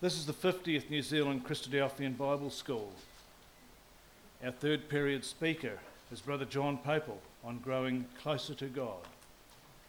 This 0.00 0.16
is 0.16 0.24
the 0.24 0.32
50th 0.32 0.88
New 0.88 1.02
Zealand 1.02 1.44
Christadelphian 1.44 2.16
Bible 2.16 2.48
School. 2.48 2.90
Our 4.42 4.50
third 4.50 4.88
period 4.88 5.26
speaker 5.26 5.78
is 6.10 6.22
Brother 6.22 6.46
John 6.46 6.78
Popel 6.78 7.18
on 7.44 7.58
growing 7.58 8.06
closer 8.22 8.54
to 8.54 8.64
God. 8.64 9.06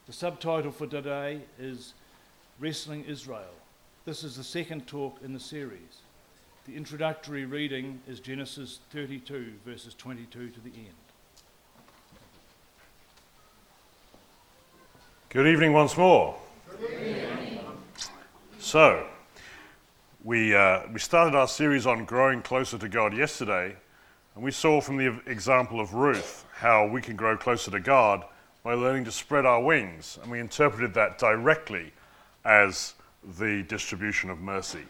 The 0.07 0.11
subtitle 0.11 0.73
for 0.73 0.85
today 0.85 1.39
is 1.57 1.93
Wrestling 2.59 3.05
Israel. 3.05 3.53
This 4.03 4.25
is 4.25 4.35
the 4.35 4.43
second 4.43 4.85
talk 4.85 5.17
in 5.23 5.31
the 5.31 5.39
series. 5.39 6.01
The 6.65 6.75
introductory 6.75 7.45
reading 7.45 8.01
is 8.05 8.19
Genesis 8.19 8.79
32, 8.91 9.53
verses 9.65 9.93
22 9.93 10.49
to 10.49 10.59
the 10.59 10.71
end. 10.71 10.87
Good 15.29 15.47
evening 15.47 15.71
once 15.71 15.95
more. 15.95 16.35
So, 18.59 19.07
we, 20.23 20.53
uh, 20.53 20.81
we 20.93 20.99
started 20.99 21.35
our 21.35 21.47
series 21.47 21.87
on 21.87 22.05
growing 22.05 22.41
closer 22.41 22.77
to 22.77 22.87
God 22.87 23.15
yesterday, 23.15 23.75
and 24.35 24.43
we 24.43 24.51
saw 24.51 24.79
from 24.79 24.97
the 24.97 25.19
example 25.25 25.79
of 25.79 25.95
Ruth 25.95 26.45
how 26.53 26.85
we 26.85 27.01
can 27.01 27.15
grow 27.15 27.35
closer 27.35 27.71
to 27.71 27.79
God 27.79 28.23
by 28.63 28.75
learning 28.75 29.05
to 29.05 29.11
spread 29.11 29.47
our 29.47 29.61
wings, 29.61 30.19
and 30.21 30.29
we 30.29 30.39
interpreted 30.39 30.93
that 30.93 31.17
directly 31.17 31.91
as 32.45 32.93
the 33.39 33.63
distribution 33.63 34.29
of 34.29 34.39
mercy. 34.39 34.83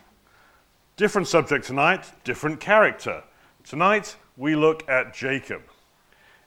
Different 0.97 1.29
subject 1.29 1.65
tonight, 1.65 2.11
different 2.25 2.59
character. 2.59 3.23
Tonight, 3.63 4.17
we 4.35 4.55
look 4.55 4.87
at 4.89 5.13
Jacob. 5.13 5.61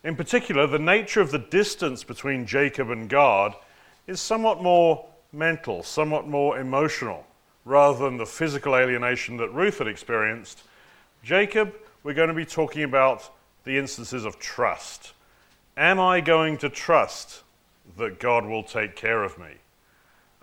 In 0.02 0.14
particular, 0.14 0.66
the 0.66 0.78
nature 0.78 1.22
of 1.22 1.30
the 1.30 1.38
distance 1.38 2.04
between 2.04 2.44
Jacob 2.44 2.90
and 2.90 3.08
God 3.08 3.54
is 4.06 4.20
somewhat 4.20 4.62
more 4.62 5.06
mental, 5.32 5.82
somewhat 5.82 6.28
more 6.28 6.58
emotional, 6.58 7.26
rather 7.64 8.04
than 8.04 8.16
the 8.16 8.26
physical 8.26 8.76
alienation 8.76 9.36
that 9.38 9.48
Ruth 9.52 9.78
had 9.78 9.88
experienced. 9.88 10.62
Jacob, 11.22 11.74
we're 12.02 12.14
going 12.14 12.28
to 12.28 12.34
be 12.34 12.44
talking 12.44 12.82
about 12.82 13.30
the 13.64 13.78
instances 13.78 14.24
of 14.24 14.38
trust. 14.38 15.14
Am 15.76 15.98
I 15.98 16.20
going 16.20 16.58
to 16.58 16.68
trust 16.68 17.42
that 17.96 18.20
God 18.20 18.44
will 18.44 18.62
take 18.62 18.96
care 18.96 19.24
of 19.24 19.38
me? 19.38 19.52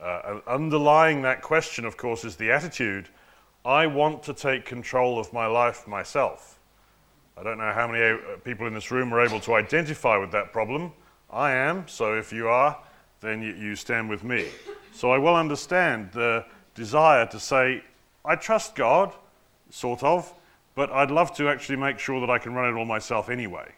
Uh, 0.02 0.40
underlying 0.48 1.22
that 1.22 1.44
question, 1.44 1.86
of 1.86 1.96
course, 1.96 2.26
is 2.26 2.36
the 2.36 2.52
attitude 2.52 3.08
I 3.64 3.86
want 3.86 4.24
to 4.24 4.34
take 4.34 4.66
control 4.66 5.20
of 5.20 5.32
my 5.32 5.46
life 5.46 5.88
myself. 5.88 6.58
I 7.38 7.44
don't 7.44 7.60
know 7.60 7.72
how 7.72 7.88
many 7.88 8.04
uh, 8.04 8.38
people 8.44 8.66
in 8.66 8.74
this 8.74 8.90
room 8.90 9.14
are 9.14 9.24
able 9.24 9.40
to 9.42 9.54
identify 9.54 10.18
with 10.18 10.32
that 10.32 10.52
problem. 10.52 10.92
I 11.30 11.52
am, 11.52 11.88
so 11.88 12.18
if 12.18 12.34
you 12.34 12.48
are, 12.48 12.78
then 13.22 13.44
you, 13.44 13.54
you 13.54 13.76
stand 13.76 14.10
with 14.10 14.24
me. 14.24 14.48
So 14.92 15.12
I 15.12 15.20
will 15.20 15.36
understand 15.36 16.12
the 16.12 16.46
desire 16.76 17.26
to 17.28 17.40
say, 17.40 17.84
I 18.24 18.36
trust 18.36 18.76
God, 18.76 19.14
sort 19.70 20.04
of, 20.04 20.34
but 20.76 20.92
I'd 20.92 21.12
love 21.12 21.36
to 21.38 21.50
actually 21.50 21.78
make 21.78 22.00
sure 22.00 22.20
that 22.20 22.30
I 22.30 22.38
can 22.38 22.54
run 22.54 22.74
it 22.74 22.78
all 22.78 22.86
myself 22.86 23.30
anyway. 23.30 23.70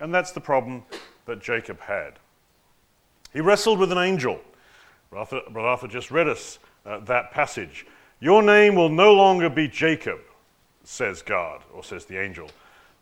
And 0.00 0.14
that's 0.14 0.32
the 0.32 0.40
problem 0.40 0.82
that 1.26 1.40
Jacob 1.40 1.80
had. 1.80 2.14
He 3.32 3.40
wrestled 3.40 3.78
with 3.78 3.92
an 3.92 3.98
angel. 3.98 4.40
Brother 5.10 5.42
Arthur 5.54 5.88
just 5.88 6.10
read 6.10 6.28
us 6.28 6.58
uh, 6.86 7.00
that 7.00 7.30
passage. 7.30 7.86
Your 8.20 8.42
name 8.42 8.74
will 8.74 8.88
no 8.88 9.12
longer 9.12 9.50
be 9.50 9.68
Jacob, 9.68 10.20
says 10.84 11.22
God, 11.22 11.62
or 11.72 11.84
says 11.84 12.04
the 12.04 12.20
angel, 12.20 12.50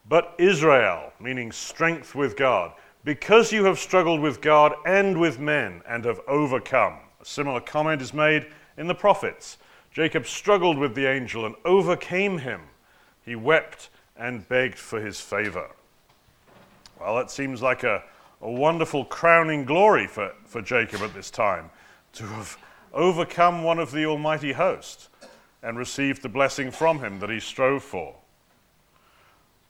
but 0.09 0.35
Israel, 0.39 1.13
meaning 1.21 1.53
strength 1.53 2.15
with 2.15 2.37
God 2.37 2.73
because 3.05 3.53
you 3.53 3.65
have 3.65 3.79
struggled 3.79 4.21
with 4.21 4.41
God 4.41 4.75
and 4.85 5.19
with 5.19 5.39
men 5.39 5.83
and 5.89 6.05
have 6.05 6.21
overcome. 6.29 6.99
A 7.21 7.25
similar 7.25 7.61
comment 7.61 8.03
is 8.03 8.13
made 8.13 8.47
in 8.79 8.87
the 8.87 8.95
prophets. 8.95 9.59
Jacob 9.93 10.27
struggled 10.27 10.79
with 10.79 10.95
the 10.95 11.07
angel 11.07 11.45
and 11.45 11.55
overcame 11.65 12.39
him. 12.39 12.61
He 13.25 13.35
wept 13.35 13.91
and 14.17 14.49
begged 14.49 14.79
for 14.79 15.01
his 15.01 15.21
favor. 15.21 15.69
Well, 17.01 17.17
that 17.17 17.31
seems 17.31 17.61
like 17.61 17.83
a, 17.85 18.03
a 18.41 18.51
wonderful 18.51 19.05
crowning 19.05 19.65
glory 19.65 20.07
for, 20.07 20.33
for 20.45 20.63
Jacob 20.63 21.03
at 21.03 21.15
this 21.15 21.31
time 21.31 21.71
to 22.15 22.25
have 22.25 22.57
overcome 22.93 23.63
one 23.63 23.79
of 23.79 23.93
the 23.93 24.07
Almighty 24.07 24.53
host 24.53 25.09
and 25.63 25.77
received 25.77 26.23
the 26.23 26.29
blessing 26.29 26.71
from 26.71 27.01
him 27.01 27.21
that 27.21 27.31
he 27.31 27.41
strove 27.41 27.83
for. 27.83 28.15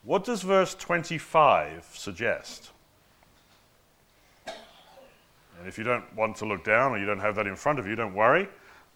What 0.03 0.23
does 0.23 0.43
verse 0.43 0.75
25 0.75 1.89
suggest? 1.93 2.69
And 4.47 5.67
if 5.67 5.77
you 5.77 5.83
don't 5.83 6.15
want 6.15 6.37
to 6.37 6.45
look 6.45 6.63
down 6.63 6.93
or 6.93 6.97
you 6.97 7.05
don't 7.05 7.19
have 7.19 7.35
that 7.35 7.47
in 7.47 7.55
front 7.55 7.79
of 7.79 7.87
you, 7.87 7.95
don't 7.95 8.13
worry. 8.13 8.47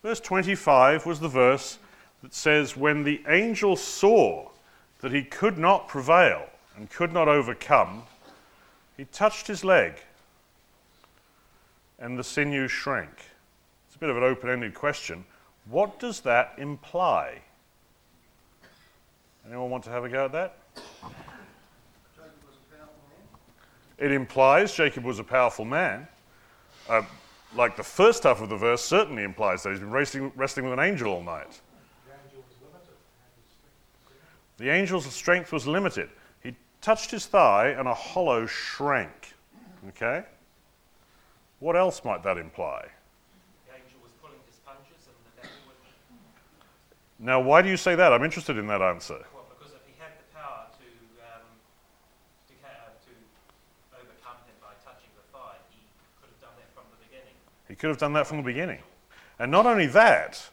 Verse 0.03 0.19
25 0.19 1.05
was 1.05 1.21
the 1.21 1.29
verse 1.29 1.79
that 2.21 2.33
says, 2.33 2.75
When 2.75 3.03
the 3.03 3.23
angel 3.25 3.77
saw 3.77 4.49
that 4.99 5.13
he 5.13 5.23
could 5.23 5.57
not 5.57 5.87
prevail 5.87 6.45
and 6.75 6.89
could 6.89 7.13
not 7.13 7.29
overcome, 7.29 8.03
he 8.97 9.05
touched 9.05 9.47
his 9.47 9.63
leg 9.63 9.93
and 11.99 12.19
the 12.19 12.23
sinew 12.23 12.67
shrank. 12.67 13.13
It's 13.87 13.95
a 13.95 13.99
bit 13.99 14.09
of 14.09 14.17
an 14.17 14.23
open 14.23 14.49
ended 14.49 14.73
question. 14.73 15.23
What 15.69 15.99
does 15.99 16.19
that 16.21 16.53
imply? 16.57 17.39
Anyone 19.47 19.69
want 19.69 19.85
to 19.85 19.89
have 19.89 20.03
a 20.03 20.09
go 20.09 20.25
at 20.25 20.33
that? 20.33 20.57
It 23.97 24.11
implies 24.11 24.73
Jacob 24.75 25.05
was 25.05 25.19
a 25.19 25.23
powerful 25.23 25.63
man. 25.63 26.09
Uh, 26.89 27.03
like 27.55 27.75
the 27.75 27.83
first 27.83 28.23
half 28.23 28.41
of 28.41 28.49
the 28.49 28.57
verse 28.57 28.83
certainly 28.83 29.23
implies 29.23 29.63
that 29.63 29.71
he's 29.71 29.79
been 29.79 29.91
wrestling 29.91 30.65
with 30.65 30.73
an 30.73 30.79
angel 30.79 31.11
all 31.13 31.23
night. 31.23 31.61
The 34.57 34.71
angel's 34.71 35.05
strength 35.05 35.51
was 35.51 35.67
limited. 35.67 36.09
He 36.43 36.55
touched 36.81 37.11
his 37.11 37.25
thigh 37.25 37.69
and 37.69 37.87
a 37.87 37.93
hollow 37.93 38.45
shrank. 38.45 39.33
Okay? 39.89 40.23
What 41.59 41.75
else 41.75 42.03
might 42.05 42.23
that 42.23 42.37
imply? 42.37 42.85
The 43.67 43.75
angel 43.75 43.99
was 44.01 44.11
pulling 44.21 44.37
his 44.45 44.55
sponges 44.55 45.07
and 45.07 45.15
the 45.25 45.41
devil 45.41 45.57
wouldn't. 45.65 47.19
Now, 47.19 47.41
why 47.41 47.61
do 47.61 47.69
you 47.69 47.77
say 47.77 47.95
that? 47.95 48.13
I'm 48.13 48.23
interested 48.23 48.57
in 48.57 48.67
that 48.67 48.81
answer. 48.81 49.25
He 57.73 57.75
could 57.75 57.87
have 57.87 57.97
done 57.97 58.13
that 58.13 58.27
from 58.27 58.37
the 58.37 58.43
beginning. 58.43 58.77
And 59.39 59.51
not 59.51 59.65
only 59.65 59.87
that, 59.87 60.47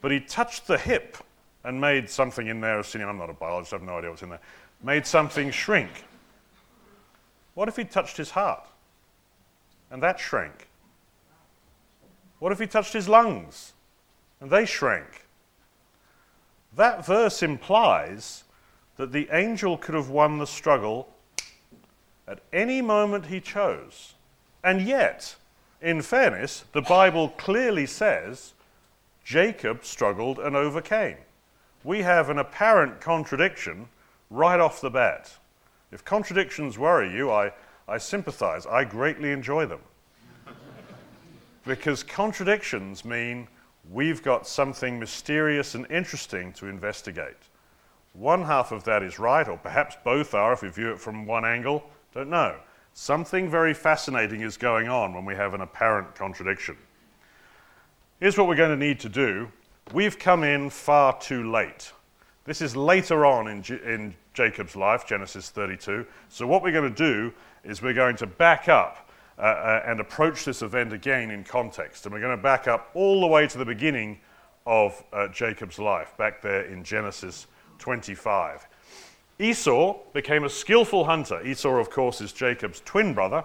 but 0.00 0.10
he 0.10 0.18
touched 0.18 0.66
the 0.66 0.76
hip 0.76 1.16
and 1.62 1.80
made 1.80 2.10
something 2.10 2.48
in 2.48 2.60
there 2.60 2.82
sinew. 2.82 3.06
I'm 3.06 3.16
not 3.16 3.30
a 3.30 3.32
biologist, 3.32 3.72
I 3.72 3.76
have 3.76 3.84
no 3.84 3.98
idea 3.98 4.10
what's 4.10 4.22
in 4.22 4.30
there. 4.30 4.40
Made 4.82 5.06
something 5.06 5.52
shrink. 5.52 6.02
What 7.54 7.68
if 7.68 7.76
he 7.76 7.84
touched 7.84 8.16
his 8.16 8.32
heart 8.32 8.66
and 9.88 10.02
that 10.02 10.18
shrank? 10.18 10.66
What 12.40 12.50
if 12.50 12.58
he 12.58 12.66
touched 12.66 12.92
his 12.92 13.08
lungs 13.08 13.72
and 14.40 14.50
they 14.50 14.66
shrank? 14.66 15.26
That 16.76 17.06
verse 17.06 17.40
implies 17.40 18.42
that 18.96 19.12
the 19.12 19.28
angel 19.30 19.78
could 19.78 19.94
have 19.94 20.10
won 20.10 20.38
the 20.38 20.44
struggle 20.44 21.08
at 22.26 22.40
any 22.52 22.82
moment 22.82 23.26
he 23.26 23.40
chose. 23.40 24.14
And 24.64 24.82
yet, 24.82 25.36
in 25.84 26.00
fairness, 26.00 26.64
the 26.72 26.80
Bible 26.80 27.28
clearly 27.36 27.84
says 27.84 28.54
Jacob 29.22 29.84
struggled 29.84 30.38
and 30.38 30.56
overcame. 30.56 31.18
We 31.84 32.00
have 32.00 32.30
an 32.30 32.38
apparent 32.38 33.02
contradiction 33.02 33.88
right 34.30 34.58
off 34.58 34.80
the 34.80 34.88
bat. 34.88 35.36
If 35.92 36.02
contradictions 36.02 36.78
worry 36.78 37.12
you, 37.14 37.30
I, 37.30 37.52
I 37.86 37.98
sympathize. 37.98 38.66
I 38.66 38.84
greatly 38.84 39.30
enjoy 39.30 39.66
them. 39.66 39.80
because 41.66 42.02
contradictions 42.02 43.04
mean 43.04 43.46
we've 43.90 44.22
got 44.22 44.46
something 44.46 44.98
mysterious 44.98 45.74
and 45.74 45.86
interesting 45.90 46.52
to 46.54 46.66
investigate. 46.66 47.36
One 48.14 48.42
half 48.42 48.72
of 48.72 48.84
that 48.84 49.02
is 49.02 49.18
right, 49.18 49.46
or 49.46 49.58
perhaps 49.58 49.96
both 50.02 50.32
are 50.32 50.54
if 50.54 50.62
we 50.62 50.70
view 50.70 50.92
it 50.92 50.98
from 50.98 51.26
one 51.26 51.44
angle. 51.44 51.84
Don't 52.14 52.30
know. 52.30 52.56
Something 52.96 53.50
very 53.50 53.74
fascinating 53.74 54.42
is 54.42 54.56
going 54.56 54.88
on 54.88 55.14
when 55.14 55.24
we 55.24 55.34
have 55.34 55.52
an 55.52 55.60
apparent 55.60 56.14
contradiction. 56.14 56.76
Here's 58.20 58.38
what 58.38 58.46
we're 58.46 58.54
going 58.54 58.70
to 58.78 58.86
need 58.86 59.00
to 59.00 59.08
do. 59.08 59.50
We've 59.92 60.16
come 60.16 60.44
in 60.44 60.70
far 60.70 61.18
too 61.18 61.50
late. 61.50 61.90
This 62.44 62.60
is 62.60 62.76
later 62.76 63.26
on 63.26 63.48
in, 63.48 63.62
J- 63.62 63.80
in 63.84 64.14
Jacob's 64.32 64.76
life, 64.76 65.08
Genesis 65.08 65.50
32. 65.50 66.06
So, 66.28 66.46
what 66.46 66.62
we're 66.62 66.70
going 66.70 66.94
to 66.94 66.96
do 66.96 67.32
is 67.64 67.82
we're 67.82 67.94
going 67.94 68.14
to 68.16 68.28
back 68.28 68.68
up 68.68 69.10
uh, 69.38 69.42
uh, 69.42 69.82
and 69.84 69.98
approach 69.98 70.44
this 70.44 70.62
event 70.62 70.92
again 70.92 71.32
in 71.32 71.42
context. 71.42 72.06
And 72.06 72.14
we're 72.14 72.20
going 72.20 72.36
to 72.36 72.42
back 72.42 72.68
up 72.68 72.90
all 72.94 73.20
the 73.20 73.26
way 73.26 73.48
to 73.48 73.58
the 73.58 73.64
beginning 73.64 74.20
of 74.66 75.02
uh, 75.12 75.26
Jacob's 75.28 75.80
life, 75.80 76.16
back 76.16 76.40
there 76.40 76.62
in 76.62 76.84
Genesis 76.84 77.48
25. 77.78 78.68
Esau 79.38 79.98
became 80.12 80.44
a 80.44 80.50
skillful 80.50 81.04
hunter. 81.04 81.44
Esau, 81.44 81.76
of 81.76 81.90
course, 81.90 82.20
is 82.20 82.32
Jacob's 82.32 82.80
twin 82.84 83.14
brother, 83.14 83.44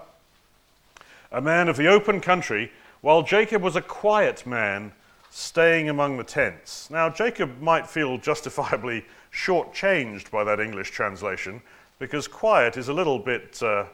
a 1.31 1.41
man 1.41 1.67
of 1.67 1.77
the 1.77 1.87
open 1.87 2.21
country, 2.21 2.71
while 3.01 3.23
Jacob 3.23 3.61
was 3.61 3.75
a 3.75 3.81
quiet 3.81 4.45
man 4.45 4.91
staying 5.31 5.89
among 5.89 6.17
the 6.17 6.23
tents. 6.23 6.89
Now, 6.89 7.09
Jacob 7.09 7.61
might 7.61 7.87
feel 7.87 8.17
justifiably 8.17 9.05
shortchanged 9.33 10.31
by 10.31 10.43
that 10.43 10.59
English 10.59 10.91
translation 10.91 11.61
because 11.99 12.27
quiet 12.27 12.77
is 12.77 12.87
a 12.87 12.93
little 12.93 13.19
bit 13.19 13.61
uh, 13.61 13.85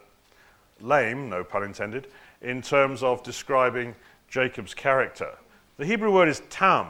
lame, 0.80 1.30
no 1.30 1.44
pun 1.44 1.64
intended, 1.64 2.08
in 2.42 2.62
terms 2.62 3.04
of 3.04 3.24
describing 3.24 3.96
Jacob's 4.30 4.74
character. 4.74 5.30
The 5.78 5.86
Hebrew 5.86 6.14
word 6.14 6.30
is 6.30 6.42
tam. 6.50 6.88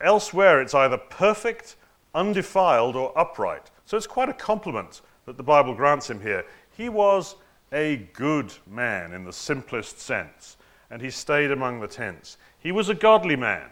Elsewhere, 0.00 0.60
it's 0.60 0.74
either 0.74 0.96
perfect, 0.96 1.76
undefiled, 2.14 2.96
or 2.96 3.16
upright. 3.16 3.69
So 3.90 3.96
it's 3.96 4.06
quite 4.06 4.28
a 4.28 4.34
compliment 4.34 5.00
that 5.26 5.36
the 5.36 5.42
Bible 5.42 5.74
grants 5.74 6.08
him 6.08 6.20
here. 6.20 6.44
He 6.76 6.88
was 6.88 7.34
a 7.72 7.96
good 8.12 8.52
man 8.64 9.12
in 9.12 9.24
the 9.24 9.32
simplest 9.32 9.98
sense, 9.98 10.56
and 10.92 11.02
he 11.02 11.10
stayed 11.10 11.50
among 11.50 11.80
the 11.80 11.88
tents. 11.88 12.36
He 12.60 12.70
was 12.70 12.88
a 12.88 12.94
godly 12.94 13.34
man, 13.34 13.68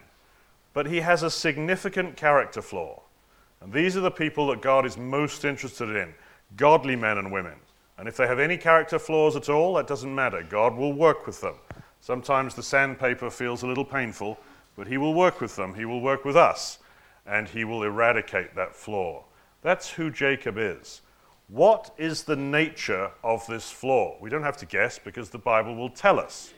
but 0.73 0.87
he 0.87 0.99
has 0.99 1.23
a 1.23 1.31
significant 1.31 2.17
character 2.17 2.61
flaw. 2.61 3.01
And 3.61 3.71
these 3.71 3.95
are 3.95 4.01
the 4.01 4.11
people 4.11 4.47
that 4.47 4.61
God 4.61 4.85
is 4.85 4.97
most 4.97 5.45
interested 5.45 5.95
in 5.95 6.13
godly 6.57 6.97
men 6.97 7.17
and 7.17 7.31
women. 7.31 7.55
And 7.97 8.05
if 8.05 8.17
they 8.17 8.27
have 8.27 8.39
any 8.39 8.57
character 8.57 8.99
flaws 8.99 9.37
at 9.37 9.47
all, 9.47 9.75
that 9.75 9.87
doesn't 9.87 10.13
matter. 10.13 10.43
God 10.43 10.75
will 10.75 10.91
work 10.91 11.27
with 11.27 11.39
them. 11.39 11.55
Sometimes 12.01 12.55
the 12.55 12.61
sandpaper 12.61 13.29
feels 13.29 13.63
a 13.63 13.67
little 13.67 13.85
painful, 13.85 14.37
but 14.75 14.85
He 14.85 14.97
will 14.97 15.13
work 15.13 15.39
with 15.39 15.55
them. 15.55 15.75
He 15.75 15.85
will 15.85 16.01
work 16.01 16.25
with 16.25 16.35
us, 16.35 16.79
and 17.25 17.47
He 17.47 17.63
will 17.63 17.83
eradicate 17.83 18.53
that 18.55 18.75
flaw. 18.75 19.23
That's 19.61 19.89
who 19.89 20.09
Jacob 20.09 20.57
is. 20.57 21.01
What 21.47 21.93
is 21.97 22.23
the 22.23 22.35
nature 22.35 23.11
of 23.23 23.45
this 23.47 23.71
flaw? 23.71 24.17
We 24.21 24.29
don't 24.29 24.43
have 24.43 24.57
to 24.57 24.65
guess 24.65 24.99
because 24.99 25.29
the 25.29 25.39
Bible 25.39 25.75
will 25.75 25.89
tell 25.89 26.19
us. 26.19 26.53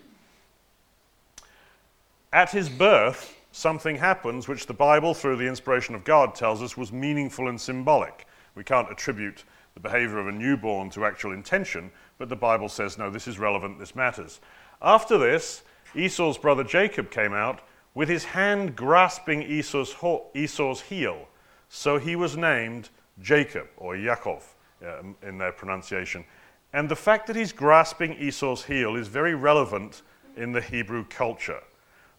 At 2.34 2.52
his 2.52 2.70
birth, 2.70 3.36
something 3.52 3.96
happens 3.96 4.48
which 4.48 4.68
the 4.68 4.74
Bible, 4.74 5.14
through 5.14 5.38
the 5.38 5.48
inspiration 5.48 5.96
of 5.96 6.04
God, 6.04 6.36
tells 6.36 6.62
us 6.62 6.78
was 6.78 6.92
meaningful 6.92 7.48
and 7.48 7.60
symbolic. 7.60 8.26
We 8.56 8.64
can't 8.64 8.92
attribute 8.92 9.44
the 9.74 9.80
behavior 9.80 10.20
of 10.20 10.28
a 10.28 10.32
newborn 10.32 10.90
to 10.92 11.06
actual 11.06 11.32
intention, 11.32 11.92
but 12.18 12.30
the 12.30 12.36
Bible 12.36 12.70
says, 12.70 12.98
no, 12.98 13.10
this 13.10 13.28
is 13.28 13.40
relevant, 13.40 13.80
this 13.80 13.96
matters. 13.96 14.42
After 14.82 15.18
this, 15.18 15.64
Esau's 15.96 16.38
brother 16.38 16.64
Jacob 16.64 17.12
came 17.12 17.34
out 17.34 17.62
with 17.94 18.10
his 18.10 18.24
hand 18.24 18.76
grasping 18.76 19.42
Esau's, 19.42 19.94
ho- 19.94 20.28
Esau's 20.34 20.82
heel. 20.82 21.28
So 21.74 21.98
he 21.98 22.18
was 22.18 22.36
named 22.36 22.90
Jacob, 23.22 23.66
or 23.78 23.96
Yaakov 23.96 24.44
uh, 24.86 25.04
in 25.26 25.38
their 25.38 25.54
pronunciation. 25.54 26.26
And 26.74 26.90
the 26.90 26.98
fact 26.98 27.28
that 27.28 27.36
he's 27.38 27.54
grasping 27.54 28.14
Esau's 28.20 28.66
heel 28.66 28.98
is 28.98 29.08
very 29.08 29.36
relevant 29.36 30.02
in 30.36 30.52
the 30.52 30.60
Hebrew 30.60 31.06
culture. 31.06 31.62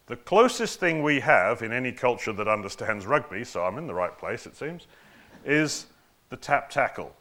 The 0.07 0.15
closest 0.15 0.79
thing 0.79 1.03
we 1.03 1.19
have 1.19 1.61
in 1.61 1.71
any 1.71 1.91
culture 1.91 2.33
that 2.33 2.47
understands 2.47 3.05
rugby, 3.05 3.43
so 3.43 3.63
I'm 3.63 3.77
in 3.77 3.85
the 3.85 3.93
right 3.93 4.17
place, 4.17 4.47
it 4.47 4.57
seems, 4.57 4.87
is 5.45 5.85
the 6.29 6.35
tap 6.35 6.71
tackle. 6.71 7.15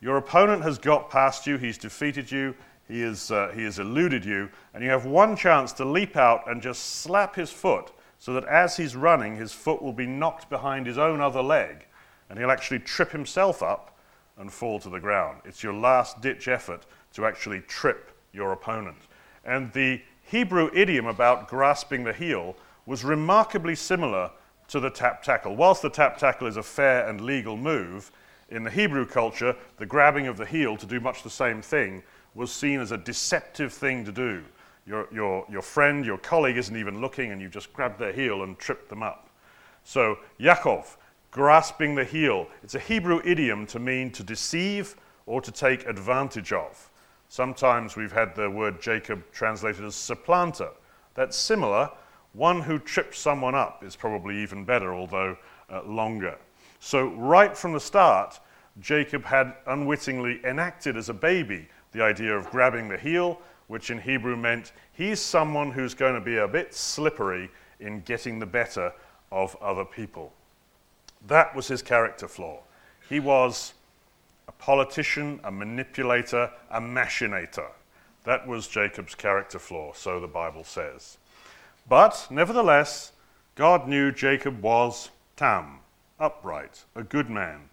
Your 0.00 0.18
opponent 0.18 0.62
has 0.62 0.78
got 0.78 1.10
past 1.10 1.48
you, 1.48 1.56
he's 1.56 1.78
defeated 1.78 2.30
you, 2.30 2.54
he, 2.86 3.02
is, 3.02 3.32
uh, 3.32 3.50
he 3.56 3.64
has 3.64 3.80
eluded 3.80 4.24
you, 4.24 4.48
and 4.72 4.84
you 4.84 4.90
have 4.90 5.04
one 5.04 5.34
chance 5.34 5.72
to 5.74 5.84
leap 5.84 6.16
out 6.16 6.48
and 6.48 6.62
just 6.62 7.00
slap 7.00 7.34
his 7.34 7.50
foot 7.50 7.90
so 8.20 8.34
that 8.34 8.44
as 8.44 8.76
he's 8.76 8.94
running, 8.94 9.34
his 9.34 9.50
foot 9.52 9.82
will 9.82 9.94
be 9.94 10.06
knocked 10.06 10.48
behind 10.50 10.86
his 10.86 10.98
own 10.98 11.20
other 11.20 11.42
leg, 11.42 11.86
and 12.28 12.38
he'll 12.38 12.50
actually 12.50 12.78
trip 12.78 13.10
himself 13.10 13.62
up 13.62 13.98
and 14.36 14.52
fall 14.52 14.78
to 14.78 14.90
the 14.90 15.00
ground. 15.00 15.40
It's 15.44 15.62
your 15.62 15.72
last 15.72 16.20
ditch 16.20 16.46
effort 16.46 16.86
to 17.14 17.26
actually 17.26 17.60
trip 17.62 18.12
your 18.32 18.52
opponent. 18.52 18.98
And 19.44 19.72
the 19.72 20.02
Hebrew 20.22 20.70
idiom 20.74 21.06
about 21.06 21.48
grasping 21.48 22.04
the 22.04 22.12
heel 22.12 22.56
was 22.84 23.04
remarkably 23.04 23.74
similar 23.74 24.30
to 24.68 24.80
the 24.80 24.90
tap 24.90 25.22
tackle. 25.22 25.56
Whilst 25.56 25.80
the 25.80 25.90
tap 25.90 26.18
tackle 26.18 26.46
is 26.46 26.58
a 26.58 26.62
fair 26.62 27.08
and 27.08 27.22
legal 27.22 27.56
move, 27.56 28.12
in 28.50 28.64
the 28.64 28.70
Hebrew 28.70 29.06
culture, 29.06 29.56
the 29.78 29.86
grabbing 29.86 30.26
of 30.26 30.36
the 30.36 30.44
heel 30.44 30.76
to 30.76 30.86
do 30.86 31.00
much 31.00 31.22
the 31.22 31.30
same 31.30 31.62
thing 31.62 32.02
was 32.34 32.52
seen 32.52 32.80
as 32.80 32.92
a 32.92 32.98
deceptive 32.98 33.72
thing 33.72 34.04
to 34.04 34.12
do. 34.12 34.44
Your, 34.86 35.08
your, 35.12 35.46
your 35.50 35.62
friend, 35.62 36.04
your 36.04 36.18
colleague 36.18 36.56
isn't 36.56 36.76
even 36.76 37.00
looking, 37.00 37.32
and 37.32 37.40
you've 37.40 37.52
just 37.52 37.72
grabbed 37.72 37.98
their 37.98 38.12
heel 38.12 38.42
and 38.42 38.58
tripped 38.58 38.88
them 38.88 39.02
up. 39.02 39.28
So, 39.84 40.18
Yaakov, 40.38 40.96
grasping 41.30 41.94
the 41.94 42.04
heel, 42.04 42.48
it's 42.62 42.74
a 42.74 42.80
Hebrew 42.80 43.20
idiom 43.24 43.66
to 43.66 43.78
mean 43.78 44.10
to 44.12 44.22
deceive 44.22 44.96
or 45.26 45.40
to 45.40 45.52
take 45.52 45.86
advantage 45.86 46.52
of. 46.52 46.90
Sometimes 47.28 47.96
we've 47.96 48.12
had 48.12 48.34
the 48.34 48.50
word 48.50 48.82
Jacob 48.82 49.22
translated 49.32 49.84
as 49.84 49.94
supplanter. 49.94 50.70
That's 51.14 51.36
similar. 51.36 51.90
One 52.32 52.62
who 52.62 52.78
trips 52.78 53.18
someone 53.18 53.54
up 53.54 53.84
is 53.84 53.94
probably 53.94 54.38
even 54.38 54.64
better, 54.64 54.94
although 54.94 55.36
uh, 55.70 55.82
longer. 55.84 56.36
So, 56.80 57.08
right 57.10 57.56
from 57.56 57.72
the 57.72 57.80
start, 57.80 58.40
Jacob 58.80 59.24
had 59.24 59.54
unwittingly 59.66 60.40
enacted 60.44 60.96
as 60.96 61.08
a 61.08 61.14
baby 61.14 61.68
the 61.92 62.02
idea 62.02 62.36
of 62.36 62.50
grabbing 62.50 62.88
the 62.88 62.96
heel, 62.96 63.40
which 63.70 63.88
in 63.88 64.00
Hebrew 64.00 64.36
meant 64.36 64.72
he's 64.92 65.20
someone 65.20 65.70
who's 65.70 65.94
going 65.94 66.14
to 66.14 66.20
be 66.20 66.38
a 66.38 66.48
bit 66.48 66.74
slippery 66.74 67.48
in 67.78 68.00
getting 68.00 68.40
the 68.40 68.44
better 68.44 68.92
of 69.30 69.54
other 69.62 69.84
people. 69.84 70.32
That 71.28 71.54
was 71.54 71.68
his 71.68 71.80
character 71.80 72.26
flaw. 72.26 72.62
He 73.08 73.20
was 73.20 73.74
a 74.48 74.52
politician, 74.52 75.38
a 75.44 75.52
manipulator, 75.52 76.50
a 76.68 76.80
machinator. 76.80 77.68
That 78.24 78.44
was 78.44 78.66
Jacob's 78.66 79.14
character 79.14 79.60
flaw, 79.60 79.92
so 79.94 80.18
the 80.18 80.26
Bible 80.26 80.64
says. 80.64 81.18
But 81.88 82.26
nevertheless, 82.28 83.12
God 83.54 83.86
knew 83.86 84.10
Jacob 84.10 84.60
was 84.60 85.10
Tam, 85.36 85.78
upright, 86.18 86.82
a 86.96 87.04
good 87.04 87.30
man. 87.30 87.68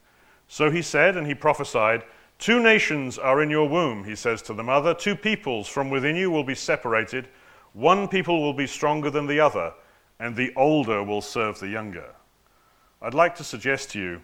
So 0.47 0.69
he 0.69 0.83
said, 0.83 1.17
and 1.17 1.25
he 1.25 1.33
prophesied, 1.33 2.03
Two 2.39 2.61
nations 2.61 3.17
are 3.17 3.41
in 3.41 3.49
your 3.49 3.67
womb, 3.67 4.03
he 4.03 4.15
says 4.15 4.41
to 4.43 4.53
the 4.53 4.63
mother. 4.63 4.93
Two 4.93 5.15
peoples 5.15 5.67
from 5.67 5.89
within 5.89 6.15
you 6.15 6.29
will 6.29 6.43
be 6.43 6.55
separated. 6.55 7.27
One 7.73 8.07
people 8.07 8.41
will 8.41 8.53
be 8.53 8.67
stronger 8.67 9.09
than 9.09 9.27
the 9.27 9.39
other, 9.39 9.73
and 10.19 10.35
the 10.35 10.53
older 10.55 11.03
will 11.03 11.21
serve 11.21 11.59
the 11.59 11.67
younger. 11.67 12.13
I'd 13.01 13.13
like 13.13 13.35
to 13.35 13.43
suggest 13.43 13.91
to 13.91 13.99
you 13.99 14.21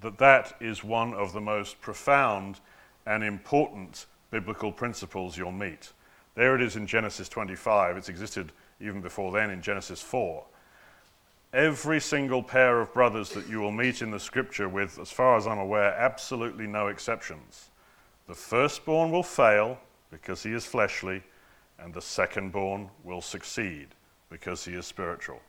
that 0.00 0.18
that 0.18 0.54
is 0.60 0.84
one 0.84 1.14
of 1.14 1.32
the 1.32 1.40
most 1.40 1.80
profound 1.80 2.60
and 3.06 3.22
important 3.22 4.06
biblical 4.30 4.72
principles 4.72 5.36
you'll 5.36 5.52
meet. 5.52 5.92
There 6.34 6.54
it 6.54 6.62
is 6.62 6.76
in 6.76 6.86
Genesis 6.86 7.28
25. 7.28 7.96
It's 7.96 8.08
existed 8.08 8.52
even 8.80 9.00
before 9.00 9.32
then 9.32 9.50
in 9.50 9.60
Genesis 9.60 10.00
4. 10.00 10.44
Every 11.52 12.00
single 12.00 12.42
pair 12.42 12.80
of 12.80 12.94
brothers 12.94 13.28
that 13.30 13.46
you 13.46 13.60
will 13.60 13.72
meet 13.72 14.00
in 14.00 14.10
the 14.10 14.18
scripture, 14.18 14.70
with, 14.70 14.98
as 14.98 15.10
far 15.10 15.36
as 15.36 15.46
I'm 15.46 15.58
aware, 15.58 15.92
absolutely 15.92 16.66
no 16.66 16.86
exceptions. 16.86 17.70
The 18.26 18.34
firstborn 18.34 19.10
will 19.10 19.22
fail 19.22 19.78
because 20.10 20.42
he 20.42 20.52
is 20.52 20.64
fleshly, 20.64 21.22
and 21.78 21.92
the 21.92 22.00
secondborn 22.00 22.88
will 23.04 23.20
succeed 23.20 23.88
because 24.30 24.64
he 24.64 24.72
is 24.72 24.86
spiritual. 24.86 25.40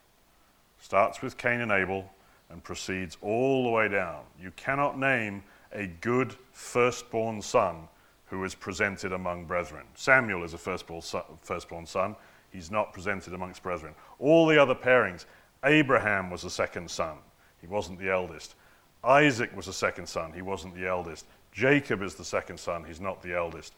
Starts 0.82 1.22
with 1.22 1.38
Cain 1.38 1.62
and 1.62 1.72
Abel, 1.72 2.12
and 2.50 2.64
proceeds 2.64 3.18
all 3.22 3.64
the 3.64 3.70
way 3.70 3.88
down. 3.88 4.24
You 4.40 4.52
cannot 4.58 5.00
name 5.00 5.42
a 5.72 5.88
good 5.88 6.36
firstborn 6.52 7.42
son 7.42 7.88
who 8.26 8.44
is 8.44 8.54
presented 8.54 9.14
among 9.14 9.46
brethren. 9.46 9.86
Samuel 9.96 10.44
is 10.44 10.54
a 10.54 10.58
firstborn 10.58 11.86
son. 11.86 12.16
He's 12.52 12.70
not 12.70 12.94
presented 12.94 13.34
amongst 13.34 13.64
brethren. 13.64 13.96
All 14.20 14.46
the 14.46 14.62
other 14.62 14.76
pairings, 14.76 15.26
Abraham 15.64 16.30
was 16.30 16.42
the 16.42 16.50
second 16.50 16.90
son. 16.90 17.18
He 17.62 17.68
wasn't 17.68 18.00
the 18.00 18.12
eldest. 18.12 18.56
Isaac 19.04 19.56
was 19.56 19.66
the 19.66 19.74
second 19.74 20.08
son. 20.08 20.32
He 20.34 20.42
wasn't 20.42 20.76
the 20.76 20.88
eldest. 20.88 21.26
Jacob 21.52 22.02
is 22.02 22.16
the 22.16 22.26
second 22.26 22.60
son. 22.60 22.84
He's 22.84 23.02
not 23.02 23.22
the 23.22 23.36
eldest. 23.36 23.74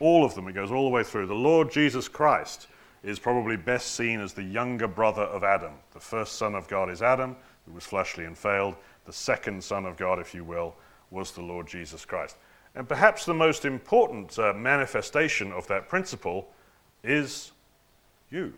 All 0.00 0.24
of 0.24 0.34
them, 0.34 0.48
it 0.48 0.52
goes 0.52 0.70
all 0.70 0.84
the 0.84 0.90
way 0.90 1.04
through. 1.04 1.26
The 1.26 1.34
Lord 1.34 1.70
Jesus 1.70 2.08
Christ 2.08 2.66
is 3.02 3.18
probably 3.18 3.56
best 3.56 3.94
seen 3.94 4.20
as 4.20 4.32
the 4.32 4.42
younger 4.42 4.88
brother 4.88 5.22
of 5.22 5.44
Adam. 5.44 5.72
The 5.92 6.00
first 6.00 6.34
son 6.34 6.54
of 6.54 6.68
God 6.68 6.90
is 6.90 7.02
Adam 7.02 7.36
who 7.66 7.72
was 7.72 7.84
fleshly 7.84 8.24
and 8.24 8.36
failed. 8.36 8.74
The 9.06 9.12
second 9.12 9.62
Son 9.62 9.86
of 9.86 9.96
God, 9.96 10.18
if 10.18 10.34
you 10.34 10.44
will, 10.44 10.74
was 11.10 11.32
the 11.32 11.42
Lord 11.42 11.66
Jesus 11.66 12.04
Christ. 12.04 12.36
And 12.74 12.88
perhaps 12.88 13.24
the 13.24 13.34
most 13.34 13.64
important 13.64 14.38
uh, 14.38 14.52
manifestation 14.52 15.52
of 15.52 15.66
that 15.68 15.88
principle 15.88 16.48
is 17.02 17.52
you. 18.30 18.54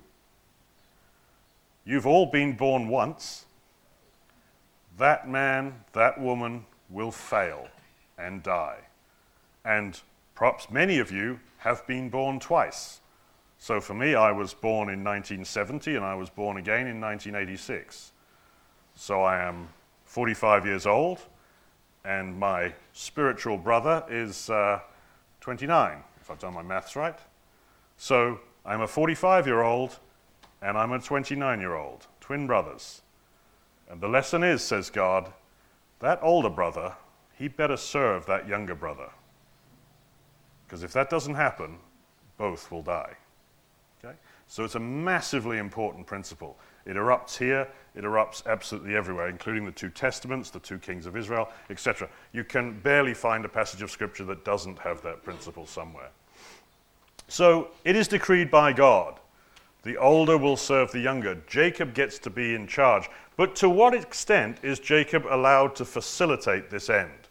You've 1.89 2.07
all 2.07 2.27
been 2.27 2.55
born 2.55 2.89
once. 2.89 3.45
That 4.99 5.29
man, 5.29 5.85
that 5.93 6.21
woman 6.21 6.67
will 6.91 7.13
fail 7.13 7.69
and 8.19 8.43
die. 8.43 8.79
And 9.65 10.01
perhaps 10.35 10.69
many 10.69 10.99
of 10.99 11.13
you 11.13 11.39
have 11.59 11.87
been 11.87 12.11
born 12.11 12.41
twice. 12.41 13.01
So 13.59 13.81
for 13.81 13.95
me, 13.95 14.17
I 14.17 14.33
was 14.33 14.53
born 14.53 14.89
in 14.89 15.05
1970 15.05 15.95
and 15.95 16.05
I 16.05 16.17
was 16.17 16.29
born 16.29 16.57
again 16.57 16.89
in 16.89 17.01
1986. 17.01 18.13
So 18.97 19.23
I 19.23 19.41
am 19.41 19.69
45 20.07 20.67
years 20.67 20.87
old, 20.87 21.21
and 22.05 22.39
my 22.39 22.73
spiritual 22.93 23.59
brother 23.59 24.05
is 24.09 24.49
uh, 24.51 24.81
29, 25.41 26.03
if 26.21 26.31
I've 26.31 26.39
done 26.39 26.55
my 26.55 26.63
maths 26.63 26.97
right. 26.97 27.19
So 27.97 28.41
I'm 28.65 28.81
a 28.81 28.87
45 28.87 29.47
year 29.47 29.63
old 29.63 29.99
and 30.63 30.77
I'm 30.77 30.93
a 30.93 30.99
29 30.99 31.61
year 31.61 31.75
old, 31.75 32.07
twin 32.21 32.47
brothers. 32.47 33.03
And 33.89 34.01
the 34.01 34.09
lesson 34.09 34.43
is, 34.43 34.63
says 34.63 34.91
God, 34.91 35.33
that 36.01 36.19
older 36.23 36.51
brother, 36.51 36.95
he 37.35 37.49
better 37.49 37.77
serve 37.77 38.27
that 38.27 38.49
younger 38.49 38.75
brother. 38.75 39.11
Because 40.67 40.83
if 40.83 40.93
that 40.93 41.11
doesn't 41.11 41.35
happen, 41.35 41.79
both 42.39 42.71
will 42.71 42.83
die. 42.83 43.15
Okay? 44.05 44.15
So 44.49 44.65
it's 44.65 44.75
a 44.75 44.81
massively 44.81 45.59
important 45.59 46.07
principle. 46.07 46.57
It 46.85 46.97
erupts 46.97 47.37
here, 47.37 47.69
it 47.95 48.05
erupts 48.05 48.47
absolutely 48.47 48.95
everywhere, 48.95 49.29
including 49.29 49.65
the 49.65 49.73
two 49.73 49.91
testaments, 49.91 50.51
the 50.51 50.61
two 50.61 50.79
kings 50.79 51.07
of 51.07 51.17
Israel, 51.17 51.49
etc. 51.71 52.09
You 52.33 52.45
can 52.45 52.79
barely 52.81 53.15
find 53.15 53.45
a 53.45 53.49
passage 53.49 53.83
of 53.83 53.91
scripture 53.91 54.25
that 54.25 54.45
doesn't 54.45 54.79
have 54.79 55.03
that 55.03 55.25
principle 55.25 55.67
somewhere. 55.67 56.11
So 57.29 57.69
it 57.85 57.97
is 57.97 58.07
decreed 58.07 58.51
by 58.51 58.73
God. 58.73 59.19
The 59.87 59.99
older 59.99 60.37
will 60.37 60.57
serve 60.57 60.91
the 60.91 60.99
younger. 60.99 61.37
Jacob 61.47 61.95
gets 61.95 62.19
to 62.19 62.29
be 62.29 62.57
in 62.57 62.67
charge. 62.67 63.09
But 63.37 63.55
to 63.57 63.71
what 63.71 63.95
extent 63.95 64.59
is 64.65 64.81
Jacob 64.81 65.27
allowed 65.31 65.77
to 65.77 65.85
facilitate 65.85 66.71
this 66.71 66.91
end? 66.91 67.29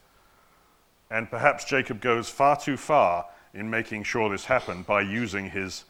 And 1.12 1.30
perhaps 1.30 1.66
Jacob 1.66 2.00
goes 2.00 2.30
far 2.30 2.56
too 2.58 2.78
far 2.78 3.26
in 3.54 3.70
making 3.70 4.04
sure 4.04 4.30
this 4.30 4.46
happened 4.46 4.88
by 4.88 5.02
using 5.02 5.50
his 5.50 5.84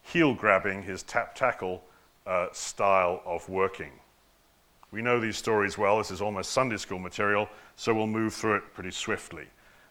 heel 0.00 0.32
grabbing, 0.32 0.82
his 0.82 1.02
tap 1.02 1.34
tackle 1.34 1.84
uh, 2.26 2.46
style 2.52 3.20
of 3.26 3.46
working. 3.50 3.92
We 4.90 5.02
know 5.02 5.20
these 5.20 5.36
stories 5.36 5.76
well. 5.76 5.98
This 5.98 6.10
is 6.10 6.22
almost 6.22 6.52
Sunday 6.52 6.78
school 6.78 6.98
material, 6.98 7.50
so 7.76 7.92
we'll 7.92 8.06
move 8.06 8.32
through 8.32 8.56
it 8.56 8.72
pretty 8.72 8.92
swiftly. 8.92 9.44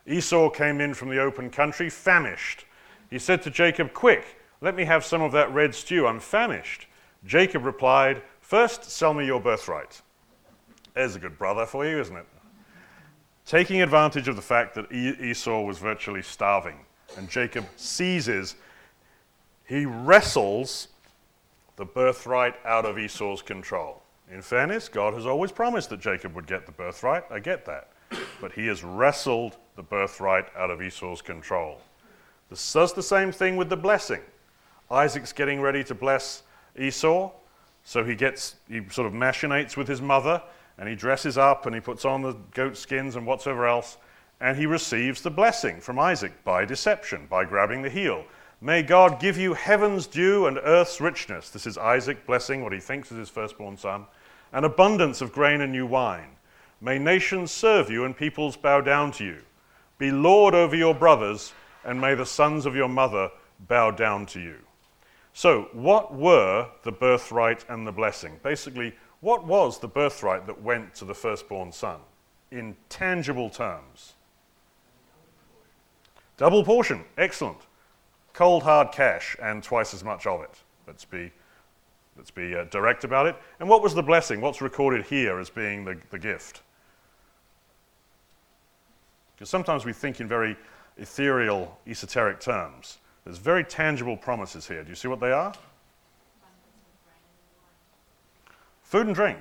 Esau 0.07 0.49
came 0.49 0.81
in 0.81 0.95
from 0.95 1.09
the 1.09 1.19
open 1.19 1.51
country, 1.51 1.91
famished. 1.91 2.65
He 3.11 3.19
said 3.19 3.43
to 3.43 3.51
Jacob, 3.51 3.93
Quick, 3.93 4.36
let 4.61 4.75
me 4.75 4.85
have 4.85 5.05
some 5.05 5.21
of 5.21 5.31
that 5.33 5.53
red 5.53 5.75
stew. 5.75 6.07
I'm 6.07 6.19
famished. 6.19 6.87
Jacob 7.25 7.65
replied, 7.65 8.21
First, 8.41 8.85
sell 8.85 9.13
me 9.13 9.25
your 9.25 9.39
birthright. 9.39 10.01
There's 10.93 11.15
a 11.15 11.19
good 11.19 11.37
brother 11.37 11.65
for 11.65 11.85
you, 11.85 11.99
isn't 11.99 12.15
it? 12.15 12.25
Taking 13.45 13.81
advantage 13.81 14.27
of 14.27 14.35
the 14.35 14.41
fact 14.41 14.75
that 14.75 14.91
Esau 14.91 15.61
was 15.61 15.77
virtually 15.77 16.21
starving, 16.21 16.77
and 17.17 17.29
Jacob 17.29 17.65
seizes, 17.75 18.55
he 19.65 19.85
wrestles 19.85 20.89
the 21.75 21.85
birthright 21.85 22.55
out 22.65 22.85
of 22.85 22.97
Esau's 22.97 23.41
control. 23.41 24.01
In 24.31 24.41
fairness, 24.41 24.89
God 24.89 25.13
has 25.13 25.25
always 25.25 25.51
promised 25.51 25.89
that 25.91 26.01
Jacob 26.01 26.35
would 26.35 26.47
get 26.47 26.65
the 26.65 26.71
birthright. 26.71 27.23
I 27.31 27.39
get 27.39 27.65
that. 27.65 27.89
But 28.41 28.51
he 28.51 28.67
has 28.67 28.83
wrestled 28.83 29.57
the 29.75 29.83
birthright 29.83 30.47
out 30.57 30.71
of 30.71 30.81
Esau's 30.81 31.21
control. 31.21 31.81
This 32.49 32.73
does 32.73 32.93
the 32.93 33.03
same 33.03 33.31
thing 33.31 33.55
with 33.55 33.69
the 33.69 33.77
blessing. 33.77 34.21
Isaac's 34.89 35.33
getting 35.33 35.61
ready 35.61 35.83
to 35.83 35.95
bless 35.95 36.43
Esau, 36.77 37.31
so 37.83 38.03
he 38.03 38.15
gets 38.15 38.55
he 38.67 38.81
sort 38.89 39.07
of 39.07 39.13
machinates 39.13 39.75
with 39.75 39.87
his 39.87 40.01
mother 40.01 40.41
and 40.77 40.87
he 40.87 40.95
dresses 40.95 41.37
up 41.37 41.65
and 41.65 41.73
he 41.73 41.81
puts 41.81 42.05
on 42.05 42.21
the 42.21 42.33
goat 42.53 42.77
skins 42.77 43.15
and 43.15 43.25
whatsoever 43.25 43.67
else, 43.67 43.97
and 44.39 44.57
he 44.57 44.65
receives 44.65 45.21
the 45.21 45.29
blessing 45.29 45.81
from 45.81 45.97
Isaac 45.97 46.43
by 46.43 46.65
deception, 46.65 47.25
by 47.27 47.45
grabbing 47.45 47.81
the 47.81 47.89
heel. 47.89 48.23
May 48.61 48.83
God 48.83 49.19
give 49.19 49.37
you 49.37 49.53
heaven's 49.53 50.07
dew 50.07 50.47
and 50.47 50.59
earth's 50.63 51.01
richness. 51.01 51.49
This 51.49 51.67
is 51.67 51.77
Isaac 51.77 52.25
blessing 52.25 52.63
what 52.63 52.73
he 52.73 52.79
thinks 52.79 53.11
is 53.11 53.17
his 53.17 53.29
firstborn 53.29 53.77
son, 53.77 54.05
an 54.53 54.63
abundance 54.63 55.21
of 55.21 55.31
grain 55.31 55.61
and 55.61 55.71
new 55.71 55.85
wine. 55.85 56.29
May 56.79 56.99
nations 56.99 57.51
serve 57.51 57.89
you 57.89 58.05
and 58.05 58.15
peoples 58.15 58.55
bow 58.55 58.81
down 58.81 59.11
to 59.13 59.25
you. 59.25 59.41
Be 59.97 60.11
Lord 60.11 60.53
over 60.53 60.75
your 60.75 60.93
brothers, 60.93 61.53
and 61.83 61.99
may 61.99 62.13
the 62.13 62.25
sons 62.25 62.65
of 62.67 62.75
your 62.75 62.87
mother 62.87 63.31
bow 63.67 63.91
down 63.91 64.27
to 64.27 64.39
you. 64.39 64.57
So, 65.37 65.69
what 65.71 66.15
were 66.15 66.67
the 66.81 66.91
birthright 66.91 67.63
and 67.69 67.85
the 67.85 67.91
blessing? 67.91 68.39
Basically, 68.41 68.95
what 69.19 69.45
was 69.45 69.77
the 69.77 69.87
birthright 69.87 70.47
that 70.47 70.63
went 70.63 70.95
to 70.95 71.05
the 71.05 71.13
firstborn 71.13 71.71
son 71.71 71.99
in 72.49 72.75
tangible 72.89 73.47
terms? 73.47 74.13
Double 76.37 76.63
portion, 76.63 77.03
excellent. 77.19 77.59
Cold 78.33 78.63
hard 78.63 78.91
cash 78.91 79.37
and 79.39 79.61
twice 79.61 79.93
as 79.93 80.03
much 80.03 80.25
of 80.25 80.41
it. 80.41 80.59
Let's 80.87 81.05
be, 81.05 81.31
let's 82.17 82.31
be 82.31 82.55
uh, 82.55 82.63
direct 82.71 83.03
about 83.03 83.27
it. 83.27 83.35
And 83.59 83.69
what 83.69 83.83
was 83.83 83.93
the 83.93 84.01
blessing? 84.01 84.41
What's 84.41 84.59
recorded 84.59 85.05
here 85.05 85.37
as 85.37 85.51
being 85.51 85.85
the, 85.85 85.99
the 86.09 86.17
gift? 86.17 86.63
Because 89.35 89.51
sometimes 89.51 89.85
we 89.85 89.93
think 89.93 90.19
in 90.19 90.27
very 90.27 90.57
ethereal, 90.97 91.77
esoteric 91.85 92.39
terms. 92.39 92.97
There's 93.27 93.39
very 93.39 93.65
tangible 93.65 94.15
promises 94.15 94.65
here. 94.65 94.83
Do 94.83 94.89
you 94.89 94.95
see 94.95 95.09
what 95.09 95.19
they 95.19 95.33
are? 95.33 95.51
Food 98.83 99.07
and 99.07 99.13
drink. 99.13 99.39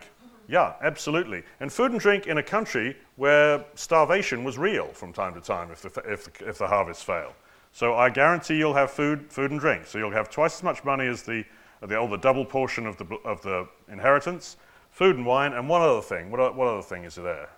Yeah, 0.49 0.73
absolutely. 0.83 1.45
And 1.61 1.73
food 1.73 1.93
and 1.93 2.01
drink 2.01 2.27
in 2.27 2.39
a 2.39 2.43
country 2.43 2.97
where 3.15 3.65
starvation 3.77 4.43
was 4.43 4.59
real 4.59 4.89
from 4.89 5.13
time 5.13 5.35
to 5.35 5.41
time 5.41 5.71
if 5.71 5.83
the, 5.83 6.01
if 6.01 6.25
the, 6.25 6.49
if 6.49 6.59
the 6.59 6.67
harvests 6.67 7.05
fail. 7.05 7.33
So 7.71 7.95
I 7.95 8.11
guarantee 8.11 8.57
you'll 8.57 8.75
have 8.75 8.91
food, 8.91 9.31
food 9.31 9.53
and 9.53 9.61
drink. 9.61 9.87
So 9.87 9.99
you'll 9.99 10.11
have 10.11 10.31
twice 10.31 10.57
as 10.57 10.65
much 10.65 10.83
money 10.83 11.07
as 11.07 11.23
the, 11.23 11.45
the, 11.81 11.97
oh, 11.97 12.09
the 12.09 12.17
double 12.17 12.45
portion 12.45 12.89
of 12.89 12.97
the, 12.97 13.05
of 13.25 13.41
the 13.43 13.69
inheritance, 13.89 14.57
food 14.91 15.15
and 15.15 15.25
wine, 15.25 15.53
and 15.53 15.69
one 15.69 15.83
other 15.83 16.03
thing. 16.03 16.33
What, 16.33 16.57
what 16.57 16.67
other 16.67 16.83
thing 16.83 17.05
is 17.05 17.15
there? 17.15 17.51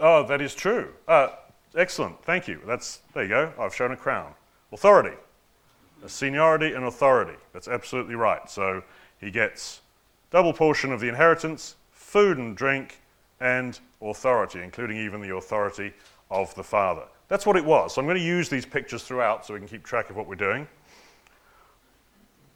Oh, 0.00 0.26
that 0.26 0.40
is 0.40 0.54
true. 0.54 0.92
Uh, 1.06 1.28
excellent. 1.76 2.22
Thank 2.24 2.48
you. 2.48 2.60
That's, 2.66 3.00
there 3.12 3.22
you 3.22 3.28
go. 3.28 3.52
I've 3.58 3.74
shown 3.74 3.92
a 3.92 3.96
crown. 3.96 4.34
Authority. 4.72 5.16
A 6.04 6.08
seniority 6.08 6.72
and 6.72 6.84
authority. 6.84 7.38
That's 7.52 7.68
absolutely 7.68 8.14
right. 8.14 8.50
So 8.50 8.82
he 9.18 9.30
gets 9.30 9.80
double 10.30 10.52
portion 10.52 10.92
of 10.92 11.00
the 11.00 11.08
inheritance, 11.08 11.76
food 11.92 12.38
and 12.38 12.56
drink, 12.56 13.00
and 13.40 13.78
authority, 14.02 14.60
including 14.62 14.96
even 14.96 15.20
the 15.20 15.34
authority 15.34 15.92
of 16.30 16.54
the 16.54 16.64
father. 16.64 17.04
That's 17.28 17.46
what 17.46 17.56
it 17.56 17.64
was. 17.64 17.94
So 17.94 18.00
I'm 18.00 18.06
going 18.06 18.18
to 18.18 18.24
use 18.24 18.48
these 18.48 18.66
pictures 18.66 19.04
throughout 19.04 19.46
so 19.46 19.54
we 19.54 19.60
can 19.60 19.68
keep 19.68 19.84
track 19.84 20.10
of 20.10 20.16
what 20.16 20.26
we're 20.26 20.34
doing. 20.34 20.66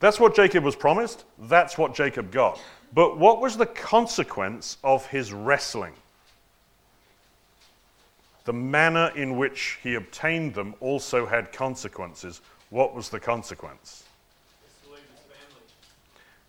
That's 0.01 0.21
what 0.21 0.35
Jacob 0.35 0.65
was 0.65 0.77
promised. 0.77 1.25
That's 1.39 1.79
what 1.79 1.95
Jacob 1.95 2.31
got. 2.31 2.61
But 2.93 3.19
what 3.19 3.41
was 3.41 3.57
the 3.57 3.67
consequence 3.67 4.79
of 4.85 5.07
his 5.07 5.33
wrestling? 5.33 5.95
The 8.49 8.55
manner 8.55 9.13
in 9.15 9.37
which 9.37 9.79
he 9.83 9.97
obtained 9.97 10.55
them 10.55 10.75
also 10.81 11.27
had 11.27 11.53
consequences. 11.53 12.41
What 12.71 12.95
was 12.95 13.11
the 13.11 13.21
consequence? 13.21 14.05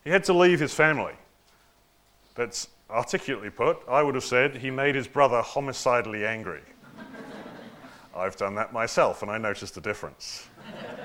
He 0.05 0.09
had 0.09 0.23
to 0.23 0.33
leave 0.33 0.61
his 0.61 0.73
family. 0.73 1.11
That's 2.35 2.69
articulately 2.89 3.49
put. 3.49 3.79
I 3.85 4.01
would 4.01 4.15
have 4.15 4.23
said 4.23 4.55
he 4.55 4.71
made 4.71 4.95
his 4.95 5.09
brother 5.09 5.41
homicidally 5.41 6.25
angry. 6.25 6.61
I've 8.15 8.37
done 8.37 8.55
that 8.55 8.71
myself, 8.71 9.21
and 9.21 9.29
I 9.29 9.37
noticed 9.37 9.75
a 9.75 9.81
difference. 9.81 10.47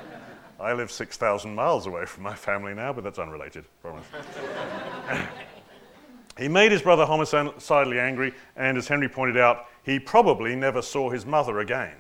I 0.61 0.75
live 0.75 0.93
6,000 0.93 1.53
miles 1.53 1.89
away 1.89 2.07
from 2.07 2.23
my 2.23 2.37
family 2.37 2.73
now, 2.73 2.93
but 2.93 3.03
that's 3.03 3.19
unrelated, 3.19 3.65
promise. 3.83 4.07
he 6.39 6.49
made 6.49 6.73
his 6.73 6.83
brother 6.83 7.07
homicidally 7.07 8.01
angry, 8.01 8.35
and 8.57 8.77
as 8.77 8.89
Henry 8.89 9.09
pointed 9.09 9.37
out, 9.37 9.67
he 9.85 9.99
probably 9.99 10.57
never 10.57 10.83
saw 10.83 11.11
his 11.11 11.25
mother 11.25 11.61
again. 11.61 11.97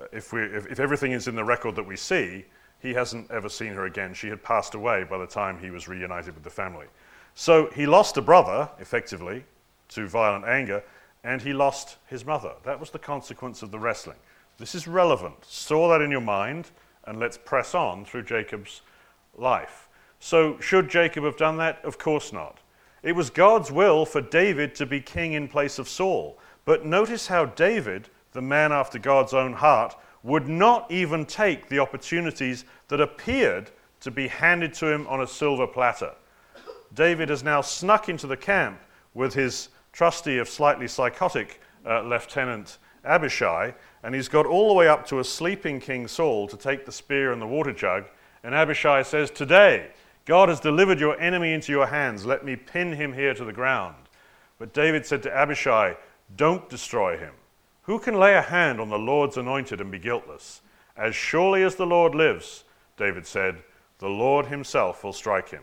Uh, 0.00 0.06
if, 0.12 0.32
we, 0.32 0.42
if, 0.42 0.66
if 0.66 0.80
everything 0.80 1.12
is 1.12 1.28
in 1.28 1.34
the 1.34 1.44
record 1.44 1.76
that 1.76 1.86
we 1.86 1.96
see, 1.96 2.44
he 2.80 2.94
hasn't 2.94 3.30
ever 3.30 3.48
seen 3.48 3.72
her 3.72 3.86
again. 3.86 4.14
She 4.14 4.28
had 4.28 4.42
passed 4.42 4.74
away 4.74 5.04
by 5.04 5.18
the 5.18 5.26
time 5.26 5.58
he 5.58 5.70
was 5.70 5.88
reunited 5.88 6.34
with 6.34 6.44
the 6.44 6.50
family. 6.50 6.86
So 7.34 7.70
he 7.74 7.86
lost 7.86 8.16
a 8.16 8.22
brother, 8.22 8.68
effectively, 8.78 9.44
to 9.90 10.06
violent 10.06 10.44
anger, 10.44 10.82
and 11.24 11.40
he 11.40 11.52
lost 11.52 11.96
his 12.06 12.24
mother. 12.24 12.52
That 12.64 12.78
was 12.78 12.90
the 12.90 12.98
consequence 12.98 13.62
of 13.62 13.70
the 13.70 13.78
wrestling. 13.78 14.18
This 14.58 14.74
is 14.74 14.86
relevant. 14.86 15.44
Store 15.44 15.88
that 15.90 16.04
in 16.04 16.10
your 16.10 16.20
mind, 16.20 16.70
and 17.04 17.18
let's 17.18 17.38
press 17.38 17.74
on 17.74 18.04
through 18.04 18.22
Jacob's 18.24 18.82
life. 19.36 19.88
So, 20.20 20.58
should 20.60 20.88
Jacob 20.88 21.24
have 21.24 21.36
done 21.36 21.56
that? 21.58 21.84
Of 21.84 21.98
course 21.98 22.32
not. 22.32 22.58
It 23.04 23.14
was 23.14 23.28
God's 23.28 23.70
will 23.70 24.06
for 24.06 24.22
David 24.22 24.74
to 24.76 24.86
be 24.86 24.98
king 24.98 25.34
in 25.34 25.46
place 25.46 25.78
of 25.78 25.88
Saul. 25.88 26.38
But 26.64 26.86
notice 26.86 27.26
how 27.26 27.44
David, 27.44 28.08
the 28.32 28.40
man 28.40 28.72
after 28.72 28.98
God's 28.98 29.34
own 29.34 29.52
heart, 29.52 29.94
would 30.22 30.48
not 30.48 30.90
even 30.90 31.26
take 31.26 31.68
the 31.68 31.78
opportunities 31.78 32.64
that 32.88 33.02
appeared 33.02 33.70
to 34.00 34.10
be 34.10 34.26
handed 34.26 34.72
to 34.74 34.90
him 34.90 35.06
on 35.06 35.20
a 35.20 35.26
silver 35.26 35.66
platter. 35.66 36.12
David 36.94 37.28
has 37.28 37.44
now 37.44 37.60
snuck 37.60 38.08
into 38.08 38.26
the 38.26 38.36
camp 38.38 38.80
with 39.12 39.34
his 39.34 39.68
trusty, 39.92 40.38
if 40.38 40.48
slightly 40.48 40.88
psychotic, 40.88 41.60
uh, 41.86 42.00
Lieutenant 42.00 42.78
Abishai, 43.04 43.74
and 44.02 44.14
he's 44.14 44.28
got 44.28 44.46
all 44.46 44.68
the 44.68 44.74
way 44.74 44.88
up 44.88 45.06
to 45.08 45.18
a 45.18 45.24
sleeping 45.24 45.78
King 45.78 46.08
Saul 46.08 46.48
to 46.48 46.56
take 46.56 46.86
the 46.86 46.92
spear 46.92 47.32
and 47.32 47.42
the 47.42 47.46
water 47.46 47.72
jug. 47.72 48.04
And 48.42 48.54
Abishai 48.54 49.02
says, 49.02 49.30
Today, 49.30 49.90
God 50.24 50.48
has 50.48 50.60
delivered 50.60 51.00
your 51.00 51.18
enemy 51.20 51.52
into 51.52 51.72
your 51.72 51.86
hands. 51.86 52.24
Let 52.24 52.44
me 52.44 52.56
pin 52.56 52.92
him 52.92 53.12
here 53.12 53.34
to 53.34 53.44
the 53.44 53.52
ground. 53.52 53.96
But 54.58 54.72
David 54.72 55.04
said 55.04 55.22
to 55.24 55.36
Abishai, 55.36 55.94
don't 56.36 56.68
destroy 56.68 57.18
him. 57.18 57.34
Who 57.82 57.98
can 57.98 58.18
lay 58.18 58.34
a 58.34 58.42
hand 58.42 58.80
on 58.80 58.88
the 58.88 58.98
Lord's 58.98 59.36
anointed 59.36 59.80
and 59.80 59.90
be 59.90 59.98
guiltless? 59.98 60.62
As 60.96 61.14
surely 61.14 61.62
as 61.62 61.74
the 61.74 61.86
Lord 61.86 62.14
lives, 62.14 62.64
David 62.96 63.26
said, 63.26 63.62
the 63.98 64.08
Lord 64.08 64.46
himself 64.46 65.04
will 65.04 65.12
strike 65.12 65.50
him. 65.50 65.62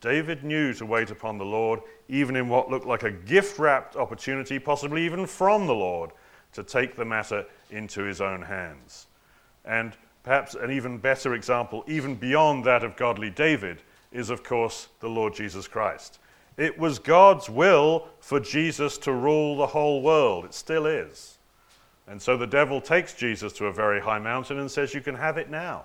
David 0.00 0.44
knew 0.44 0.74
to 0.74 0.84
wait 0.84 1.10
upon 1.10 1.38
the 1.38 1.44
Lord, 1.44 1.80
even 2.08 2.36
in 2.36 2.48
what 2.48 2.70
looked 2.70 2.86
like 2.86 3.02
a 3.02 3.10
gift 3.10 3.58
wrapped 3.58 3.96
opportunity, 3.96 4.58
possibly 4.58 5.04
even 5.04 5.26
from 5.26 5.66
the 5.66 5.74
Lord, 5.74 6.10
to 6.52 6.62
take 6.62 6.94
the 6.94 7.04
matter 7.04 7.46
into 7.70 8.02
his 8.02 8.20
own 8.20 8.42
hands. 8.42 9.06
And 9.64 9.96
perhaps 10.26 10.56
an 10.56 10.72
even 10.72 10.98
better 10.98 11.34
example, 11.34 11.84
even 11.86 12.16
beyond 12.16 12.64
that 12.64 12.82
of 12.82 12.96
godly 12.96 13.30
David, 13.30 13.80
is 14.10 14.28
of 14.28 14.42
course 14.42 14.88
the 14.98 15.08
Lord 15.08 15.32
Jesus 15.32 15.68
Christ. 15.68 16.18
It 16.56 16.76
was 16.76 16.98
God's 16.98 17.48
will 17.48 18.08
for 18.18 18.40
Jesus 18.40 18.98
to 18.98 19.12
rule 19.12 19.56
the 19.56 19.68
whole 19.68 20.02
world. 20.02 20.44
It 20.44 20.52
still 20.52 20.84
is. 20.84 21.38
And 22.08 22.20
so 22.20 22.36
the 22.36 22.46
devil 22.46 22.80
takes 22.80 23.14
Jesus 23.14 23.52
to 23.54 23.66
a 23.66 23.72
very 23.72 24.00
high 24.00 24.18
mountain 24.18 24.58
and 24.58 24.68
says, 24.68 24.92
You 24.92 25.00
can 25.00 25.14
have 25.14 25.38
it 25.38 25.48
now. 25.48 25.84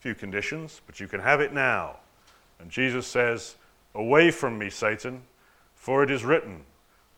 A 0.00 0.02
few 0.02 0.16
conditions, 0.16 0.80
but 0.84 0.98
you 0.98 1.06
can 1.06 1.20
have 1.20 1.40
it 1.40 1.52
now. 1.52 1.96
And 2.58 2.68
Jesus 2.68 3.06
says, 3.06 3.54
Away 3.94 4.32
from 4.32 4.58
me, 4.58 4.68
Satan, 4.68 5.22
for 5.76 6.02
it 6.02 6.10
is 6.10 6.24
written, 6.24 6.64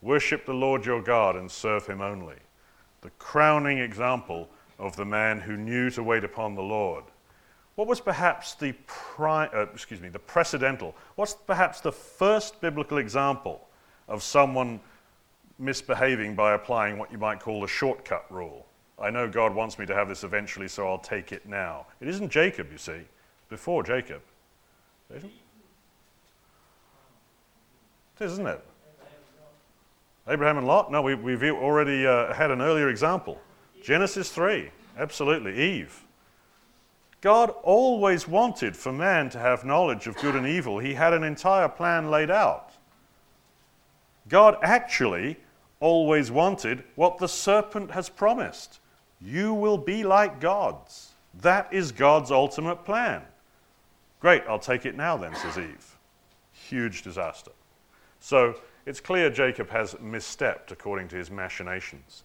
Worship 0.02 0.44
the 0.44 0.52
Lord 0.52 0.84
your 0.84 1.00
God 1.00 1.36
and 1.36 1.50
serve 1.50 1.86
him 1.86 2.02
only. 2.02 2.36
The 3.00 3.10
crowning 3.18 3.78
example 3.78 4.50
of 4.80 4.96
the 4.96 5.04
man 5.04 5.40
who 5.40 5.56
knew 5.56 5.90
to 5.90 6.02
wait 6.02 6.24
upon 6.24 6.54
the 6.54 6.62
Lord. 6.62 7.04
What 7.76 7.86
was 7.86 8.00
perhaps 8.00 8.54
the, 8.54 8.72
pri- 8.86 9.48
uh, 9.54 9.66
excuse 9.72 10.00
me, 10.00 10.08
the 10.08 10.18
precedental? 10.18 10.94
What's 11.14 11.34
perhaps 11.34 11.80
the 11.80 11.92
first 11.92 12.60
biblical 12.60 12.98
example 12.98 13.68
of 14.08 14.22
someone 14.22 14.80
misbehaving 15.58 16.34
by 16.34 16.54
applying 16.54 16.98
what 16.98 17.12
you 17.12 17.18
might 17.18 17.40
call 17.40 17.62
a 17.62 17.68
shortcut 17.68 18.24
rule? 18.30 18.66
I 18.98 19.10
know 19.10 19.28
God 19.28 19.54
wants 19.54 19.78
me 19.78 19.86
to 19.86 19.94
have 19.94 20.08
this 20.08 20.24
eventually, 20.24 20.68
so 20.68 20.88
I'll 20.88 20.98
take 20.98 21.32
it 21.32 21.46
now. 21.46 21.86
It 22.00 22.08
isn't 22.08 22.30
Jacob, 22.30 22.72
you 22.72 22.78
see, 22.78 23.00
before 23.48 23.82
Jacob. 23.82 24.22
Isn't 28.18 28.46
it? 28.46 28.64
Abraham 30.28 30.58
and 30.58 30.66
Lot? 30.66 30.92
No, 30.92 31.00
we, 31.00 31.12
have 31.12 31.42
already 31.42 32.06
uh, 32.06 32.34
had 32.34 32.50
an 32.50 32.60
earlier 32.60 32.90
example. 32.90 33.40
Genesis 33.82 34.30
3, 34.30 34.70
absolutely. 34.98 35.60
Eve. 35.60 36.04
God 37.20 37.50
always 37.62 38.26
wanted 38.26 38.76
for 38.76 38.92
man 38.92 39.28
to 39.30 39.38
have 39.38 39.64
knowledge 39.64 40.06
of 40.06 40.16
good 40.16 40.34
and 40.34 40.46
evil. 40.46 40.78
He 40.78 40.94
had 40.94 41.12
an 41.12 41.22
entire 41.22 41.68
plan 41.68 42.10
laid 42.10 42.30
out. 42.30 42.72
God 44.28 44.56
actually 44.62 45.36
always 45.80 46.30
wanted 46.30 46.84
what 46.94 47.18
the 47.18 47.28
serpent 47.28 47.90
has 47.90 48.08
promised 48.08 48.80
you 49.20 49.52
will 49.52 49.78
be 49.78 50.02
like 50.02 50.40
gods. 50.40 51.10
That 51.42 51.72
is 51.72 51.92
God's 51.92 52.30
ultimate 52.30 52.84
plan. 52.84 53.22
Great, 54.20 54.42
I'll 54.48 54.58
take 54.58 54.86
it 54.86 54.96
now 54.96 55.16
then, 55.16 55.34
says 55.34 55.58
Eve. 55.58 55.96
Huge 56.52 57.02
disaster. 57.02 57.52
So 58.18 58.54
it's 58.86 59.00
clear 59.00 59.30
Jacob 59.30 59.70
has 59.70 59.94
misstepped 59.94 60.70
according 60.70 61.08
to 61.08 61.16
his 61.16 61.30
machinations. 61.30 62.24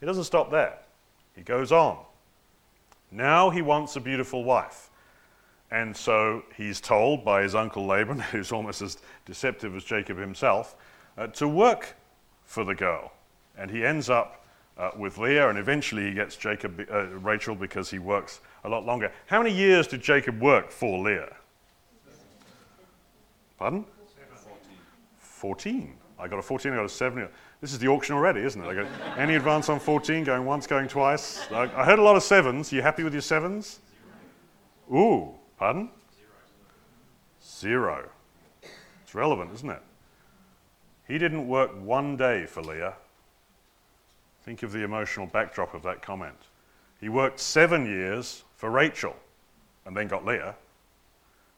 He 0.00 0.06
doesn't 0.06 0.24
stop 0.24 0.50
there, 0.50 0.78
he 1.34 1.42
goes 1.42 1.72
on. 1.72 1.98
Now 3.10 3.50
he 3.50 3.62
wants 3.62 3.96
a 3.96 4.00
beautiful 4.00 4.44
wife. 4.44 4.90
And 5.70 5.96
so 5.96 6.42
he's 6.54 6.80
told 6.80 7.24
by 7.24 7.42
his 7.42 7.54
uncle 7.54 7.86
Laban, 7.86 8.18
who's 8.30 8.52
almost 8.52 8.82
as 8.82 8.98
deceptive 9.24 9.74
as 9.74 9.84
Jacob 9.84 10.18
himself, 10.18 10.76
uh, 11.16 11.26
to 11.28 11.48
work 11.48 11.96
for 12.44 12.64
the 12.64 12.74
girl. 12.74 13.12
And 13.56 13.70
he 13.70 13.84
ends 13.84 14.10
up 14.10 14.44
uh, 14.78 14.90
with 14.96 15.18
Leah, 15.18 15.48
and 15.48 15.58
eventually 15.58 16.04
he 16.08 16.14
gets 16.14 16.36
Jacob, 16.36 16.86
uh, 16.90 17.06
Rachel 17.06 17.54
because 17.54 17.90
he 17.90 17.98
works 17.98 18.40
a 18.64 18.68
lot 18.68 18.84
longer. 18.84 19.12
How 19.26 19.42
many 19.42 19.54
years 19.54 19.86
did 19.86 20.02
Jacob 20.02 20.40
work 20.40 20.70
for 20.70 20.98
Leah? 20.98 21.34
Pardon? 23.58 23.84
14. 25.18 25.94
I 26.18 26.28
got 26.28 26.38
a 26.38 26.42
14, 26.42 26.72
I 26.72 26.76
got 26.76 26.84
a 26.84 26.88
7. 26.88 27.28
This 27.60 27.72
is 27.72 27.78
the 27.78 27.88
auction 27.88 28.14
already, 28.14 28.40
isn't 28.40 28.62
it? 28.64 28.86
I 28.86 29.18
any 29.20 29.34
advance 29.34 29.68
on 29.68 29.80
14, 29.80 30.24
going 30.24 30.44
once, 30.44 30.66
going 30.66 30.88
twice. 30.88 31.40
I, 31.50 31.62
I 31.62 31.84
heard 31.84 31.98
a 31.98 32.02
lot 32.02 32.16
of 32.16 32.22
sevens. 32.22 32.72
You 32.72 32.82
happy 32.82 33.02
with 33.02 33.12
your 33.12 33.22
sevens? 33.22 33.80
Ooh, 34.92 35.30
pardon? 35.58 35.90
Zero. 37.42 37.70
Zero. 37.70 38.08
It's 39.02 39.14
relevant, 39.14 39.52
isn't 39.54 39.70
it? 39.70 39.82
He 41.06 41.18
didn't 41.18 41.46
work 41.46 41.70
one 41.82 42.16
day 42.16 42.46
for 42.46 42.62
Leah. 42.62 42.94
Think 44.44 44.62
of 44.62 44.72
the 44.72 44.82
emotional 44.82 45.26
backdrop 45.26 45.74
of 45.74 45.82
that 45.82 46.02
comment. 46.02 46.38
He 47.00 47.08
worked 47.08 47.40
seven 47.40 47.86
years 47.86 48.44
for 48.56 48.70
Rachel 48.70 49.16
and 49.84 49.96
then 49.96 50.08
got 50.08 50.24
Leah. 50.24 50.54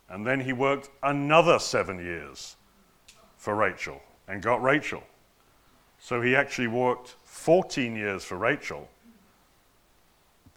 And 0.09 0.27
then 0.27 0.40
he 0.40 0.53
worked 0.53 0.90
another 1.03 1.59
seven 1.59 1.99
years 1.99 2.57
for 3.37 3.55
Rachel 3.55 4.01
and 4.29 4.43
got 4.43 4.63
Rachel. 4.63 5.03
So 5.99 6.21
he 6.21 6.37
actually 6.37 6.69
worked 6.69 7.17
14 7.25 7.97
years 7.97 8.25
for 8.25 8.37
Rachel. 8.37 8.89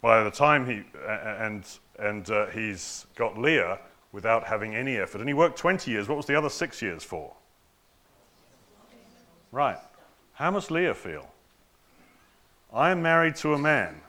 By 0.00 0.22
the 0.22 0.30
time 0.30 0.66
he, 0.66 0.84
and, 1.06 1.64
and 1.98 2.30
uh, 2.30 2.46
he's 2.46 3.06
got 3.16 3.38
Leah 3.38 3.78
without 4.12 4.46
having 4.46 4.74
any 4.74 4.96
effort. 4.96 5.20
And 5.20 5.28
he 5.28 5.34
worked 5.34 5.58
20 5.58 5.90
years. 5.90 6.08
What 6.08 6.16
was 6.16 6.26
the 6.26 6.36
other 6.36 6.48
six 6.48 6.80
years 6.80 7.02
for? 7.02 7.32
Right. 9.50 9.78
How 10.34 10.50
must 10.50 10.70
Leah 10.70 10.94
feel? 10.94 11.28
I 12.72 12.90
am 12.90 13.02
married 13.02 13.34
to 13.36 13.54
a 13.54 13.58
man 13.58 14.00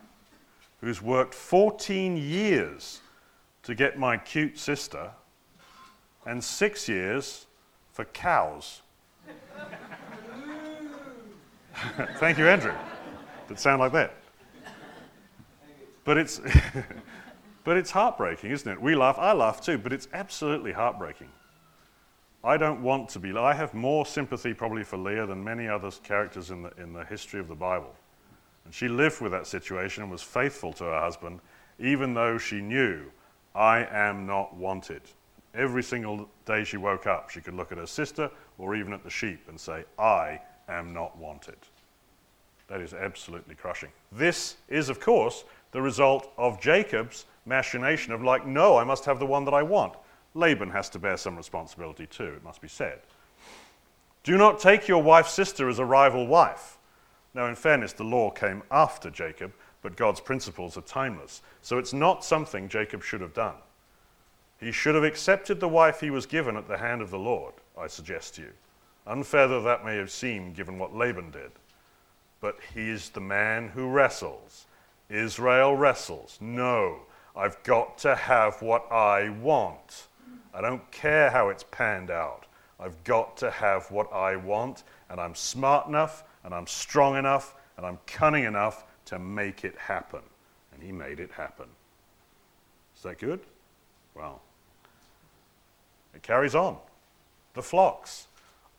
who's 0.81 1.01
worked 1.01 1.33
14 1.33 2.17
years 2.17 3.01
to 3.63 3.75
get 3.75 3.97
my 3.97 4.17
cute 4.17 4.57
sister 4.57 5.11
and 6.25 6.43
six 6.43 6.87
years 6.87 7.47
for 7.91 8.05
cows. 8.05 8.81
Thank 12.17 12.37
you, 12.37 12.47
Andrew. 12.47 12.73
That 13.47 13.59
sound 13.59 13.79
like 13.79 13.91
that. 13.93 14.13
But 16.03 16.17
it's, 16.17 16.41
but 17.63 17.77
it's 17.77 17.91
heartbreaking, 17.91 18.51
isn't 18.51 18.71
it? 18.71 18.81
We 18.81 18.95
laugh, 18.95 19.17
I 19.17 19.33
laugh 19.33 19.61
too, 19.61 19.77
but 19.77 19.93
it's 19.93 20.07
absolutely 20.13 20.71
heartbreaking. 20.71 21.29
I 22.43 22.57
don't 22.57 22.81
want 22.81 23.09
to 23.09 23.19
be, 23.19 23.35
I 23.37 23.53
have 23.53 23.73
more 23.73 24.05
sympathy 24.05 24.53
probably 24.53 24.83
for 24.83 24.97
Leah 24.97 25.25
than 25.25 25.43
many 25.43 25.67
other 25.67 25.91
characters 26.03 26.51
in 26.51 26.63
the, 26.63 26.71
in 26.81 26.93
the 26.93 27.03
history 27.03 27.39
of 27.39 27.47
the 27.47 27.55
Bible. 27.55 27.93
And 28.65 28.73
she 28.73 28.87
lived 28.87 29.19
with 29.19 29.31
that 29.33 29.45
situation 29.45 30.03
and 30.03 30.11
was 30.11 30.21
faithful 30.21 30.71
to 30.73 30.85
her 30.85 30.99
husband, 30.99 31.41
even 31.79 32.13
though 32.13 32.37
she 32.37 32.61
knew, 32.61 33.11
I 33.53 33.85
am 33.85 34.25
not 34.25 34.55
wanted. 34.55 35.01
Every 35.59 35.83
single 35.83 36.29
day 36.45 36.63
she 36.63 36.77
woke 36.77 37.05
up, 37.05 37.29
she 37.29 37.41
could 37.41 37.53
look 37.53 37.73
at 37.73 37.77
her 37.77 37.85
sister 37.85 38.31
or 38.57 38.77
even 38.77 38.93
at 38.93 39.03
the 39.03 39.09
sheep 39.09 39.49
and 39.49 39.59
say, 39.59 39.83
I 39.99 40.39
am 40.69 40.93
not 40.93 41.17
wanted. 41.17 41.57
That 42.69 42.79
is 42.79 42.93
absolutely 42.93 43.55
crushing. 43.55 43.89
This 44.09 44.55
is, 44.69 44.87
of 44.87 45.01
course, 45.01 45.43
the 45.73 45.81
result 45.81 46.31
of 46.37 46.61
Jacob's 46.61 47.25
machination 47.45 48.13
of, 48.13 48.23
like, 48.23 48.47
no, 48.47 48.77
I 48.77 48.85
must 48.85 49.03
have 49.03 49.19
the 49.19 49.25
one 49.25 49.43
that 49.43 49.53
I 49.53 49.61
want. 49.61 49.95
Laban 50.33 50.69
has 50.69 50.87
to 50.91 50.99
bear 50.99 51.17
some 51.17 51.35
responsibility 51.35 52.07
too, 52.07 52.31
it 52.37 52.43
must 52.43 52.61
be 52.61 52.69
said. 52.69 53.01
Do 54.23 54.37
not 54.37 54.61
take 54.61 54.87
your 54.87 55.03
wife's 55.03 55.33
sister 55.33 55.67
as 55.67 55.79
a 55.79 55.85
rival 55.85 56.25
wife. 56.25 56.77
Now, 57.33 57.47
in 57.47 57.55
fairness, 57.55 57.91
the 57.91 58.05
law 58.05 58.29
came 58.29 58.63
after 58.71 59.09
Jacob, 59.09 59.51
but 59.81 59.97
God's 59.97 60.21
principles 60.21 60.77
are 60.77 60.81
timeless. 60.81 61.41
So 61.61 61.77
it's 61.77 61.91
not 61.91 62.23
something 62.23 62.69
Jacob 62.69 63.03
should 63.03 63.19
have 63.19 63.33
done. 63.33 63.55
He 64.59 64.71
should 64.71 64.95
have 64.95 65.03
accepted 65.03 65.59
the 65.59 65.69
wife 65.69 66.01
he 66.01 66.09
was 66.09 66.25
given 66.25 66.57
at 66.57 66.67
the 66.67 66.77
hand 66.77 67.01
of 67.01 67.11
the 67.11 67.19
Lord, 67.19 67.53
I 67.77 67.87
suggest 67.87 68.35
to 68.35 68.41
you. 68.41 68.51
Unfair 69.07 69.47
though 69.47 69.61
that 69.61 69.85
may 69.85 69.95
have 69.95 70.11
seemed 70.11 70.55
given 70.55 70.77
what 70.77 70.95
Laban 70.95 71.31
did. 71.31 71.51
But 72.41 72.57
he 72.73 72.89
is 72.89 73.09
the 73.09 73.21
man 73.21 73.69
who 73.69 73.89
wrestles. 73.89 74.65
Israel 75.09 75.75
wrestles. 75.75 76.37
No, 76.41 76.99
I've 77.35 77.61
got 77.63 77.97
to 77.99 78.15
have 78.15 78.61
what 78.61 78.91
I 78.91 79.29
want. 79.29 80.07
I 80.53 80.61
don't 80.61 80.89
care 80.91 81.29
how 81.29 81.49
it's 81.49 81.63
panned 81.71 82.11
out. 82.11 82.45
I've 82.79 83.01
got 83.03 83.37
to 83.37 83.51
have 83.51 83.89
what 83.91 84.11
I 84.13 84.35
want, 84.35 84.83
and 85.09 85.19
I'm 85.19 85.35
smart 85.35 85.87
enough, 85.87 86.23
and 86.43 86.53
I'm 86.53 86.67
strong 86.67 87.17
enough, 87.17 87.55
and 87.77 87.85
I'm 87.85 87.99
cunning 88.07 88.45
enough 88.45 88.85
to 89.05 89.19
make 89.19 89.63
it 89.63 89.77
happen. 89.77 90.21
And 90.73 90.81
he 90.81 90.91
made 90.91 91.19
it 91.19 91.31
happen. 91.31 91.67
Is 92.95 93.03
that 93.03 93.19
good? 93.19 93.41
Well, 94.15 94.41
it 96.19 96.27
carries 96.27 96.53
on. 96.53 96.77
The 97.53 97.61
flocks. 97.61 98.27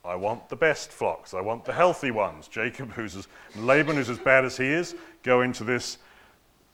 I 0.04 0.14
want 0.14 0.48
the 0.48 0.56
best 0.56 0.90
flocks. 0.90 1.32
I 1.32 1.40
want 1.40 1.64
the 1.64 1.72
healthy 1.72 2.10
ones. 2.10 2.48
Jacob, 2.48 2.92
who's 2.92 3.16
as, 3.16 3.28
Laban, 3.56 3.96
who's 3.96 4.10
as 4.10 4.18
bad 4.18 4.44
as 4.44 4.56
he 4.56 4.66
is, 4.66 4.94
go 5.22 5.40
into 5.40 5.64
this 5.64 5.98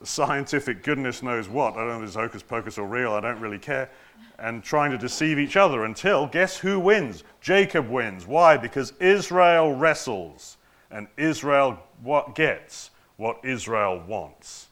scientific 0.02 0.82
goodness 0.82 1.22
knows 1.22 1.48
what. 1.48 1.74
I 1.74 1.78
don't 1.78 1.88
know 1.88 1.98
if 1.98 2.08
it's 2.08 2.14
hocus 2.16 2.42
pocus 2.42 2.78
or 2.78 2.86
real. 2.86 3.12
I 3.12 3.20
don't 3.20 3.40
really 3.40 3.58
care. 3.58 3.90
And 4.38 4.62
trying 4.62 4.90
to 4.90 4.98
deceive 4.98 5.38
each 5.38 5.56
other 5.56 5.84
until, 5.84 6.26
guess 6.26 6.56
who 6.56 6.80
wins? 6.80 7.22
Jacob 7.40 7.88
wins. 7.88 8.26
Why? 8.26 8.56
Because 8.56 8.92
Israel 9.00 9.72
wrestles 9.72 10.56
and 10.90 11.06
Israel 11.16 11.78
what 12.02 12.34
gets 12.34 12.90
what 13.16 13.38
Israel 13.44 14.02
wants. 14.06 14.68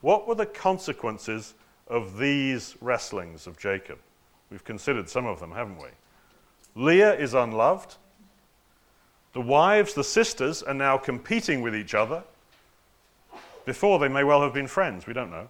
What 0.00 0.26
were 0.26 0.34
the 0.34 0.46
consequences 0.46 1.54
of 1.86 2.18
these 2.18 2.76
wrestlings 2.80 3.46
of 3.46 3.58
Jacob? 3.58 3.98
We've 4.50 4.64
considered 4.64 5.08
some 5.08 5.26
of 5.26 5.40
them, 5.40 5.52
haven't 5.52 5.78
we? 5.78 5.88
Leah 6.74 7.14
is 7.14 7.34
unloved. 7.34 7.96
The 9.32 9.40
wives, 9.40 9.94
the 9.94 10.04
sisters, 10.04 10.62
are 10.62 10.74
now 10.74 10.96
competing 10.96 11.60
with 11.60 11.74
each 11.74 11.94
other. 11.94 12.22
Before, 13.64 13.98
they 13.98 14.08
may 14.08 14.24
well 14.24 14.42
have 14.42 14.54
been 14.54 14.66
friends, 14.66 15.06
we 15.06 15.12
don't 15.12 15.30
know. 15.30 15.48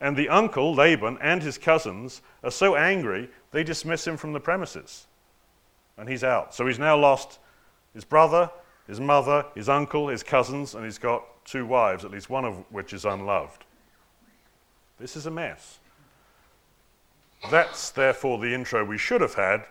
And 0.00 0.16
the 0.16 0.28
uncle, 0.28 0.74
Laban, 0.74 1.18
and 1.20 1.42
his 1.42 1.58
cousins 1.58 2.22
are 2.42 2.50
so 2.50 2.76
angry, 2.76 3.28
they 3.50 3.64
dismiss 3.64 4.06
him 4.06 4.16
from 4.16 4.32
the 4.32 4.40
premises. 4.40 5.06
And 5.96 6.08
he's 6.08 6.24
out. 6.24 6.54
So 6.54 6.66
he's 6.66 6.78
now 6.78 6.96
lost 6.96 7.38
his 7.94 8.04
brother, 8.04 8.50
his 8.86 9.00
mother, 9.00 9.46
his 9.54 9.68
uncle, 9.68 10.08
his 10.08 10.22
cousins, 10.22 10.74
and 10.74 10.84
he's 10.84 10.98
got 10.98 11.24
two 11.44 11.66
wives, 11.66 12.04
at 12.04 12.10
least 12.10 12.30
one 12.30 12.44
of 12.44 12.64
which 12.70 12.92
is 12.92 13.04
unloved. 13.04 13.64
This 14.98 15.16
is 15.16 15.26
a 15.26 15.30
mess. 15.30 15.78
That's 17.50 17.90
therefore 17.90 18.38
the 18.38 18.54
intro 18.54 18.84
we 18.84 18.98
should 18.98 19.20
have 19.20 19.34
had 19.34 19.64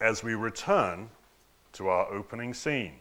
as 0.00 0.22
we 0.22 0.34
return 0.34 1.08
to 1.72 1.88
our 1.88 2.12
opening 2.12 2.54
scene. 2.54 2.94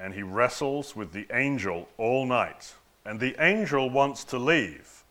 And 0.00 0.14
he 0.14 0.22
wrestles 0.22 0.94
with 0.94 1.12
the 1.12 1.26
angel 1.32 1.88
all 1.98 2.26
night. 2.26 2.74
And 3.04 3.18
the 3.18 3.36
angel 3.42 3.90
wants 3.90 4.24
to 4.24 4.38
leave. 4.38 5.04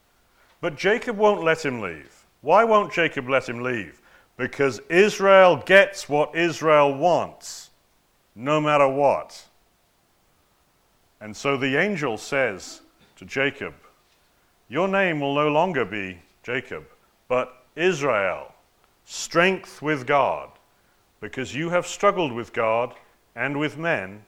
But 0.62 0.76
Jacob 0.76 1.18
won't 1.18 1.44
let 1.44 1.64
him 1.64 1.82
leave. 1.82 2.26
Why 2.42 2.64
won't 2.64 2.94
Jacob 2.94 3.28
let 3.30 3.50
him 3.50 3.62
leave? 3.62 4.02
Because 4.38 4.80
Israel 4.90 5.58
gets 5.66 6.08
what 6.08 6.36
Israel 6.36 6.94
wants, 6.96 7.72
no 8.36 8.62
matter 8.62 8.88
what. 8.88 9.46
And 11.20 11.36
so 11.36 11.58
the 11.58 11.76
angel 11.76 12.18
says 12.18 12.82
to 13.16 13.26
Jacob, 13.26 13.74
Your 14.70 14.88
name 14.88 15.20
will 15.20 15.34
no 15.34 15.48
longer 15.50 15.86
be 15.86 16.20
Jacob, 16.44 16.86
but 17.28 17.66
Israel, 17.76 18.54
strength 19.06 19.82
with 19.82 20.06
God, 20.06 20.50
because 21.20 21.56
you 21.56 21.70
have 21.70 21.88
struggled 21.88 22.32
with 22.32 22.54
God 22.54 22.94
and 23.36 23.60
with 23.60 23.78
men 23.78 24.24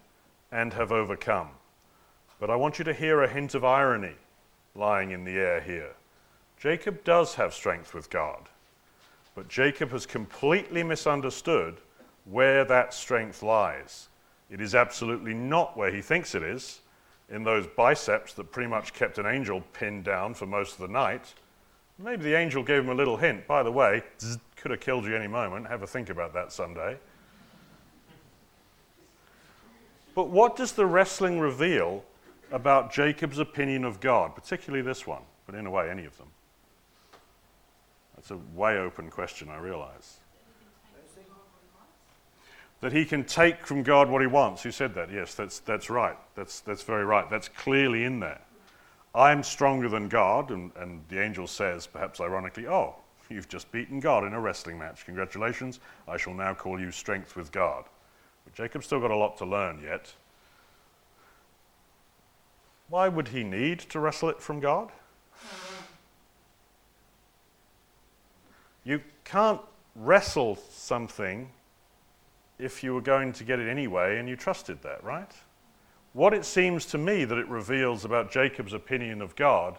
and 0.51 0.73
have 0.73 0.91
overcome. 0.91 1.49
But 2.39 2.49
I 2.49 2.55
want 2.55 2.79
you 2.79 2.85
to 2.85 2.93
hear 2.93 3.21
a 3.21 3.29
hint 3.29 3.55
of 3.55 3.65
irony 3.65 4.15
lying 4.75 5.11
in 5.11 5.23
the 5.23 5.37
air 5.37 5.61
here. 5.61 5.93
Jacob 6.59 7.03
does 7.03 7.35
have 7.35 7.53
strength 7.53 7.93
with 7.93 8.09
God, 8.09 8.49
but 9.35 9.47
Jacob 9.47 9.91
has 9.91 10.05
completely 10.05 10.83
misunderstood 10.83 11.77
where 12.25 12.65
that 12.65 12.93
strength 12.93 13.43
lies. 13.43 14.09
It 14.49 14.61
is 14.61 14.75
absolutely 14.75 15.33
not 15.33 15.77
where 15.77 15.91
he 15.91 16.01
thinks 16.01 16.35
it 16.35 16.43
is, 16.43 16.81
in 17.29 17.43
those 17.43 17.67
biceps 17.67 18.33
that 18.33 18.51
pretty 18.51 18.69
much 18.69 18.93
kept 18.93 19.19
an 19.19 19.25
angel 19.25 19.61
pinned 19.73 20.03
down 20.03 20.33
for 20.33 20.45
most 20.45 20.73
of 20.73 20.79
the 20.79 20.93
night. 20.93 21.33
Maybe 22.01 22.23
the 22.23 22.35
angel 22.35 22.63
gave 22.63 22.83
him 22.83 22.89
a 22.89 22.95
little 22.95 23.17
hint. 23.17 23.45
By 23.45 23.61
the 23.63 23.71
way, 23.71 24.03
could 24.55 24.71
have 24.71 24.79
killed 24.79 25.05
you 25.05 25.15
any 25.15 25.27
moment. 25.27 25.67
Have 25.67 25.83
a 25.83 25.87
think 25.87 26.09
about 26.09 26.33
that 26.33 26.51
Sunday. 26.51 26.97
But 30.15 30.29
what 30.29 30.55
does 30.55 30.71
the 30.73 30.85
wrestling 30.85 31.39
reveal 31.39 32.03
about 32.51 32.91
Jacob's 32.91 33.39
opinion 33.39 33.83
of 33.83 33.99
God, 33.99 34.35
particularly 34.35 34.81
this 34.81 35.05
one, 35.05 35.21
but 35.45 35.55
in 35.55 35.65
a 35.65 35.71
way, 35.71 35.89
any 35.89 36.05
of 36.05 36.17
them? 36.17 36.27
That's 38.15 38.31
a 38.31 38.37
way 38.55 38.77
open 38.77 39.09
question, 39.09 39.49
I 39.49 39.57
realize 39.57 40.17
that 42.81 42.93
he 42.93 43.05
can 43.05 43.23
take 43.23 43.65
from 43.65 43.83
God 43.83 44.09
what 44.09 44.21
he 44.21 44.27
wants. 44.27 44.63
Who 44.63 44.71
said 44.71 44.93
that? 44.95 45.11
Yes, 45.11 45.35
that's, 45.35 45.59
that's 45.59 45.89
right. 45.89 46.17
That's, 46.35 46.61
that's 46.61 46.83
very 46.83 47.03
right. 47.03 47.29
That's 47.29 47.49
clearly 47.49 48.05
in 48.05 48.19
there. 48.19 48.39
I'm 49.13 49.43
stronger 49.43 49.89
than 49.89 50.07
God, 50.07 50.51
and, 50.51 50.71
and 50.75 51.01
the 51.09 51.21
angel 51.21 51.47
says, 51.47 51.87
perhaps 51.87 52.21
ironically, 52.21 52.67
Oh, 52.67 52.95
you've 53.29 53.47
just 53.47 53.71
beaten 53.71 53.99
God 53.99 54.23
in 54.23 54.33
a 54.33 54.39
wrestling 54.39 54.77
match. 54.77 55.05
Congratulations. 55.05 55.79
I 56.07 56.17
shall 56.17 56.33
now 56.33 56.53
call 56.53 56.79
you 56.79 56.91
strength 56.91 57.35
with 57.35 57.51
God. 57.51 57.85
But 58.45 58.53
Jacob's 58.53 58.85
still 58.85 58.99
got 58.99 59.11
a 59.11 59.15
lot 59.15 59.37
to 59.37 59.45
learn 59.45 59.81
yet. 59.83 60.13
Why 62.89 63.07
would 63.07 63.27
he 63.27 63.43
need 63.43 63.79
to 63.79 63.99
wrestle 63.99 64.29
it 64.29 64.41
from 64.41 64.59
God? 64.59 64.91
You 68.83 69.01
can't 69.23 69.61
wrestle 69.95 70.55
something 70.71 71.49
if 72.57 72.83
you 72.83 72.93
were 72.95 73.01
going 73.01 73.31
to 73.33 73.43
get 73.43 73.59
it 73.59 73.69
anyway 73.69 74.17
and 74.17 74.27
you 74.27 74.35
trusted 74.35 74.81
that, 74.81 75.03
right? 75.03 75.31
What 76.13 76.33
it 76.33 76.45
seems 76.45 76.85
to 76.87 76.97
me 76.97 77.25
that 77.25 77.37
it 77.37 77.47
reveals 77.47 78.05
about 78.05 78.31
Jacob's 78.31 78.73
opinion 78.73 79.21
of 79.21 79.35
God 79.35 79.77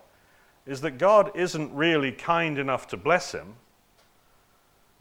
is 0.67 0.81
that 0.83 0.99
God 0.99 1.33
isn't 1.35 1.75
really 1.75 2.13
kind 2.13 2.59
enough 2.59 2.87
to 2.89 2.97
bless 2.97 3.33
him. 3.33 3.55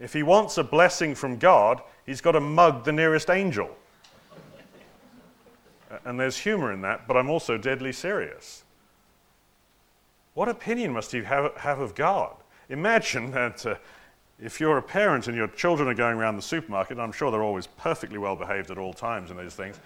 If 0.00 0.12
he 0.12 0.22
wants 0.22 0.58
a 0.58 0.64
blessing 0.64 1.14
from 1.14 1.36
God, 1.36 1.82
he's 2.06 2.20
got 2.20 2.32
to 2.32 2.40
mug 2.40 2.84
the 2.84 2.92
nearest 2.92 3.30
angel. 3.30 3.70
and 6.04 6.18
there's 6.18 6.38
humor 6.38 6.72
in 6.72 6.80
that, 6.80 7.06
but 7.06 7.16
I'm 7.16 7.30
also 7.30 7.58
deadly 7.58 7.92
serious. 7.92 8.64
What 10.34 10.48
opinion 10.48 10.92
must 10.92 11.12
he 11.12 11.22
have, 11.22 11.54
have 11.56 11.80
of 11.80 11.94
God? 11.94 12.34
Imagine 12.68 13.30
that. 13.32 13.66
Uh, 13.66 13.74
if 14.42 14.58
you're 14.58 14.78
a 14.78 14.82
parent 14.82 15.28
and 15.28 15.36
your 15.36 15.48
children 15.48 15.88
are 15.88 15.94
going 15.94 16.16
around 16.16 16.36
the 16.36 16.42
supermarket, 16.42 16.92
and 16.92 17.02
I'm 17.02 17.12
sure 17.12 17.30
they're 17.30 17.42
always 17.42 17.66
perfectly 17.66 18.18
well 18.18 18.36
behaved 18.36 18.70
at 18.70 18.78
all 18.78 18.94
times 18.94 19.30
in 19.30 19.36
these 19.36 19.54
things, 19.54 19.78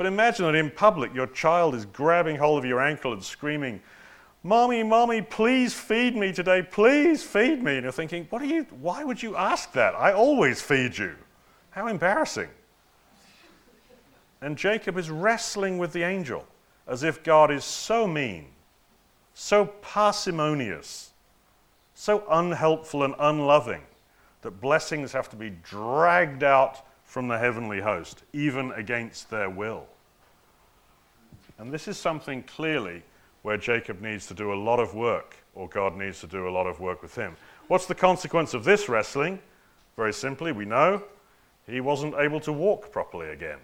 but 0.00 0.06
imagine 0.06 0.46
that 0.46 0.54
in 0.54 0.70
public 0.70 1.12
your 1.12 1.26
child 1.26 1.74
is 1.74 1.84
grabbing 1.84 2.34
hold 2.34 2.58
of 2.58 2.64
your 2.64 2.80
ankle 2.80 3.12
and 3.12 3.22
screaming, 3.22 3.82
Mommy, 4.42 4.82
Mommy, 4.82 5.20
please 5.20 5.74
feed 5.74 6.16
me 6.16 6.32
today, 6.32 6.62
please 6.62 7.22
feed 7.22 7.62
me. 7.62 7.74
And 7.74 7.82
you're 7.82 7.92
thinking, 7.92 8.26
what 8.30 8.40
are 8.40 8.46
you, 8.46 8.62
why 8.80 9.04
would 9.04 9.22
you 9.22 9.36
ask 9.36 9.74
that? 9.74 9.94
I 9.94 10.14
always 10.14 10.62
feed 10.62 10.96
you. 10.96 11.14
How 11.68 11.86
embarrassing. 11.86 12.48
And 14.40 14.56
Jacob 14.56 14.96
is 14.96 15.10
wrestling 15.10 15.76
with 15.76 15.92
the 15.92 16.02
angel 16.02 16.46
as 16.86 17.02
if 17.02 17.22
God 17.22 17.50
is 17.50 17.62
so 17.62 18.06
mean, 18.06 18.46
so 19.34 19.66
parsimonious, 19.66 21.10
so 21.92 22.24
unhelpful 22.30 23.02
and 23.02 23.14
unloving 23.18 23.82
that 24.40 24.62
blessings 24.62 25.12
have 25.12 25.28
to 25.28 25.36
be 25.36 25.50
dragged 25.62 26.42
out 26.42 26.86
from 27.10 27.26
the 27.26 27.36
heavenly 27.36 27.80
host, 27.80 28.22
even 28.32 28.70
against 28.72 29.30
their 29.30 29.50
will. 29.50 29.84
And 31.58 31.72
this 31.72 31.88
is 31.88 31.98
something 31.98 32.44
clearly 32.44 33.02
where 33.42 33.56
Jacob 33.56 34.00
needs 34.00 34.28
to 34.28 34.34
do 34.34 34.52
a 34.52 34.54
lot 34.54 34.78
of 34.78 34.94
work, 34.94 35.34
or 35.56 35.68
God 35.68 35.96
needs 35.96 36.20
to 36.20 36.28
do 36.28 36.48
a 36.48 36.52
lot 36.52 36.68
of 36.68 36.78
work 36.78 37.02
with 37.02 37.16
him. 37.16 37.34
What's 37.66 37.86
the 37.86 37.96
consequence 37.96 38.54
of 38.54 38.62
this 38.62 38.88
wrestling? 38.88 39.40
Very 39.96 40.12
simply, 40.12 40.52
we 40.52 40.64
know 40.64 41.02
he 41.66 41.80
wasn't 41.80 42.14
able 42.14 42.38
to 42.38 42.52
walk 42.52 42.92
properly 42.92 43.30
again. 43.30 43.58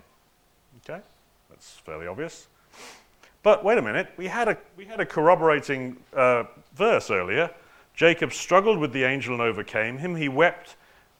Okay? 0.78 1.00
That's 1.48 1.70
fairly 1.70 2.08
obvious. 2.08 2.48
But 3.44 3.64
wait 3.64 3.78
a 3.78 3.82
minute, 3.82 4.08
we 4.16 4.26
had 4.26 4.48
a, 4.48 4.58
we 4.76 4.86
had 4.86 4.98
a 4.98 5.06
corroborating 5.06 5.98
uh, 6.12 6.44
verse 6.74 7.12
earlier 7.12 7.48
Jacob 7.94 8.32
struggled 8.32 8.78
with 8.78 8.92
the 8.92 9.04
angel 9.04 9.32
and 9.32 9.42
overcame 9.42 9.96
him. 9.96 10.16
He 10.16 10.28
wept 10.28 10.76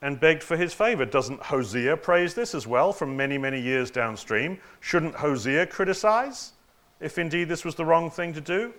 and 0.06 0.20
begged 0.20 0.40
for 0.44 0.56
his 0.56 0.72
favor. 0.72 1.04
Doesn't 1.04 1.42
Hosea 1.42 1.96
praise 1.96 2.32
this 2.32 2.54
as 2.54 2.64
well 2.64 2.92
from 2.92 3.16
many, 3.16 3.36
many 3.38 3.60
years 3.60 3.90
downstream? 3.90 4.56
Shouldn't 4.78 5.16
Hosea 5.16 5.66
criticize 5.66 6.52
if 7.00 7.18
indeed 7.18 7.48
this 7.48 7.64
was 7.64 7.74
the 7.74 7.84
wrong 7.84 8.08
thing 8.08 8.32
to 8.34 8.40
do? 8.40 8.72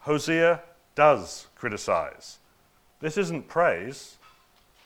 Hosea 0.00 0.60
does 0.96 1.46
criticize. 1.54 2.38
This 2.98 3.16
isn't 3.16 3.46
praise, 3.46 4.16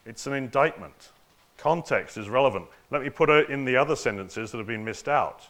it's 0.05 0.27
an 0.27 0.35
indictment. 0.35 1.13
Context 1.57 2.19
is 2.19 2.29
relevant. 2.29 2.67
Let 2.91 3.01
me 3.01 3.09
put 3.09 3.31
it 3.31 3.49
in 3.49 3.65
the 3.65 3.75
other 3.75 3.97
sentences 3.97 4.51
that 4.51 4.59
have 4.59 4.67
been 4.67 4.85
missed 4.85 5.09
out. 5.09 5.49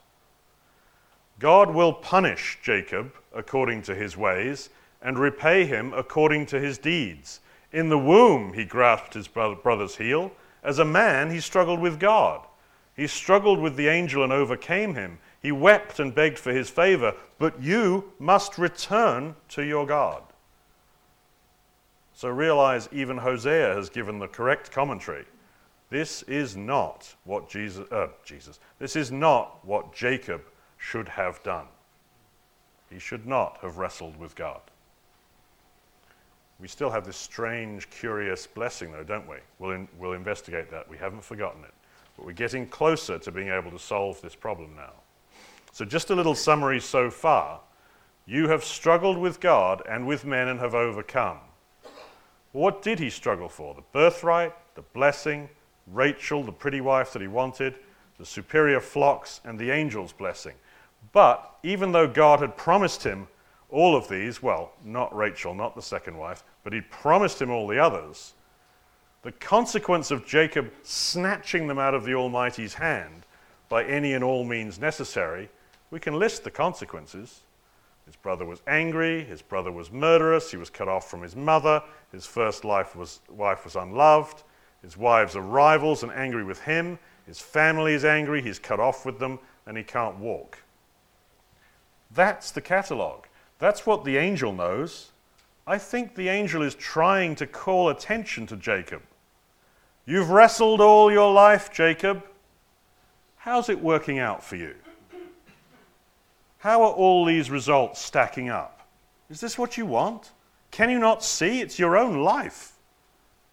God 1.40 1.74
will 1.74 1.92
punish 1.92 2.60
Jacob 2.62 3.14
according 3.34 3.82
to 3.82 3.96
his 3.96 4.16
ways 4.16 4.70
and 5.02 5.18
repay 5.18 5.64
him 5.64 5.92
according 5.92 6.46
to 6.46 6.60
his 6.60 6.78
deeds. 6.78 7.40
In 7.72 7.88
the 7.88 7.98
womb, 7.98 8.54
he 8.54 8.64
grasped 8.64 9.14
his 9.14 9.28
brother's 9.28 9.96
heel. 9.96 10.32
As 10.62 10.78
a 10.78 10.84
man, 10.84 11.30
he 11.30 11.40
struggled 11.40 11.80
with 11.80 12.00
God. 12.00 12.46
He 12.96 13.06
struggled 13.06 13.60
with 13.60 13.76
the 13.76 13.88
angel 13.88 14.24
and 14.24 14.32
overcame 14.32 14.94
him. 14.94 15.18
He 15.40 15.52
wept 15.52 16.00
and 16.00 16.14
begged 16.14 16.38
for 16.38 16.52
his 16.52 16.68
favor, 16.68 17.14
but 17.38 17.62
you 17.62 18.12
must 18.18 18.58
return 18.58 19.36
to 19.50 19.62
your 19.62 19.86
God. 19.86 20.22
So 22.12 22.28
realize 22.28 22.88
even 22.90 23.18
Hosea 23.18 23.74
has 23.74 23.88
given 23.88 24.18
the 24.18 24.26
correct 24.26 24.72
commentary. 24.72 25.24
This 25.90 26.22
is 26.24 26.56
not 26.56 27.14
what 27.24 27.48
Jesus, 27.48 27.90
uh, 27.92 28.08
Jesus, 28.24 28.58
this 28.80 28.96
is 28.96 29.12
not 29.12 29.64
what 29.64 29.94
Jacob 29.94 30.42
should 30.76 31.08
have 31.08 31.40
done. 31.44 31.66
He 32.90 32.98
should 32.98 33.26
not 33.26 33.58
have 33.62 33.78
wrestled 33.78 34.16
with 34.16 34.34
God. 34.34 34.60
We 36.60 36.66
still 36.66 36.90
have 36.90 37.06
this 37.06 37.16
strange, 37.16 37.88
curious 37.88 38.46
blessing, 38.46 38.90
though, 38.90 39.04
don't 39.04 39.28
we? 39.28 39.36
We'll, 39.58 39.70
in, 39.70 39.88
we'll 39.98 40.14
investigate 40.14 40.70
that. 40.70 40.88
We 40.88 40.96
haven't 40.96 41.22
forgotten 41.22 41.62
it. 41.62 41.72
But 42.16 42.26
we're 42.26 42.32
getting 42.32 42.66
closer 42.66 43.18
to 43.18 43.30
being 43.30 43.48
able 43.48 43.70
to 43.70 43.78
solve 43.78 44.20
this 44.20 44.34
problem 44.34 44.74
now. 44.74 44.92
So, 45.70 45.84
just 45.84 46.10
a 46.10 46.16
little 46.16 46.34
summary 46.34 46.80
so 46.80 47.10
far. 47.10 47.60
You 48.26 48.48
have 48.48 48.64
struggled 48.64 49.16
with 49.16 49.40
God 49.40 49.82
and 49.88 50.06
with 50.06 50.24
men 50.24 50.48
and 50.48 50.58
have 50.58 50.74
overcome. 50.74 51.38
What 52.52 52.82
did 52.82 52.98
he 52.98 53.08
struggle 53.08 53.48
for? 53.48 53.74
The 53.74 53.82
birthright, 53.92 54.52
the 54.74 54.82
blessing, 54.82 55.48
Rachel, 55.86 56.42
the 56.42 56.52
pretty 56.52 56.80
wife 56.80 57.12
that 57.12 57.22
he 57.22 57.28
wanted, 57.28 57.76
the 58.18 58.26
superior 58.26 58.80
flocks, 58.80 59.40
and 59.44 59.58
the 59.58 59.70
angel's 59.70 60.12
blessing. 60.12 60.54
But 61.12 61.54
even 61.62 61.92
though 61.92 62.08
God 62.08 62.40
had 62.40 62.56
promised 62.56 63.04
him 63.04 63.28
all 63.70 63.94
of 63.94 64.08
these, 64.08 64.42
well, 64.42 64.72
not 64.84 65.14
Rachel, 65.14 65.54
not 65.54 65.74
the 65.74 65.82
second 65.82 66.16
wife, 66.18 66.42
but 66.64 66.72
he'd 66.72 66.90
promised 66.90 67.40
him 67.40 67.50
all 67.50 67.66
the 67.66 67.78
others, 67.78 68.34
the 69.22 69.32
consequence 69.32 70.10
of 70.10 70.26
Jacob 70.26 70.70
snatching 70.82 71.66
them 71.66 71.78
out 71.78 71.94
of 71.94 72.04
the 72.04 72.14
Almighty's 72.14 72.74
hand 72.74 73.26
by 73.68 73.84
any 73.84 74.14
and 74.14 74.24
all 74.24 74.44
means 74.44 74.78
necessary, 74.78 75.48
we 75.90 76.00
can 76.00 76.18
list 76.18 76.44
the 76.44 76.50
consequences. 76.50 77.40
His 78.06 78.16
brother 78.16 78.46
was 78.46 78.62
angry, 78.66 79.24
his 79.24 79.42
brother 79.42 79.70
was 79.72 79.90
murderous, 79.90 80.50
he 80.50 80.56
was 80.56 80.70
cut 80.70 80.88
off 80.88 81.10
from 81.10 81.20
his 81.20 81.36
mother, 81.36 81.82
his 82.12 82.24
first 82.24 82.64
was, 82.64 83.20
wife 83.28 83.64
was 83.64 83.76
unloved, 83.76 84.44
his 84.82 84.96
wives 84.96 85.36
are 85.36 85.42
rivals 85.42 86.02
and 86.02 86.12
angry 86.12 86.44
with 86.44 86.60
him, 86.62 86.98
his 87.26 87.40
family 87.40 87.92
is 87.92 88.04
angry, 88.04 88.40
he's 88.40 88.58
cut 88.58 88.80
off 88.80 89.04
with 89.04 89.18
them, 89.18 89.38
and 89.66 89.76
he 89.76 89.82
can't 89.82 90.16
walk. 90.18 90.62
That's 92.10 92.50
the 92.50 92.62
catalogue. 92.62 93.26
That's 93.58 93.84
what 93.84 94.04
the 94.04 94.16
angel 94.16 94.52
knows. 94.52 95.10
I 95.68 95.76
think 95.76 96.14
the 96.14 96.30
angel 96.30 96.62
is 96.62 96.74
trying 96.74 97.34
to 97.34 97.46
call 97.46 97.90
attention 97.90 98.46
to 98.46 98.56
Jacob. 98.56 99.02
You've 100.06 100.30
wrestled 100.30 100.80
all 100.80 101.12
your 101.12 101.30
life, 101.30 101.70
Jacob. 101.70 102.24
How's 103.36 103.68
it 103.68 103.78
working 103.78 104.18
out 104.18 104.42
for 104.42 104.56
you? 104.56 104.74
How 106.60 106.80
are 106.82 106.92
all 106.92 107.26
these 107.26 107.50
results 107.50 108.00
stacking 108.00 108.48
up? 108.48 108.88
Is 109.28 109.42
this 109.42 109.58
what 109.58 109.76
you 109.76 109.84
want? 109.84 110.32
Can 110.70 110.88
you 110.88 110.98
not 110.98 111.22
see? 111.22 111.60
It's 111.60 111.78
your 111.78 111.98
own 111.98 112.22
life. 112.22 112.72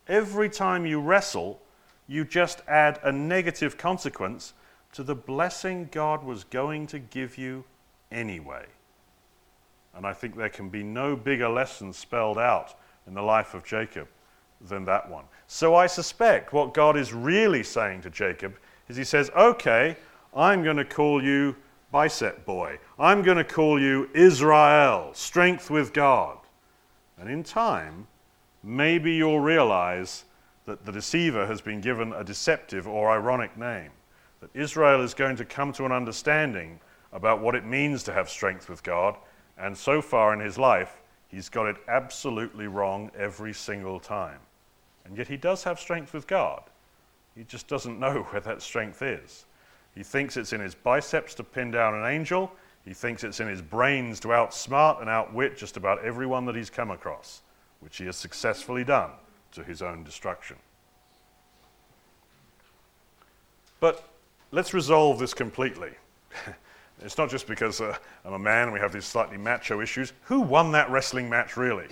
Every 0.08 0.50
time 0.50 0.86
you 0.86 1.02
wrestle, 1.02 1.60
you 2.08 2.24
just 2.24 2.62
add 2.66 2.98
a 3.04 3.12
negative 3.12 3.78
consequence 3.78 4.54
to 4.94 5.04
the 5.04 5.16
blessing 5.16 5.90
God 5.92 6.24
was 6.24 6.46
going 6.46 6.88
to 6.88 7.00
give 7.00 7.38
you 7.38 7.66
anyway. 8.10 8.68
And 9.96 10.06
I 10.06 10.14
think 10.14 10.36
there 10.36 10.50
can 10.50 10.70
be 10.70 10.84
no 10.84 11.16
bigger 11.16 11.48
lesson 11.48 11.94
spelled 11.94 12.38
out 12.38 12.76
in 13.08 13.14
the 13.14 13.22
life 13.22 13.54
of 13.54 13.64
Jacob 13.64 14.08
than 14.62 14.86
that 14.86 15.10
one. 15.10 15.26
So 15.48 15.76
I 15.76 15.88
suspect 15.88 16.54
what 16.54 16.74
God 16.74 16.98
is 16.98 17.14
really 17.14 17.64
saying 17.64 18.02
to 18.02 18.10
Jacob 18.10 18.58
is 18.90 18.98
He 18.98 19.04
says, 19.04 19.30
Okay, 19.36 19.96
I'm 20.36 20.64
going 20.64 20.78
to 20.78 20.86
call 20.86 21.24
you 21.24 21.56
bicep 21.92 22.46
boy. 22.46 22.78
I'm 23.00 23.22
going 23.22 23.38
to 23.38 23.44
call 23.44 23.80
you 23.80 24.10
Israel, 24.14 25.12
strength 25.14 25.70
with 25.70 25.94
God. 25.94 26.38
And 27.18 27.30
in 27.30 27.44
time, 27.44 28.08
maybe 28.64 29.14
you'll 29.14 29.40
realize 29.40 30.26
that 30.66 30.86
the 30.86 30.92
deceiver 30.92 31.46
has 31.46 31.62
been 31.62 31.80
given 31.80 32.12
a 32.14 32.24
deceptive 32.24 32.88
or 32.88 33.12
ironic 33.12 33.56
name. 33.58 33.92
That 34.42 34.50
Israel 34.54 35.02
is 35.02 35.14
going 35.14 35.38
to 35.38 35.46
come 35.46 35.72
to 35.74 35.86
an 35.86 35.92
understanding 35.92 36.80
about 37.14 37.40
what 37.40 37.56
it 37.56 37.66
means 37.66 38.04
to 38.04 38.14
have 38.14 38.30
strength 38.30 38.68
with 38.68 38.84
God. 38.84 39.16
And 39.58 39.78
so 39.78 40.02
far 40.02 40.34
in 40.34 40.40
his 40.40 40.58
life, 40.58 41.02
he's 41.28 41.50
got 41.50 41.68
it 41.68 41.78
absolutely 41.88 42.68
wrong 42.68 43.12
every 43.18 43.54
single 43.54 44.00
time. 44.00 44.40
And 45.06 45.18
yet 45.18 45.28
he 45.28 45.38
does 45.38 45.64
have 45.64 45.80
strength 45.80 46.14
with 46.14 46.28
God. 46.28 46.64
He 47.36 47.44
just 47.44 47.68
doesn't 47.68 48.00
know 48.00 48.24
where 48.30 48.42
that 48.42 48.62
strength 48.62 49.02
is. 49.02 49.46
He 49.94 50.04
thinks 50.04 50.36
it's 50.36 50.54
in 50.54 50.62
his 50.62 50.76
biceps 50.76 51.36
to 51.36 51.44
pin 51.44 51.72
down 51.72 51.96
an 51.96 52.06
angel. 52.06 52.52
He 52.84 52.94
thinks 52.94 53.24
it's 53.24 53.40
in 53.40 53.48
his 53.48 53.62
brains 53.62 54.20
to 54.22 54.30
outsmart 54.30 55.02
and 55.02 55.10
outwit 55.10 55.58
just 55.58 55.78
about 55.78 56.04
everyone 56.04 56.46
that 56.46 56.56
he's 56.56 56.70
come 56.70 56.92
across, 56.92 57.42
which 57.80 57.98
he 57.98 58.06
has 58.06 58.18
successfully 58.18 58.84
done 58.84 59.12
to 59.54 59.64
his 59.64 59.82
own 59.82 60.04
destruction. 60.04 60.58
But 63.80 64.08
let's 64.52 64.74
resolve 64.74 65.20
this 65.20 65.34
completely. 65.34 65.92
it's 67.02 67.18
not 67.18 67.30
just 67.30 67.48
because 67.48 67.82
uh, 67.82 67.98
I'm 68.24 68.34
a 68.34 68.40
man 68.40 68.64
and 68.64 68.74
we 68.74 68.80
have 68.80 68.94
these 68.94 69.06
slightly 69.06 69.38
macho 69.38 69.82
issues. 69.82 70.14
Who 70.24 70.40
won 70.42 70.72
that 70.72 70.90
wrestling 70.90 71.30
match, 71.30 71.58
really? 71.58 71.88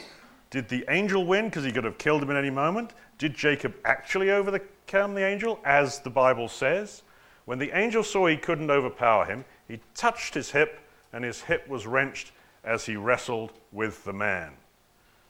Did 0.49 0.69
the 0.69 0.85
angel 0.89 1.25
win 1.25 1.45
because 1.45 1.65
he 1.65 1.71
could 1.71 1.83
have 1.83 1.97
killed 1.97 2.23
him 2.23 2.29
at 2.31 2.37
any 2.37 2.49
moment? 2.49 2.93
Did 3.17 3.33
Jacob 3.33 3.73
actually 3.85 4.29
overcome 4.31 5.15
the 5.15 5.25
angel, 5.25 5.59
as 5.65 5.99
the 5.99 6.09
Bible 6.09 6.47
says? 6.47 7.03
When 7.45 7.59
the 7.59 7.71
angel 7.77 8.03
saw 8.03 8.27
he 8.27 8.37
couldn't 8.37 8.71
overpower 8.71 9.25
him, 9.25 9.45
he 9.67 9.79
touched 9.95 10.33
his 10.33 10.51
hip, 10.51 10.79
and 11.11 11.23
his 11.23 11.41
hip 11.41 11.67
was 11.67 11.85
wrenched 11.87 12.31
as 12.63 12.85
he 12.85 12.95
wrestled 12.95 13.51
with 13.71 14.03
the 14.03 14.13
man. 14.13 14.53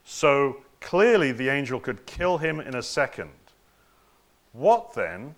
So 0.04 0.58
clearly, 0.80 1.32
the 1.32 1.48
angel 1.48 1.80
could 1.80 2.06
kill 2.06 2.38
him 2.38 2.60
in 2.60 2.76
a 2.76 2.82
second. 2.82 3.30
What 4.52 4.94
then 4.94 5.34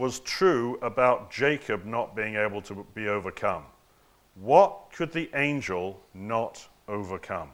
was 0.00 0.20
true 0.20 0.78
about 0.80 1.30
Jacob 1.30 1.84
not 1.84 2.16
being 2.16 2.34
able 2.34 2.62
to 2.62 2.86
be 2.94 3.06
overcome? 3.06 3.62
What 4.34 4.90
could 4.92 5.12
the 5.12 5.30
angel 5.34 6.00
not 6.14 6.66
overcome? 6.88 7.50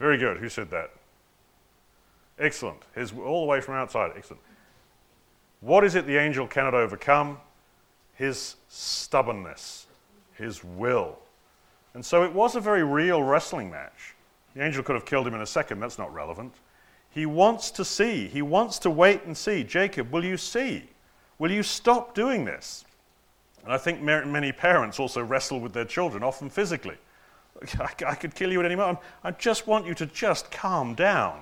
Very 0.00 0.18
good. 0.18 0.38
Who 0.38 0.48
said 0.48 0.68
that? 0.70 0.90
Excellent. 2.38 2.82
His, 2.94 3.12
all 3.12 3.42
the 3.42 3.46
way 3.46 3.60
from 3.60 3.76
outside. 3.76 4.12
Excellent. 4.16 4.42
What 5.60 5.84
is 5.84 5.94
it 5.94 6.06
the 6.06 6.16
angel 6.16 6.48
cannot 6.48 6.74
overcome? 6.74 7.38
His 8.14 8.56
stubbornness, 8.68 9.86
his 10.34 10.64
will. 10.64 11.18
And 11.94 12.04
so 12.04 12.24
it 12.24 12.32
was 12.32 12.56
a 12.56 12.60
very 12.60 12.82
real 12.82 13.22
wrestling 13.22 13.70
match. 13.70 14.14
The 14.54 14.64
angel 14.64 14.82
could 14.82 14.96
have 14.96 15.04
killed 15.04 15.26
him 15.26 15.34
in 15.34 15.40
a 15.40 15.46
second. 15.46 15.78
That's 15.78 15.98
not 15.98 16.12
relevant. 16.12 16.52
He 17.12 17.26
wants 17.26 17.70
to 17.72 17.84
see. 17.84 18.26
He 18.26 18.42
wants 18.42 18.78
to 18.80 18.90
wait 18.90 19.24
and 19.24 19.36
see. 19.36 19.62
Jacob, 19.62 20.10
will 20.10 20.24
you 20.24 20.36
see? 20.36 20.84
Will 21.38 21.50
you 21.50 21.62
stop 21.62 22.14
doing 22.14 22.44
this? 22.44 22.84
And 23.64 23.72
I 23.72 23.78
think 23.78 24.02
many 24.02 24.50
parents 24.50 24.98
also 24.98 25.22
wrestle 25.22 25.60
with 25.60 25.72
their 25.72 25.84
children, 25.84 26.22
often 26.22 26.50
physically. 26.50 26.96
I 28.06 28.14
could 28.14 28.34
kill 28.34 28.50
you 28.50 28.60
at 28.60 28.66
any 28.66 28.76
moment. 28.76 28.98
I 29.22 29.30
just 29.32 29.66
want 29.66 29.86
you 29.86 29.94
to 29.94 30.06
just 30.06 30.50
calm 30.50 30.94
down. 30.94 31.40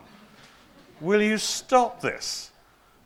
Will 1.01 1.23
you 1.23 1.39
stop 1.39 2.01
this? 2.01 2.51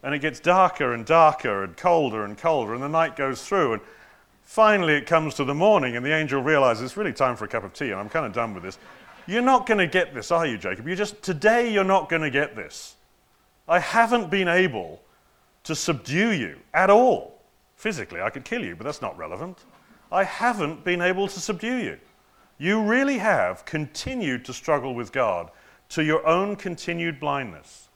And 0.02 0.14
it 0.14 0.18
gets 0.18 0.40
darker 0.40 0.94
and 0.94 1.06
darker 1.06 1.64
and 1.64 1.76
colder 1.76 2.24
and 2.24 2.36
colder, 2.36 2.74
and 2.74 2.82
the 2.82 2.88
night 2.88 3.14
goes 3.14 3.46
through. 3.46 3.74
And 3.74 3.82
finally, 4.42 4.94
it 4.94 5.06
comes 5.06 5.34
to 5.34 5.44
the 5.44 5.54
morning, 5.54 5.96
and 5.96 6.04
the 6.04 6.12
angel 6.14 6.42
realizes 6.42 6.82
it's 6.82 6.96
really 6.96 7.12
time 7.12 7.36
for 7.36 7.44
a 7.44 7.48
cup 7.48 7.64
of 7.64 7.72
tea, 7.72 7.90
and 7.90 8.00
I'm 8.00 8.08
kind 8.08 8.26
of 8.26 8.32
done 8.32 8.52
with 8.52 8.64
this. 8.64 8.78
You're 9.26 9.42
not 9.42 9.66
going 9.66 9.78
to 9.78 9.86
get 9.86 10.14
this, 10.14 10.30
are 10.30 10.46
you, 10.46 10.58
Jacob? 10.58 10.86
You 10.86 10.96
just, 10.96 11.22
today, 11.22 11.72
you're 11.72 11.84
not 11.84 12.08
going 12.08 12.22
to 12.22 12.30
get 12.30 12.54
this. 12.54 12.96
I 13.68 13.78
haven't 13.78 14.30
been 14.30 14.48
able 14.48 15.00
to 15.64 15.74
subdue 15.74 16.32
you 16.32 16.58
at 16.74 16.90
all. 16.90 17.40
Physically, 17.76 18.20
I 18.20 18.30
could 18.30 18.44
kill 18.44 18.62
you, 18.62 18.76
but 18.76 18.84
that's 18.84 19.02
not 19.02 19.16
relevant. 19.16 19.58
I 20.12 20.24
haven't 20.24 20.84
been 20.84 21.00
able 21.00 21.26
to 21.28 21.40
subdue 21.40 21.76
you. 21.76 21.98
You 22.58 22.82
really 22.82 23.18
have 23.18 23.64
continued 23.64 24.44
to 24.44 24.52
struggle 24.52 24.94
with 24.94 25.12
God 25.12 25.50
to 25.90 26.04
your 26.04 26.26
own 26.26 26.56
continued 26.56 27.18
blindness. 27.18 27.88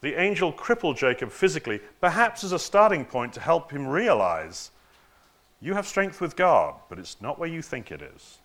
The 0.00 0.20
angel 0.20 0.52
crippled 0.52 0.96
Jacob 0.96 1.30
physically, 1.30 1.80
perhaps 2.00 2.44
as 2.44 2.52
a 2.52 2.58
starting 2.58 3.04
point 3.04 3.32
to 3.34 3.40
help 3.40 3.70
him 3.70 3.86
realize 3.86 4.70
you 5.60 5.74
have 5.74 5.86
strength 5.86 6.20
with 6.20 6.36
God, 6.36 6.74
but 6.88 6.98
it's 6.98 7.20
not 7.20 7.38
where 7.38 7.48
you 7.48 7.62
think 7.62 7.92
it 7.92 8.02
is. 8.02 8.38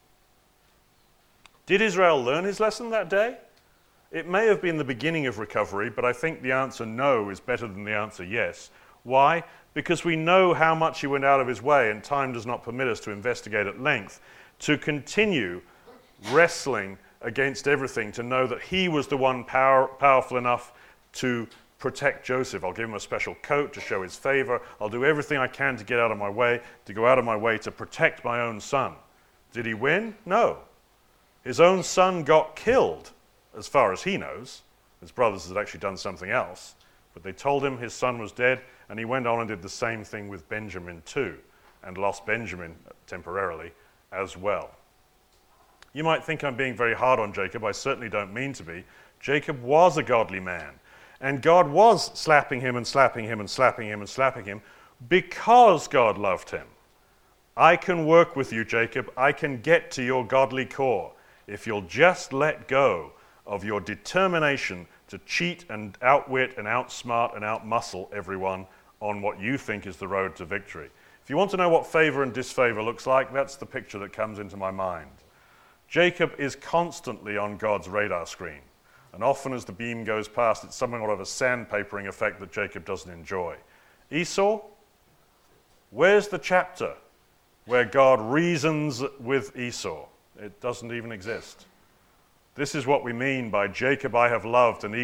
Did 1.67 1.81
Israel 1.81 2.23
learn 2.23 2.45
his 2.45 2.61
lesson 2.61 2.89
that 2.91 3.09
day? 3.09 3.37
It 4.09 4.25
may 4.25 4.47
have 4.47 4.61
been 4.61 4.77
the 4.77 4.85
beginning 4.85 5.27
of 5.27 5.37
recovery, 5.37 5.89
but 5.89 6.05
I 6.05 6.13
think 6.13 6.41
the 6.41 6.53
answer 6.53 6.85
no 6.85 7.29
is 7.29 7.41
better 7.41 7.67
than 7.67 7.83
the 7.83 7.93
answer 7.93 8.23
yes. 8.23 8.71
Why? 9.03 9.43
Because 9.73 10.05
we 10.05 10.15
know 10.15 10.53
how 10.53 10.73
much 10.73 11.01
he 11.01 11.07
went 11.07 11.25
out 11.25 11.41
of 11.41 11.47
his 11.47 11.61
way, 11.61 11.91
and 11.91 12.01
time 12.01 12.31
does 12.31 12.45
not 12.45 12.63
permit 12.63 12.87
us 12.87 13.01
to 13.01 13.11
investigate 13.11 13.67
at 13.67 13.81
length 13.81 14.21
to 14.59 14.77
continue 14.77 15.61
wrestling 16.31 16.97
against 17.21 17.67
everything, 17.67 18.13
to 18.13 18.23
know 18.23 18.47
that 18.47 18.61
he 18.61 18.87
was 18.87 19.07
the 19.07 19.17
one 19.17 19.43
power, 19.43 19.87
powerful 19.87 20.37
enough 20.37 20.71
to 21.13 21.45
protect 21.79 22.25
Joseph. 22.25 22.63
I'll 22.63 22.71
give 22.71 22.87
him 22.87 22.95
a 22.95 22.99
special 22.99 23.35
coat 23.43 23.73
to 23.73 23.81
show 23.81 24.03
his 24.03 24.15
favor. 24.15 24.61
I'll 24.79 24.87
do 24.87 25.03
everything 25.03 25.37
I 25.37 25.47
can 25.47 25.75
to 25.75 25.83
get 25.83 25.99
out 25.99 26.11
of 26.11 26.17
my 26.17 26.29
way, 26.29 26.61
to 26.85 26.93
go 26.93 27.05
out 27.05 27.19
of 27.19 27.25
my 27.25 27.35
way 27.35 27.57
to 27.57 27.71
protect 27.71 28.23
my 28.23 28.39
own 28.39 28.61
son. 28.61 28.93
Did 29.51 29.65
he 29.65 29.73
win? 29.73 30.15
No. 30.25 30.59
His 31.47 31.61
own 31.61 31.81
son 31.81 32.23
got 32.23 32.57
killed, 32.57 33.11
as 33.57 33.69
far 33.69 33.93
as 33.93 34.03
he 34.03 34.17
knows. 34.17 34.63
His 34.99 35.11
brothers 35.11 35.47
had 35.47 35.55
actually 35.55 35.79
done 35.79 35.95
something 35.95 36.29
else. 36.29 36.75
But 37.13 37.23
they 37.23 37.31
told 37.31 37.63
him 37.63 37.77
his 37.77 37.93
son 37.93 38.19
was 38.19 38.33
dead, 38.33 38.59
and 38.89 38.99
he 38.99 39.05
went 39.05 39.27
on 39.27 39.39
and 39.39 39.47
did 39.47 39.61
the 39.61 39.69
same 39.69 40.03
thing 40.03 40.27
with 40.27 40.49
Benjamin 40.49 41.01
too, 41.05 41.37
and 41.83 41.97
lost 41.97 42.25
Benjamin 42.25 42.75
temporarily 43.05 43.71
as 44.11 44.35
well. 44.35 44.71
You 45.93 46.03
might 46.03 46.21
think 46.21 46.43
I'm 46.43 46.57
being 46.57 46.75
very 46.75 46.93
hard 46.93 47.17
on 47.17 47.31
Jacob. 47.31 47.63
I 47.63 47.71
certainly 47.71 48.09
don't 48.09 48.33
mean 48.33 48.51
to 48.51 48.63
be. 48.63 48.83
Jacob 49.21 49.63
was 49.63 49.95
a 49.95 50.03
godly 50.03 50.41
man, 50.41 50.73
and 51.21 51.41
God 51.41 51.69
was 51.69 52.11
slapping 52.19 52.59
him 52.59 52.75
and 52.75 52.85
slapping 52.85 53.23
him 53.23 53.39
and 53.39 53.49
slapping 53.49 53.87
him 53.87 54.01
and 54.01 54.09
slapping 54.09 54.43
him 54.43 54.61
because 55.07 55.87
God 55.87 56.17
loved 56.17 56.49
him. 56.49 56.67
I 57.55 57.77
can 57.77 58.05
work 58.05 58.35
with 58.35 58.51
you, 58.51 58.65
Jacob. 58.65 59.13
I 59.15 59.31
can 59.31 59.61
get 59.61 59.91
to 59.91 60.03
your 60.03 60.27
godly 60.27 60.65
core 60.65 61.13
if 61.47 61.65
you'll 61.65 61.81
just 61.81 62.33
let 62.33 62.67
go 62.67 63.13
of 63.45 63.63
your 63.63 63.79
determination 63.79 64.85
to 65.07 65.17
cheat 65.19 65.65
and 65.69 65.97
outwit 66.01 66.57
and 66.57 66.67
outsmart 66.67 67.35
and 67.35 67.43
outmuscle 67.43 68.11
everyone 68.13 68.67
on 68.99 69.21
what 69.21 69.39
you 69.39 69.57
think 69.57 69.87
is 69.87 69.97
the 69.97 70.07
road 70.07 70.35
to 70.35 70.45
victory. 70.45 70.89
If 71.23 71.29
you 71.29 71.37
want 71.37 71.51
to 71.51 71.57
know 71.57 71.69
what 71.69 71.87
favor 71.87 72.23
and 72.23 72.33
disfavor 72.33 72.83
looks 72.83 73.07
like, 73.07 73.33
that's 73.33 73.55
the 73.55 73.65
picture 73.65 73.99
that 73.99 74.13
comes 74.13 74.39
into 74.39 74.57
my 74.57 74.71
mind. 74.71 75.11
Jacob 75.87 76.33
is 76.37 76.55
constantly 76.55 77.37
on 77.37 77.57
God's 77.57 77.87
radar 77.87 78.25
screen. 78.25 78.61
And 79.13 79.23
often 79.23 79.53
as 79.53 79.63
the 79.63 79.71
beam 79.71 80.03
goes 80.03 80.27
past, 80.27 80.63
it's 80.63 80.75
somewhat 80.75 81.09
of 81.09 81.21
a 81.21 81.25
sandpapering 81.25 82.07
effect 82.07 82.39
that 82.39 82.51
Jacob 82.51 82.85
doesn't 82.85 83.11
enjoy. 83.11 83.55
Esau, 84.11 84.61
where's 85.91 86.27
the 86.27 86.37
chapter 86.37 86.93
where 87.65 87.85
God 87.85 88.21
reasons 88.21 89.01
with 89.19 89.57
Esau? 89.57 90.05
It 90.39 90.59
doesn't 90.61 90.91
even 90.91 91.11
exist. 91.11 91.65
This 92.55 92.75
is 92.75 92.87
what 92.87 93.03
we 93.03 93.13
mean 93.13 93.49
by 93.49 93.67
Jacob 93.67 94.15
I 94.15 94.29
have 94.29 94.45
loved 94.45 94.83
and 94.83 94.95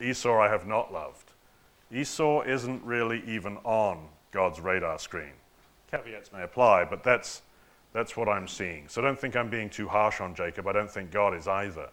Esau 0.00 0.38
I 0.38 0.48
have 0.48 0.66
not 0.66 0.92
loved. 0.92 1.30
Esau 1.92 2.42
isn't 2.42 2.84
really 2.84 3.22
even 3.26 3.56
on 3.64 4.08
God's 4.30 4.60
radar 4.60 4.98
screen. 4.98 5.32
Caveats 5.90 6.32
may 6.32 6.42
apply, 6.42 6.84
but 6.84 7.02
that's, 7.02 7.42
that's 7.94 8.16
what 8.16 8.28
I'm 8.28 8.46
seeing. 8.46 8.88
So 8.88 9.00
don't 9.00 9.18
think 9.18 9.36
I'm 9.36 9.48
being 9.48 9.70
too 9.70 9.88
harsh 9.88 10.20
on 10.20 10.34
Jacob. 10.34 10.66
I 10.66 10.72
don't 10.72 10.90
think 10.90 11.10
God 11.10 11.34
is 11.34 11.48
either. 11.48 11.88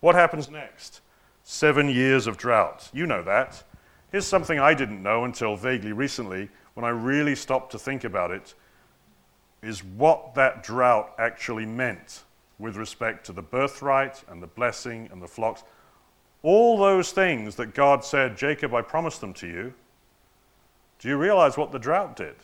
What 0.00 0.14
happens 0.14 0.50
next? 0.50 1.02
Seven 1.42 1.88
years 1.90 2.26
of 2.26 2.38
drought. 2.38 2.88
You 2.94 3.06
know 3.06 3.22
that. 3.22 3.62
Here's 4.10 4.26
something 4.26 4.58
I 4.58 4.72
didn't 4.72 5.02
know 5.02 5.24
until 5.24 5.56
vaguely 5.56 5.92
recently 5.92 6.48
when 6.72 6.84
I 6.84 6.90
really 6.90 7.34
stopped 7.34 7.72
to 7.72 7.78
think 7.78 8.04
about 8.04 8.30
it 8.30 8.54
is 9.64 9.82
what 9.82 10.34
that 10.34 10.62
drought 10.62 11.14
actually 11.18 11.66
meant 11.66 12.24
with 12.58 12.76
respect 12.76 13.26
to 13.26 13.32
the 13.32 13.42
birthright 13.42 14.22
and 14.28 14.42
the 14.42 14.46
blessing 14.46 15.08
and 15.10 15.20
the 15.20 15.28
flocks. 15.28 15.64
All 16.42 16.78
those 16.78 17.10
things 17.10 17.56
that 17.56 17.74
God 17.74 18.04
said, 18.04 18.36
Jacob, 18.36 18.74
I 18.74 18.82
promised 18.82 19.20
them 19.20 19.32
to 19.34 19.46
you. 19.46 19.74
Do 20.98 21.08
you 21.08 21.16
realize 21.16 21.56
what 21.56 21.72
the 21.72 21.78
drought 21.78 22.16
did? 22.16 22.36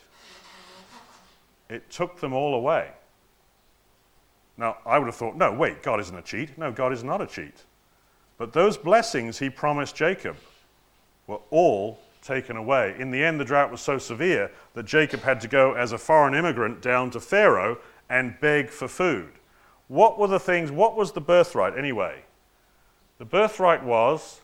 It 1.68 1.88
took 1.90 2.18
them 2.18 2.32
all 2.32 2.54
away. 2.54 2.88
Now, 4.56 4.78
I 4.84 4.98
would 4.98 5.06
have 5.06 5.16
thought, 5.16 5.36
no, 5.36 5.52
wait, 5.52 5.82
God 5.82 6.00
isn't 6.00 6.16
a 6.16 6.22
cheat. 6.22 6.58
No, 6.58 6.72
God 6.72 6.92
is 6.92 7.04
not 7.04 7.20
a 7.20 7.26
cheat. 7.26 7.64
But 8.36 8.52
those 8.52 8.76
blessings 8.76 9.38
he 9.38 9.48
promised 9.50 9.94
Jacob 9.94 10.36
were 11.26 11.40
all 11.50 12.00
taken 12.22 12.56
away. 12.56 12.94
In 12.98 13.10
the 13.10 13.22
end, 13.22 13.40
the 13.40 13.44
drought 13.44 13.70
was 13.70 13.80
so 13.80 13.98
severe 13.98 14.50
that 14.74 14.86
Jacob 14.86 15.20
had 15.20 15.40
to 15.40 15.48
go 15.48 15.72
as 15.74 15.92
a 15.92 15.98
foreign 15.98 16.34
immigrant 16.34 16.82
down 16.82 17.10
to 17.10 17.20
Pharaoh 17.20 17.78
and 18.08 18.38
beg 18.40 18.70
for 18.70 18.88
food. 18.88 19.30
What 19.88 20.18
were 20.18 20.28
the 20.28 20.40
things, 20.40 20.70
what 20.70 20.96
was 20.96 21.12
the 21.12 21.20
birthright 21.20 21.76
anyway? 21.76 22.24
The 23.18 23.24
birthright 23.24 23.82
was, 23.82 24.40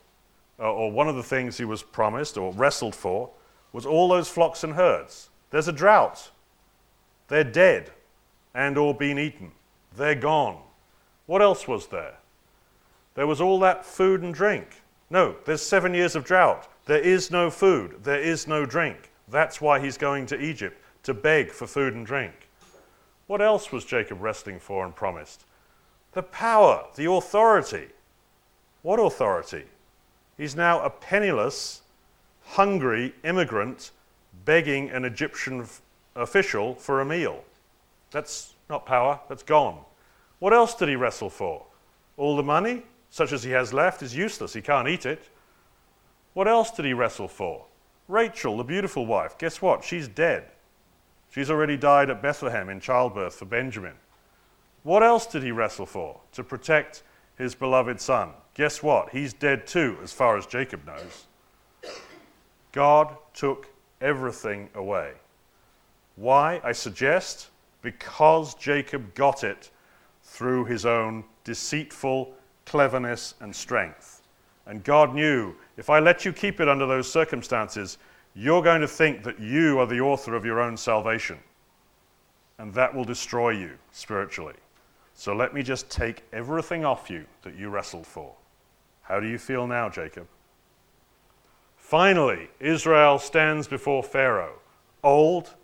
uh, 0.59 0.73
or 0.73 0.91
one 0.91 1.09
of 1.09 1.17
the 1.17 1.23
things 1.23 1.59
he 1.59 1.65
was 1.65 1.83
promised 1.83 2.37
or 2.37 2.53
wrestled 2.53 2.95
for, 2.95 3.31
was 3.73 3.87
all 3.87 4.09
those 4.09 4.29
flocks 4.29 4.65
and 4.65 4.75
herds. 4.75 5.31
There's 5.51 5.69
a 5.69 5.73
drought. 5.73 6.31
They're 7.29 7.45
dead 7.45 7.91
and 8.55 8.79
or 8.79 8.95
been 8.95 9.19
eaten. 9.19 9.53
They're 9.97 10.15
gone. 10.15 10.59
What 11.27 11.43
else 11.43 11.69
was 11.69 11.89
there? 11.89 12.15
There 13.15 13.27
was 13.27 13.41
all 13.41 13.59
that 13.61 13.85
food 13.85 14.23
and 14.23 14.33
drink. 14.33 14.83
No, 15.11 15.37
there's 15.45 15.63
seven 15.63 15.95
years 15.95 16.17
of 16.17 16.25
drought. 16.25 16.69
There 16.87 17.01
is 17.01 17.31
no 17.31 17.51
food. 17.51 18.05
There 18.05 18.21
is 18.21 18.47
no 18.47 18.65
drink. 18.65 19.11
That's 19.29 19.61
why 19.61 19.81
he's 19.81 19.99
going 19.99 20.27
to 20.27 20.41
Egypt, 20.41 20.81
to 21.03 21.13
beg 21.13 21.51
for 21.51 21.67
food 21.67 21.95
and 21.95 22.07
drink. 22.07 22.49
What 23.27 23.43
else 23.43 23.73
was 23.73 23.85
Jacob 23.85 24.23
wrestling 24.23 24.61
for 24.61 24.85
and 24.85 24.95
promised? 24.95 25.45
The 26.13 26.23
power, 26.23 26.87
the 26.95 27.11
authority. 27.11 27.89
What 28.83 29.01
authority? 29.01 29.65
He's 30.37 30.55
now 30.55 30.81
a 30.81 30.91
penniless, 30.91 31.83
hungry 32.45 33.15
immigrant 33.25 33.91
begging 34.45 34.91
an 34.91 35.05
Egyptian 35.05 35.63
f- 35.63 35.83
official 36.15 36.75
for 36.77 37.01
a 37.01 37.05
meal. 37.05 37.43
That's 38.13 38.55
not 38.71 38.87
power, 38.87 39.19
that's 39.29 39.43
gone. 39.43 39.81
What 40.39 40.53
else 40.53 40.75
did 40.75 40.89
he 40.89 40.97
wrestle 40.97 41.31
for? 41.31 41.65
All 42.17 42.37
the 42.37 42.43
money, 42.43 42.83
such 43.11 43.33
as 43.33 43.43
he 43.43 43.51
has 43.51 43.73
left, 43.73 44.03
is 44.03 44.15
useless. 44.15 44.53
He 44.53 44.61
can't 44.61 44.89
eat 44.89 45.05
it. 45.05 45.29
What 46.37 46.49
else 46.49 46.71
did 46.71 46.85
he 46.85 46.93
wrestle 46.93 47.29
for? 47.29 47.65
Rachel, 48.09 48.59
the 48.59 48.63
beautiful 48.63 49.07
wife, 49.07 49.39
guess 49.39 49.63
what? 49.63 49.83
She's 49.83 50.07
dead. 50.07 50.45
She's 51.31 51.51
already 51.51 51.79
died 51.79 52.11
at 52.11 52.21
Bethlehem 52.21 52.69
in 52.69 52.79
childbirth 52.79 53.37
for 53.37 53.47
Benjamin. 53.47 53.95
What 54.83 55.03
else 55.03 55.25
did 55.25 55.43
he 55.43 55.51
wrestle 55.51 55.87
for? 55.87 56.21
To 56.33 56.45
protect 56.45 57.05
his 57.39 57.55
beloved 57.55 58.03
son. 58.03 58.33
Guess 58.53 58.83
what? 58.83 59.09
He's 59.13 59.33
dead 59.33 59.67
too, 59.67 59.97
as 60.03 60.13
far 60.13 60.37
as 60.37 60.45
Jacob 60.45 60.85
knows. 60.85 61.27
God 62.71 63.17
took 63.33 63.71
everything 64.03 64.69
away. 64.75 65.13
Why? 66.17 66.61
I 66.63 66.73
suggest 66.73 67.49
because 67.81 68.55
Jacob 68.57 69.15
got 69.15 69.43
it 69.43 69.71
through 70.23 70.67
his 70.67 70.85
own 70.85 71.25
deceitful 71.45 72.35
cleverness 72.67 73.37
and 73.41 73.57
strength. 73.57 74.21
And 74.67 74.83
God 74.83 75.15
knew 75.15 75.55
if 75.77 75.89
I 75.91 76.01
let 76.01 76.25
you 76.25 76.33
keep 76.33 76.61
it 76.61 76.69
under 76.69 76.87
those 76.87 77.11
circumstances, 77.11 77.99
you're 78.35 78.63
going 78.63 78.81
to 78.81 78.89
think 78.89 79.23
that 79.23 79.41
you 79.41 79.79
are 79.79 79.87
the 79.87 80.01
author 80.01 80.35
of 80.35 80.45
your 80.45 80.61
own 80.61 80.77
salvation. 80.77 81.39
And 82.59 82.73
that 82.75 82.95
will 82.95 83.05
destroy 83.05 83.51
you 83.51 83.73
spiritually. 83.93 84.55
So 85.15 85.35
let 85.35 85.55
me 85.55 85.63
just 85.63 85.89
take 85.89 86.25
everything 86.33 86.85
off 86.85 87.09
you 87.09 87.25
that 87.43 87.57
you 87.57 87.71
wrestled 87.71 88.07
for. 88.07 88.35
How 89.03 89.21
do 89.21 89.29
you 89.29 89.39
feel 89.39 89.67
now, 89.67 89.89
Jacob? 89.89 90.27
Finally, 91.77 92.51
Israel 92.59 93.19
stands 93.19 93.69
before 93.69 94.03
Pharaoh, 94.03 94.59
old, 95.05 95.55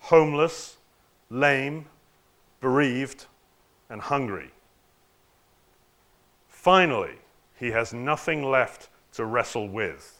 homeless, 0.00 0.76
lame, 1.30 1.86
bereaved, 2.60 3.26
and 3.88 4.00
hungry. 4.00 4.50
Finally, 6.48 7.14
he 7.60 7.70
has 7.70 7.92
nothing 7.92 8.42
left 8.42 8.88
to 9.12 9.26
wrestle 9.26 9.68
with. 9.68 10.18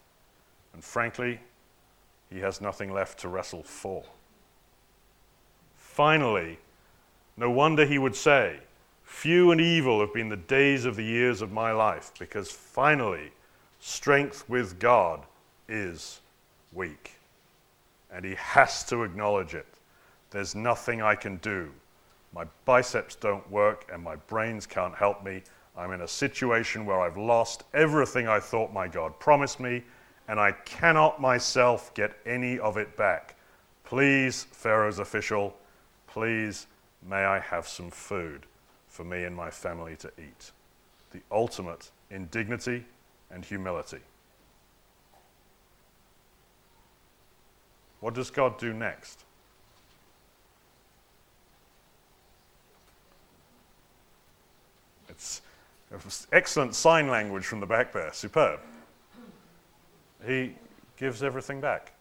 And 0.75 0.85
frankly, 0.85 1.41
he 2.31 2.39
has 2.41 2.61
nothing 2.61 2.93
left 2.93 3.19
to 3.21 3.29
wrestle 3.29 3.63
for. 3.63 4.05
Finally, 5.75 6.59
no 7.39 7.51
wonder 7.51 7.87
he 7.87 7.99
would 7.99 8.15
say, 8.15 8.61
Few 9.05 9.51
and 9.51 9.61
evil 9.61 10.01
have 10.01 10.15
been 10.15 10.29
the 10.29 10.37
days 10.37 10.85
of 10.85 10.95
the 10.95 11.03
years 11.03 11.43
of 11.43 11.51
my 11.51 11.73
life, 11.73 12.13
because 12.19 12.53
finally, 12.53 13.33
strength 13.81 14.49
with 14.49 14.79
God 14.79 15.25
is 15.69 16.21
weak. 16.73 17.13
And 18.13 18.25
he 18.25 18.35
has 18.37 18.85
to 18.85 19.03
acknowledge 19.03 19.55
it. 19.55 19.67
There's 20.31 20.55
nothing 20.55 21.03
I 21.03 21.17
can 21.17 21.39
do. 21.39 21.71
My 22.33 22.45
biceps 22.65 23.17
don't 23.17 23.51
work, 23.51 23.91
and 23.93 24.03
my 24.03 24.17
brains 24.17 24.67
can't 24.67 24.95
help 24.95 25.25
me. 25.25 25.43
I'm 25.81 25.93
in 25.93 26.03
a 26.03 26.09
situation 26.09 26.85
where 26.85 27.01
I've 27.01 27.17
lost 27.17 27.65
everything 27.73 28.29
I 28.29 28.39
thought 28.39 28.71
my 28.71 28.87
God 28.87 29.19
promised 29.19 29.61
me, 29.61 29.83
and 30.29 30.39
I 30.39 30.53
cannot 30.53 31.23
myself 31.23 31.95
get 31.95 32.19
any 32.27 32.59
of 32.59 32.77
it 32.77 32.99
back. 32.99 33.35
Please, 33.85 34.45
Pharaoh's 34.53 34.99
official, 34.99 35.57
please, 36.07 36.67
may 37.09 37.25
I 37.25 37.39
have 37.39 37.67
some 37.67 37.91
food 37.91 38.45
for 38.89 39.05
me 39.05 39.25
and 39.25 39.35
my 39.35 39.49
family 39.49 39.97
to 39.97 40.13
eat. 40.19 40.53
The 41.13 41.23
ultimate 41.33 41.91
in 42.11 42.27
dignity 42.27 42.85
and 43.31 43.43
humility. 43.43 44.01
What 48.01 48.13
does 48.13 48.29
God 48.29 48.59
do 48.59 48.75
next? 48.75 49.25
It's 55.09 55.41
excellent 56.33 56.75
sign 56.75 57.09
language 57.09 57.45
from 57.45 57.61
the 57.61 57.67
back 57.67 57.93
there, 57.93 58.13
superb 58.13 58.61
he 60.27 60.55
gives 60.97 61.23
everything 61.23 61.61
back. 61.61 61.93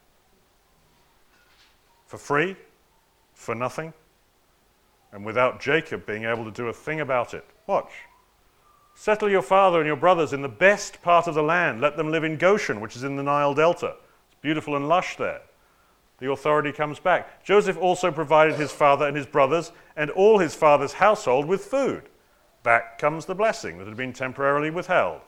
For 2.07 2.17
free, 2.17 2.55
for 3.33 3.55
nothing, 3.55 3.93
and 5.11 5.25
without 5.25 5.59
Jacob 5.59 6.05
being 6.05 6.25
able 6.25 6.43
to 6.45 6.51
do 6.51 6.67
a 6.67 6.73
thing 6.73 6.99
about 6.99 7.33
it. 7.33 7.45
Watch. 7.67 7.91
Settle 8.95 9.29
your 9.29 9.41
father 9.41 9.79
and 9.79 9.87
your 9.87 9.95
brothers 9.95 10.33
in 10.33 10.41
the 10.41 10.49
best 10.49 11.01
part 11.01 11.27
of 11.27 11.35
the 11.35 11.43
land. 11.43 11.79
Let 11.79 11.95
them 11.95 12.11
live 12.11 12.23
in 12.23 12.37
Goshen, 12.37 12.81
which 12.81 12.95
is 12.95 13.03
in 13.03 13.15
the 13.15 13.23
Nile 13.23 13.53
Delta. 13.53 13.95
It's 14.27 14.41
beautiful 14.41 14.75
and 14.75 14.89
lush 14.89 15.15
there. 15.15 15.41
The 16.17 16.31
authority 16.31 16.73
comes 16.73 16.99
back. 16.99 17.45
Joseph 17.45 17.77
also 17.77 18.11
provided 18.11 18.55
his 18.55 18.73
father 18.73 19.07
and 19.07 19.15
his 19.15 19.25
brothers 19.25 19.71
and 19.95 20.09
all 20.11 20.39
his 20.39 20.53
father's 20.53 20.93
household 20.93 21.45
with 21.45 21.63
food. 21.63 22.09
Back 22.63 22.97
comes 22.97 23.25
the 23.25 23.35
blessing 23.35 23.77
that 23.77 23.87
had 23.87 23.97
been 23.97 24.13
temporarily 24.13 24.69
withheld. 24.69 25.21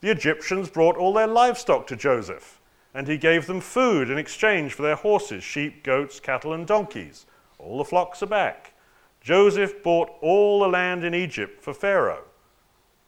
The 0.00 0.10
Egyptians 0.10 0.70
brought 0.70 0.96
all 0.96 1.12
their 1.12 1.26
livestock 1.26 1.86
to 1.88 1.96
Joseph, 1.96 2.60
and 2.94 3.06
he 3.06 3.18
gave 3.18 3.46
them 3.46 3.60
food 3.60 4.10
in 4.10 4.18
exchange 4.18 4.72
for 4.72 4.82
their 4.82 4.96
horses, 4.96 5.44
sheep, 5.44 5.82
goats, 5.82 6.20
cattle, 6.20 6.52
and 6.52 6.66
donkeys. 6.66 7.26
All 7.58 7.78
the 7.78 7.84
flocks 7.84 8.22
are 8.22 8.26
back. 8.26 8.72
Joseph 9.20 9.82
bought 9.82 10.10
all 10.20 10.60
the 10.60 10.68
land 10.68 11.04
in 11.04 11.14
Egypt 11.14 11.62
for 11.62 11.74
Pharaoh. 11.74 12.24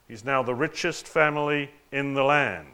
He's 0.09 0.25
now 0.25 0.43
the 0.43 0.55
richest 0.55 1.07
family 1.07 1.71
in 1.93 2.15
the 2.15 2.25
land. 2.25 2.67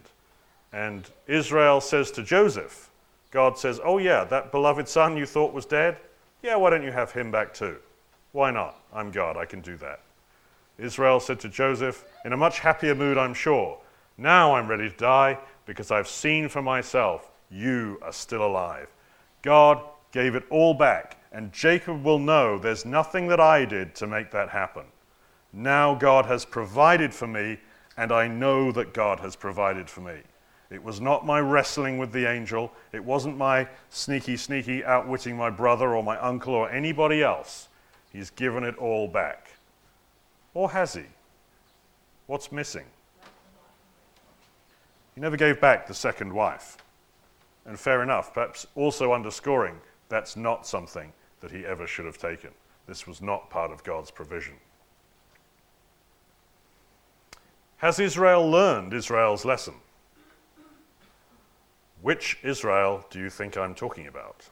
And 0.72 1.08
Israel 1.26 1.80
says 1.80 2.10
to 2.12 2.22
Joseph, 2.22 2.90
God 3.30 3.58
says, 3.58 3.78
Oh, 3.84 3.98
yeah, 3.98 4.24
that 4.24 4.50
beloved 4.50 4.88
son 4.88 5.16
you 5.16 5.26
thought 5.26 5.52
was 5.52 5.66
dead? 5.66 5.98
Yeah, 6.42 6.56
why 6.56 6.70
don't 6.70 6.82
you 6.82 6.92
have 6.92 7.12
him 7.12 7.30
back 7.30 7.52
too? 7.52 7.76
Why 8.32 8.50
not? 8.50 8.80
I'm 8.92 9.10
God, 9.10 9.36
I 9.36 9.44
can 9.44 9.60
do 9.60 9.76
that. 9.76 10.00
Israel 10.78 11.20
said 11.20 11.40
to 11.40 11.48
Joseph, 11.48 12.04
in 12.24 12.32
a 12.32 12.36
much 12.36 12.60
happier 12.60 12.94
mood, 12.94 13.18
I'm 13.18 13.34
sure, 13.34 13.78
Now 14.18 14.54
I'm 14.54 14.68
ready 14.68 14.88
to 14.90 14.96
die 14.96 15.38
because 15.66 15.90
I've 15.90 16.08
seen 16.08 16.48
for 16.48 16.62
myself 16.62 17.30
you 17.50 17.98
are 18.02 18.12
still 18.12 18.44
alive. 18.44 18.88
God 19.42 19.80
gave 20.12 20.34
it 20.34 20.44
all 20.50 20.74
back, 20.74 21.18
and 21.32 21.52
Jacob 21.52 22.02
will 22.02 22.18
know 22.18 22.58
there's 22.58 22.84
nothing 22.84 23.28
that 23.28 23.40
I 23.40 23.64
did 23.64 23.94
to 23.96 24.06
make 24.06 24.30
that 24.30 24.48
happen. 24.48 24.84
Now 25.52 25.94
God 25.94 26.26
has 26.26 26.44
provided 26.44 27.12
for 27.12 27.26
me, 27.26 27.58
and 27.96 28.12
I 28.12 28.28
know 28.28 28.72
that 28.72 28.94
God 28.94 29.20
has 29.20 29.36
provided 29.36 29.88
for 29.88 30.00
me. 30.00 30.20
It 30.70 30.82
was 30.82 31.00
not 31.00 31.24
my 31.24 31.40
wrestling 31.40 31.98
with 31.98 32.12
the 32.12 32.28
angel. 32.28 32.72
It 32.92 33.04
wasn't 33.04 33.36
my 33.36 33.68
sneaky, 33.90 34.36
sneaky 34.36 34.84
outwitting 34.84 35.36
my 35.36 35.50
brother 35.50 35.94
or 35.94 36.02
my 36.02 36.18
uncle 36.18 36.54
or 36.54 36.70
anybody 36.70 37.22
else. 37.22 37.68
He's 38.12 38.30
given 38.30 38.64
it 38.64 38.76
all 38.76 39.06
back. 39.06 39.50
Or 40.56 40.70
has 40.70 40.94
he? 40.94 41.04
What's 42.28 42.50
missing? 42.50 42.86
He 45.14 45.20
never 45.20 45.36
gave 45.36 45.60
back 45.60 45.86
the 45.86 45.92
second 45.92 46.32
wife. 46.32 46.78
And 47.66 47.78
fair 47.78 48.02
enough, 48.02 48.32
perhaps 48.32 48.66
also 48.74 49.12
underscoring 49.12 49.78
that's 50.08 50.34
not 50.34 50.66
something 50.66 51.12
that 51.42 51.50
he 51.50 51.66
ever 51.66 51.86
should 51.86 52.06
have 52.06 52.16
taken. 52.16 52.48
This 52.86 53.06
was 53.06 53.20
not 53.20 53.50
part 53.50 53.70
of 53.70 53.84
God's 53.84 54.10
provision. 54.10 54.54
Has 57.76 57.98
Israel 57.98 58.50
learned 58.50 58.94
Israel's 58.94 59.44
lesson? 59.44 59.74
Which 62.00 62.38
Israel 62.42 63.04
do 63.10 63.18
you 63.18 63.28
think 63.28 63.58
I'm 63.58 63.74
talking 63.74 64.06
about? 64.06 64.48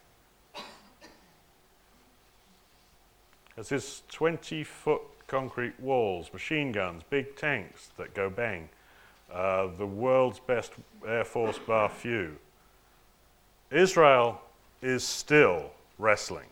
Has 3.56 3.70
this 3.70 4.02
20 4.10 4.64
foot 4.64 5.00
concrete 5.26 5.78
walls, 5.80 6.32
machine 6.32 6.72
guns, 6.72 7.02
big 7.10 7.36
tanks 7.36 7.90
that 7.96 8.14
go 8.14 8.30
bang, 8.30 8.68
uh, 9.32 9.68
the 9.78 9.86
world's 9.86 10.38
best 10.38 10.72
Air 11.06 11.24
Force 11.24 11.58
bar 11.58 11.88
few. 11.88 12.36
Israel 13.70 14.40
is 14.82 15.02
still 15.02 15.70
wrestling. 15.98 16.46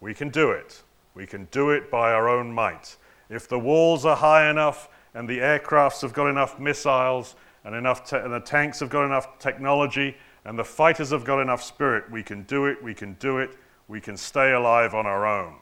We 0.00 0.14
can 0.14 0.30
do 0.30 0.50
it. 0.50 0.82
We 1.14 1.26
can 1.26 1.46
do 1.50 1.70
it 1.70 1.90
by 1.90 2.12
our 2.12 2.28
own 2.28 2.52
might. 2.52 2.96
If 3.28 3.48
the 3.48 3.58
walls 3.58 4.06
are 4.06 4.16
high 4.16 4.50
enough 4.50 4.88
and 5.14 5.28
the 5.28 5.38
aircrafts 5.38 6.00
have 6.02 6.12
got 6.12 6.28
enough 6.28 6.58
missiles 6.58 7.34
and, 7.64 7.74
enough 7.74 8.08
te- 8.08 8.16
and 8.16 8.32
the 8.32 8.40
tanks 8.40 8.80
have 8.80 8.88
got 8.90 9.04
enough 9.04 9.38
technology 9.38 10.16
and 10.44 10.58
the 10.58 10.64
fighters 10.64 11.10
have 11.10 11.24
got 11.24 11.40
enough 11.40 11.62
spirit, 11.62 12.10
we 12.10 12.22
can 12.22 12.44
do 12.44 12.66
it, 12.66 12.82
we 12.82 12.94
can 12.94 13.14
do 13.14 13.38
it, 13.38 13.50
we 13.88 14.00
can 14.00 14.16
stay 14.16 14.52
alive 14.52 14.94
on 14.94 15.06
our 15.06 15.26
own. 15.26 15.56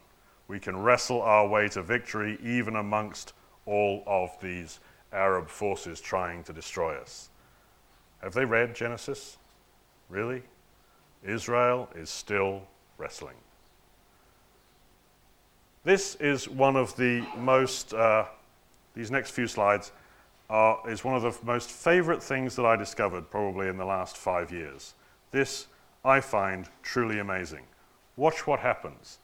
We 0.49 0.59
can 0.59 0.77
wrestle 0.77 1.23
our 1.23 1.47
way 1.47 1.69
to 1.69 1.83
victory 1.83 2.39
even 2.43 2.77
amongst 2.77 3.35
all 3.67 4.03
of 4.07 4.31
these 4.41 4.81
Arab 5.13 5.49
forces 5.49 6.01
trying 6.01 6.43
to 6.45 6.53
destroy 6.53 6.97
us. 6.97 7.29
Have 8.23 8.33
they 8.33 8.45
read 8.45 8.75
Genesis? 8.75 9.37
Really? 10.09 10.43
Israel 11.23 11.89
is 11.95 12.09
still 12.09 12.63
wrestling. 12.97 13.37
This 15.85 16.17
is 16.17 16.49
one 16.49 16.77
of 16.77 16.97
the 16.97 17.27
most, 17.37 17.95
uh, 17.95 18.27
these 18.95 19.11
next 19.11 19.31
few 19.31 19.47
slides 19.47 19.93
are, 20.51 20.81
is 20.89 21.05
one 21.05 21.15
of 21.15 21.23
the 21.23 21.47
most 21.47 21.71
favorite 21.71 22.23
things 22.23 22.57
that 22.57 22.67
I 22.67 22.77
discovered 22.77 23.31
probably 23.31 23.69
in 23.69 23.77
the 23.77 23.85
last 23.85 24.17
five 24.17 24.51
years. 24.51 24.95
This 25.31 25.67
I 26.05 26.21
find 26.21 26.69
truly 26.83 27.19
amazing. 27.19 27.65
Watch 28.17 28.47
what 28.47 28.61
happens. 28.61 29.19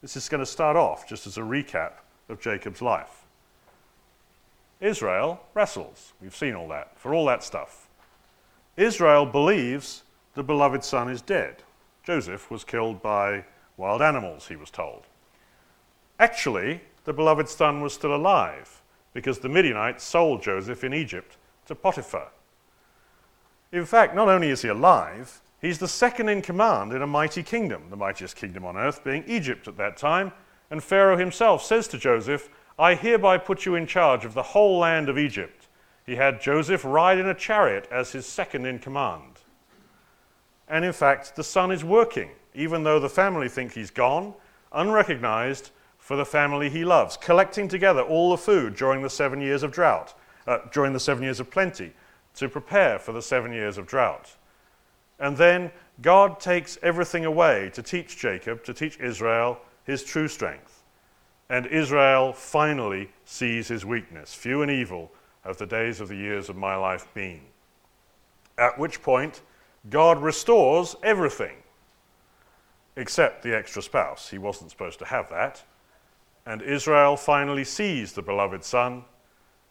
This 0.00 0.16
is 0.16 0.28
going 0.28 0.40
to 0.40 0.46
start 0.46 0.76
off 0.76 1.08
just 1.08 1.26
as 1.26 1.38
a 1.38 1.42
recap 1.42 1.92
of 2.28 2.40
Jacob's 2.40 2.82
life. 2.82 3.24
Israel 4.80 5.40
wrestles. 5.54 6.12
We've 6.20 6.36
seen 6.36 6.54
all 6.54 6.68
that, 6.68 6.92
for 6.96 7.12
all 7.12 7.26
that 7.26 7.42
stuff. 7.42 7.88
Israel 8.76 9.26
believes 9.26 10.04
the 10.34 10.44
beloved 10.44 10.84
son 10.84 11.08
is 11.08 11.20
dead. 11.20 11.56
Joseph 12.04 12.50
was 12.50 12.62
killed 12.62 13.02
by 13.02 13.44
wild 13.76 14.00
animals, 14.00 14.46
he 14.46 14.56
was 14.56 14.70
told. 14.70 15.02
Actually, 16.20 16.80
the 17.04 17.12
beloved 17.12 17.48
son 17.48 17.80
was 17.80 17.92
still 17.92 18.14
alive 18.14 18.80
because 19.12 19.40
the 19.40 19.48
Midianites 19.48 20.04
sold 20.04 20.42
Joseph 20.42 20.84
in 20.84 20.94
Egypt 20.94 21.36
to 21.66 21.74
Potiphar. 21.74 22.28
In 23.72 23.84
fact, 23.84 24.14
not 24.14 24.28
only 24.28 24.50
is 24.50 24.62
he 24.62 24.68
alive, 24.68 25.40
he's 25.60 25.78
the 25.78 25.88
second 25.88 26.28
in 26.28 26.42
command 26.42 26.92
in 26.92 27.02
a 27.02 27.06
mighty 27.06 27.42
kingdom, 27.42 27.84
the 27.90 27.96
mightiest 27.96 28.36
kingdom 28.36 28.64
on 28.64 28.76
earth 28.76 29.04
being 29.04 29.24
Egypt 29.26 29.68
at 29.68 29.76
that 29.76 29.96
time. 29.96 30.32
And 30.70 30.82
Pharaoh 30.82 31.16
himself 31.16 31.62
says 31.62 31.88
to 31.88 31.98
Joseph, 31.98 32.50
I 32.78 32.94
hereby 32.94 33.38
put 33.38 33.66
you 33.66 33.74
in 33.74 33.86
charge 33.86 34.24
of 34.24 34.34
the 34.34 34.42
whole 34.42 34.78
land 34.78 35.08
of 35.08 35.18
Egypt. 35.18 35.66
He 36.06 36.16
had 36.16 36.40
Joseph 36.40 36.84
ride 36.84 37.18
in 37.18 37.26
a 37.26 37.34
chariot 37.34 37.88
as 37.90 38.12
his 38.12 38.26
second 38.26 38.66
in 38.66 38.78
command. 38.78 39.40
And 40.68 40.84
in 40.84 40.92
fact, 40.92 41.34
the 41.36 41.44
son 41.44 41.70
is 41.70 41.82
working, 41.82 42.30
even 42.54 42.84
though 42.84 43.00
the 43.00 43.08
family 43.08 43.48
think 43.48 43.72
he's 43.72 43.90
gone, 43.90 44.34
unrecognized 44.72 45.70
for 45.98 46.16
the 46.16 46.24
family 46.24 46.70
he 46.70 46.84
loves, 46.84 47.16
collecting 47.16 47.68
together 47.68 48.02
all 48.02 48.30
the 48.30 48.36
food 48.36 48.76
during 48.76 49.02
the 49.02 49.10
seven 49.10 49.40
years 49.40 49.62
of 49.62 49.72
drought, 49.72 50.14
uh, 50.46 50.58
during 50.72 50.92
the 50.92 51.00
seven 51.00 51.22
years 51.22 51.40
of 51.40 51.50
plenty, 51.50 51.92
to 52.34 52.48
prepare 52.48 52.98
for 52.98 53.12
the 53.12 53.22
seven 53.22 53.52
years 53.52 53.76
of 53.76 53.86
drought. 53.86 54.36
And 55.18 55.36
then 55.36 55.70
God 56.00 56.38
takes 56.40 56.78
everything 56.82 57.24
away 57.24 57.70
to 57.74 57.82
teach 57.82 58.18
Jacob, 58.18 58.62
to 58.64 58.74
teach 58.74 58.98
Israel 59.00 59.58
his 59.84 60.04
true 60.04 60.28
strength. 60.28 60.82
And 61.50 61.66
Israel 61.66 62.32
finally 62.32 63.10
sees 63.24 63.68
his 63.68 63.84
weakness. 63.84 64.34
Few 64.34 64.62
and 64.62 64.70
evil 64.70 65.10
have 65.44 65.56
the 65.56 65.66
days 65.66 66.00
of 66.00 66.08
the 66.08 66.16
years 66.16 66.48
of 66.48 66.56
my 66.56 66.76
life 66.76 67.08
been. 67.14 67.40
At 68.58 68.78
which 68.78 69.02
point, 69.02 69.40
God 69.88 70.20
restores 70.20 70.94
everything 71.02 71.56
except 72.96 73.42
the 73.42 73.56
extra 73.56 73.80
spouse. 73.80 74.28
He 74.28 74.38
wasn't 74.38 74.70
supposed 74.70 74.98
to 74.98 75.04
have 75.04 75.30
that. 75.30 75.62
And 76.44 76.62
Israel 76.62 77.16
finally 77.16 77.64
sees 77.64 78.12
the 78.12 78.22
beloved 78.22 78.64
Son, 78.64 79.04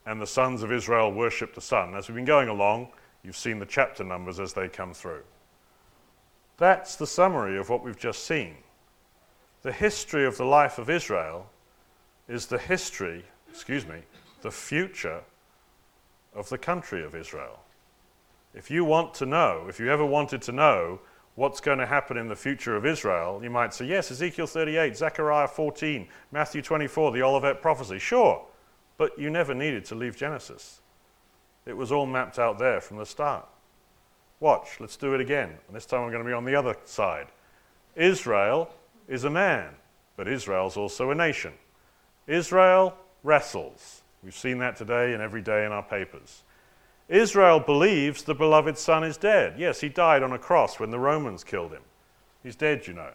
and 0.05 0.21
the 0.21 0.27
sons 0.27 0.63
of 0.63 0.71
Israel 0.71 1.11
worship 1.11 1.53
the 1.53 1.61
Son. 1.61 1.93
As 1.93 2.07
we've 2.07 2.15
been 2.15 2.25
going 2.25 2.47
along, 2.47 2.87
you've 3.23 3.35
seen 3.35 3.59
the 3.59 3.65
chapter 3.65 4.03
numbers 4.03 4.39
as 4.39 4.53
they 4.53 4.69
come 4.69 4.93
through. 4.93 5.23
That's 6.57 6.95
the 6.95 7.07
summary 7.07 7.57
of 7.57 7.69
what 7.69 7.83
we've 7.83 7.99
just 7.99 8.25
seen. 8.25 8.55
The 9.61 9.71
history 9.71 10.25
of 10.25 10.37
the 10.37 10.45
life 10.45 10.79
of 10.79 10.89
Israel 10.89 11.49
is 12.27 12.47
the 12.47 12.57
history, 12.57 13.23
excuse 13.49 13.85
me, 13.85 13.99
the 14.41 14.51
future 14.51 15.21
of 16.33 16.49
the 16.49 16.57
country 16.57 17.03
of 17.03 17.15
Israel. 17.15 17.59
If 18.53 18.71
you 18.71 18.85
want 18.85 19.13
to 19.15 19.25
know, 19.25 19.65
if 19.69 19.79
you 19.79 19.91
ever 19.91 20.05
wanted 20.05 20.41
to 20.43 20.51
know 20.51 20.99
what's 21.35 21.61
going 21.61 21.77
to 21.77 21.85
happen 21.85 22.17
in 22.17 22.27
the 22.27 22.35
future 22.35 22.75
of 22.75 22.85
Israel, 22.85 23.39
you 23.43 23.49
might 23.51 23.73
say, 23.73 23.85
yes, 23.85 24.09
Ezekiel 24.09 24.47
38, 24.47 24.97
Zechariah 24.97 25.47
14, 25.47 26.07
Matthew 26.31 26.63
24, 26.63 27.11
the 27.11 27.21
Olivet 27.21 27.61
prophecy. 27.61 27.99
Sure, 27.99 28.43
but 28.97 29.17
you 29.19 29.29
never 29.29 29.53
needed 29.53 29.85
to 29.85 29.95
leave 29.95 30.15
Genesis. 30.17 30.81
It 31.67 31.77
was 31.77 31.91
all 31.91 32.07
mapped 32.07 32.39
out 32.39 32.57
there 32.57 32.81
from 32.81 32.97
the 32.97 33.05
start. 33.05 33.47
Watch, 34.39 34.79
let's 34.79 34.97
do 34.97 35.13
it 35.13 35.21
again. 35.21 35.49
And 35.67 35.75
this 35.75 35.85
time 35.85 36.01
I'm 36.01 36.11
going 36.11 36.23
to 36.23 36.27
be 36.27 36.33
on 36.33 36.45
the 36.45 36.55
other 36.55 36.75
side. 36.85 37.27
Israel 37.95 38.69
is 39.07 39.23
a 39.23 39.29
man, 39.29 39.69
but 40.15 40.27
Israel's 40.27 40.77
also 40.77 41.09
a 41.09 41.15
nation. 41.15 41.53
Israel 42.27 42.95
wrestles. 43.23 44.03
We've 44.23 44.35
seen 44.35 44.59
that 44.59 44.75
today 44.75 45.13
and 45.13 45.21
every 45.21 45.41
day 45.41 45.65
in 45.65 45.71
our 45.71 45.83
papers. 45.83 46.43
Israel 47.09 47.59
believes 47.59 48.23
the 48.23 48.35
beloved 48.35 48.77
son 48.77 49.03
is 49.03 49.17
dead. 49.17 49.55
Yes, 49.57 49.79
he 49.79 49.89
died 49.89 50.23
on 50.23 50.33
a 50.33 50.39
cross 50.39 50.79
when 50.79 50.91
the 50.91 50.99
Romans 50.99 51.43
killed 51.43 51.71
him. 51.71 51.83
He's 52.43 52.55
dead, 52.55 52.85
you 52.85 52.93
know. 52.93 53.11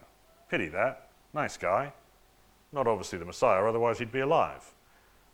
Pity 0.49 0.68
that. 0.68 1.09
Nice 1.35 1.57
guy. 1.57 1.93
Not 2.73 2.87
obviously 2.87 3.18
the 3.18 3.25
Messiah, 3.25 3.64
otherwise 3.64 3.99
he'd 3.99 4.11
be 4.11 4.20
alive. 4.20 4.73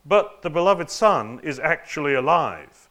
But 0.04 0.42
the 0.42 0.50
beloved 0.50 0.90
son 0.90 1.40
is 1.42 1.60
actually 1.60 2.14
alive 2.14 2.87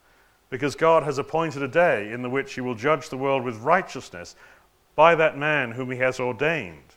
because 0.50 0.76
God 0.76 1.04
has 1.04 1.18
appointed 1.18 1.62
a 1.62 1.68
day 1.68 2.12
in 2.12 2.22
the 2.22 2.30
which 2.30 2.54
he 2.54 2.62
will 2.62 2.76
judge 2.76 3.10
the 3.10 3.18
world 3.18 3.43
with 3.43 3.58
righteousness 3.58 4.36
by 4.95 5.16
that 5.16 5.38
man 5.38 5.72
whom 5.72 5.91
he 5.91 5.98
has 5.98 6.20
ordained 6.20 6.88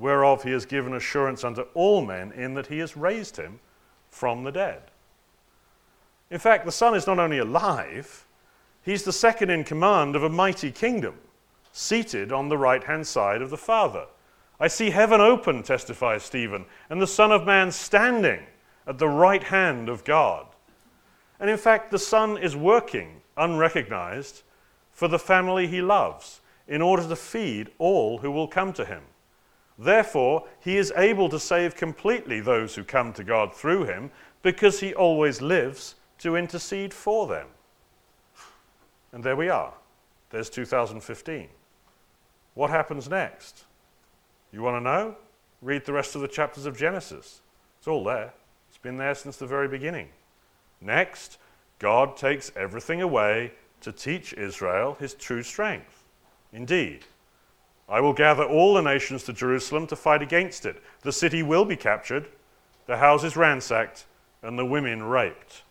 whereof 0.00 0.42
he 0.42 0.50
has 0.50 0.64
given 0.64 0.94
assurance 0.94 1.44
unto 1.44 1.62
all 1.74 2.04
men, 2.04 2.32
in 2.32 2.54
that 2.54 2.66
he 2.66 2.78
has 2.78 2.96
raised 2.96 3.36
him 3.36 3.60
from 4.10 4.42
the 4.42 4.50
dead. 4.50 4.82
In 6.30 6.38
fact, 6.38 6.64
the 6.64 6.72
Son 6.72 6.94
is 6.94 7.06
not 7.06 7.18
only 7.18 7.38
alive, 7.38 8.26
he's 8.82 9.04
the 9.04 9.12
second 9.12 9.50
in 9.50 9.62
command 9.62 10.16
of 10.16 10.24
a 10.24 10.28
mighty 10.28 10.72
kingdom, 10.72 11.14
seated 11.72 12.32
on 12.32 12.48
the 12.48 12.58
right 12.58 12.82
hand 12.82 13.06
side 13.06 13.42
of 13.42 13.50
the 13.50 13.56
Father. 13.56 14.06
I 14.58 14.68
see 14.68 14.90
heaven 14.90 15.20
open, 15.20 15.62
testifies 15.62 16.22
Stephen, 16.22 16.64
and 16.88 17.00
the 17.00 17.06
Son 17.06 17.30
of 17.30 17.46
Man 17.46 17.70
standing 17.70 18.40
at 18.86 18.98
the 18.98 19.08
right 19.08 19.42
hand 19.42 19.88
of 19.88 20.04
God. 20.04 20.46
And 21.40 21.48
in 21.48 21.56
fact, 21.56 21.90
the 21.90 21.98
Son 21.98 22.36
is 22.36 22.54
working, 22.54 23.22
unrecognized, 23.36 24.42
for 24.92 25.08
the 25.08 25.18
family 25.18 25.66
he 25.66 25.80
loves 25.80 26.40
in 26.68 26.82
order 26.82 27.08
to 27.08 27.16
feed 27.16 27.70
all 27.78 28.18
who 28.18 28.30
will 28.30 28.46
come 28.46 28.72
to 28.74 28.84
him. 28.84 29.02
Therefore, 29.78 30.46
he 30.60 30.76
is 30.76 30.92
able 30.94 31.30
to 31.30 31.40
save 31.40 31.74
completely 31.74 32.40
those 32.40 32.74
who 32.74 32.84
come 32.84 33.14
to 33.14 33.24
God 33.24 33.54
through 33.54 33.84
him 33.84 34.10
because 34.42 34.80
he 34.80 34.94
always 34.94 35.40
lives 35.40 35.94
to 36.18 36.36
intercede 36.36 36.92
for 36.92 37.26
them. 37.26 37.46
And 39.12 39.24
there 39.24 39.36
we 39.36 39.48
are. 39.48 39.72
There's 40.28 40.50
2015. 40.50 41.48
What 42.54 42.68
happens 42.68 43.08
next? 43.08 43.64
You 44.52 44.62
want 44.62 44.76
to 44.76 44.80
know? 44.80 45.16
Read 45.62 45.86
the 45.86 45.92
rest 45.94 46.14
of 46.14 46.20
the 46.20 46.28
chapters 46.28 46.66
of 46.66 46.76
Genesis. 46.76 47.40
It's 47.78 47.88
all 47.88 48.04
there. 48.04 48.34
It's 48.68 48.78
been 48.78 48.98
there 48.98 49.14
since 49.14 49.38
the 49.38 49.46
very 49.46 49.66
beginning. 49.66 50.10
Next, 50.80 51.38
God 51.78 52.16
takes 52.16 52.52
everything 52.56 53.02
away 53.02 53.52
to 53.80 53.92
teach 53.92 54.32
Israel 54.34 54.96
his 54.98 55.14
true 55.14 55.42
strength. 55.42 56.04
Indeed, 56.52 57.04
I 57.88 58.00
will 58.00 58.12
gather 58.12 58.44
all 58.44 58.74
the 58.74 58.82
nations 58.82 59.24
to 59.24 59.32
Jerusalem 59.32 59.86
to 59.88 59.96
fight 59.96 60.22
against 60.22 60.64
it. 60.64 60.82
The 61.02 61.12
city 61.12 61.42
will 61.42 61.64
be 61.64 61.76
captured, 61.76 62.28
the 62.86 62.98
houses 62.98 63.36
ransacked, 63.36 64.06
and 64.42 64.58
the 64.58 64.64
women 64.64 65.02
raped. 65.02 65.62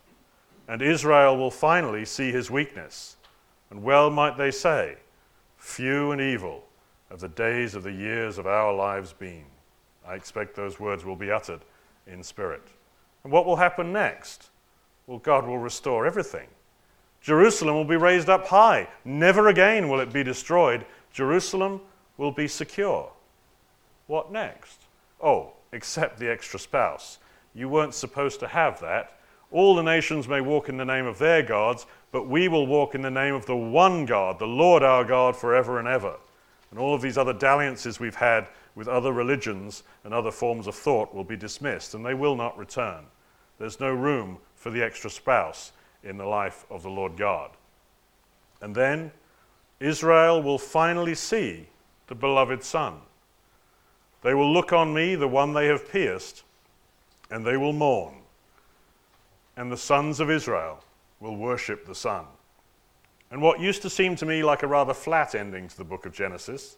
And 0.68 0.82
Israel 0.82 1.38
will 1.38 1.52
finally 1.52 2.06
see 2.06 2.32
his 2.32 2.52
weakness. 2.52 3.18
And 3.70 3.84
well 3.84 4.10
might 4.10 4.38
they 4.38 4.52
say, 4.52 4.98
Few 5.58 6.12
and 6.12 6.22
evil 6.22 6.64
have 7.10 7.20
the 7.20 7.30
days 7.30 7.76
of 7.76 7.84
the 7.84 7.92
years 7.92 8.38
of 8.38 8.48
our 8.48 8.74
lives 8.74 9.14
been. 9.14 9.46
I 10.08 10.16
expect 10.16 10.56
those 10.56 10.80
words 10.80 11.06
will 11.06 11.16
be 11.16 11.32
uttered 11.32 11.62
in 12.08 12.24
spirit. 12.24 12.68
And 13.24 13.32
what 13.32 13.46
will 13.46 13.56
happen 13.56 13.92
next? 13.92 14.50
Well, 15.10 15.18
God 15.18 15.48
will 15.48 15.58
restore 15.58 16.06
everything. 16.06 16.48
Jerusalem 17.20 17.74
will 17.74 17.84
be 17.84 17.96
raised 17.96 18.30
up 18.30 18.46
high. 18.46 18.88
Never 19.04 19.48
again 19.48 19.90
will 19.90 20.02
it 20.02 20.14
be 20.14 20.22
destroyed. 20.22 20.86
Jerusalem 21.12 21.82
will 22.18 22.32
be 22.32 22.48
secure. 22.48 23.12
What 24.06 24.32
next? 24.32 24.84
Oh, 25.20 25.54
except 25.72 26.20
the 26.20 26.32
extra 26.32 26.60
spouse. 26.60 27.18
You 27.56 27.70
weren't 27.70 27.96
supposed 27.96 28.40
to 28.42 28.48
have 28.50 28.80
that. 28.82 29.18
All 29.52 29.76
the 29.76 29.82
nations 29.82 30.28
may 30.28 30.42
walk 30.42 30.70
in 30.70 30.78
the 30.78 30.86
name 30.86 31.08
of 31.08 31.18
their 31.18 31.42
gods, 31.42 31.88
but 32.12 32.28
we 32.28 32.48
will 32.48 32.68
walk 32.68 32.94
in 32.94 33.02
the 33.02 33.10
name 33.10 33.34
of 33.34 33.48
the 33.48 33.56
one 33.56 34.06
God, 34.06 34.38
the 34.38 34.46
Lord 34.46 34.84
our 34.84 35.04
God, 35.04 35.36
forever 35.36 35.80
and 35.80 35.88
ever. 35.88 36.18
And 36.70 36.80
all 36.80 36.94
of 36.94 37.02
these 37.02 37.18
other 37.18 37.34
dalliances 37.34 38.00
we've 38.00 38.14
had 38.14 38.48
with 38.76 38.88
other 38.88 39.12
religions 39.12 39.82
and 40.04 40.14
other 40.14 40.30
forms 40.30 40.68
of 40.68 40.76
thought 40.76 41.16
will 41.16 41.24
be 41.24 41.36
dismissed, 41.36 41.96
and 41.96 42.06
they 42.06 42.14
will 42.14 42.36
not 42.36 42.56
return. 42.60 43.06
There's 43.58 43.80
no 43.80 43.92
room 43.92 44.38
for 44.60 44.70
the 44.70 44.84
extra 44.84 45.10
spouse 45.10 45.72
in 46.04 46.18
the 46.18 46.26
life 46.26 46.66
of 46.70 46.84
the 46.84 46.90
Lord 46.90 47.18
God. 47.18 47.52
And 48.62 48.76
then 48.76 49.12
Israel 49.80 50.44
will 50.44 50.58
finally 50.58 51.16
see 51.16 51.68
the 52.08 52.16
beloved 52.16 52.62
Son. 52.64 52.96
They 54.22 54.34
will 54.34 54.52
look 54.52 54.74
on 54.74 54.94
me, 54.94 55.16
the 55.16 55.30
one 55.30 55.54
they 55.54 55.68
have 55.68 55.90
pierced, 55.90 56.44
and 57.32 57.46
they 57.46 57.56
will 57.56 57.72
mourn. 57.72 58.16
And 59.56 59.72
the 59.72 59.78
sons 59.78 60.20
of 60.20 60.30
Israel 60.30 60.84
will 61.22 61.38
worship 61.38 61.86
the 61.86 61.96
Son. 61.96 62.26
And 63.32 63.42
what 63.42 63.62
used 63.62 63.82
to 63.84 63.90
seem 63.90 64.16
to 64.18 64.26
me 64.26 64.44
like 64.44 64.64
a 64.64 64.68
rather 64.68 64.94
flat 64.94 65.36
ending 65.36 65.70
to 65.70 65.78
the 65.78 65.84
book 65.86 66.06
of 66.06 66.14
Genesis 66.14 66.76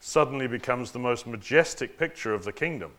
suddenly 0.00 0.46
becomes 0.46 0.90
the 0.90 0.98
most 0.98 1.26
majestic 1.26 1.98
picture 1.98 2.32
of 2.32 2.44
the 2.44 2.52
kingdom 2.52 2.92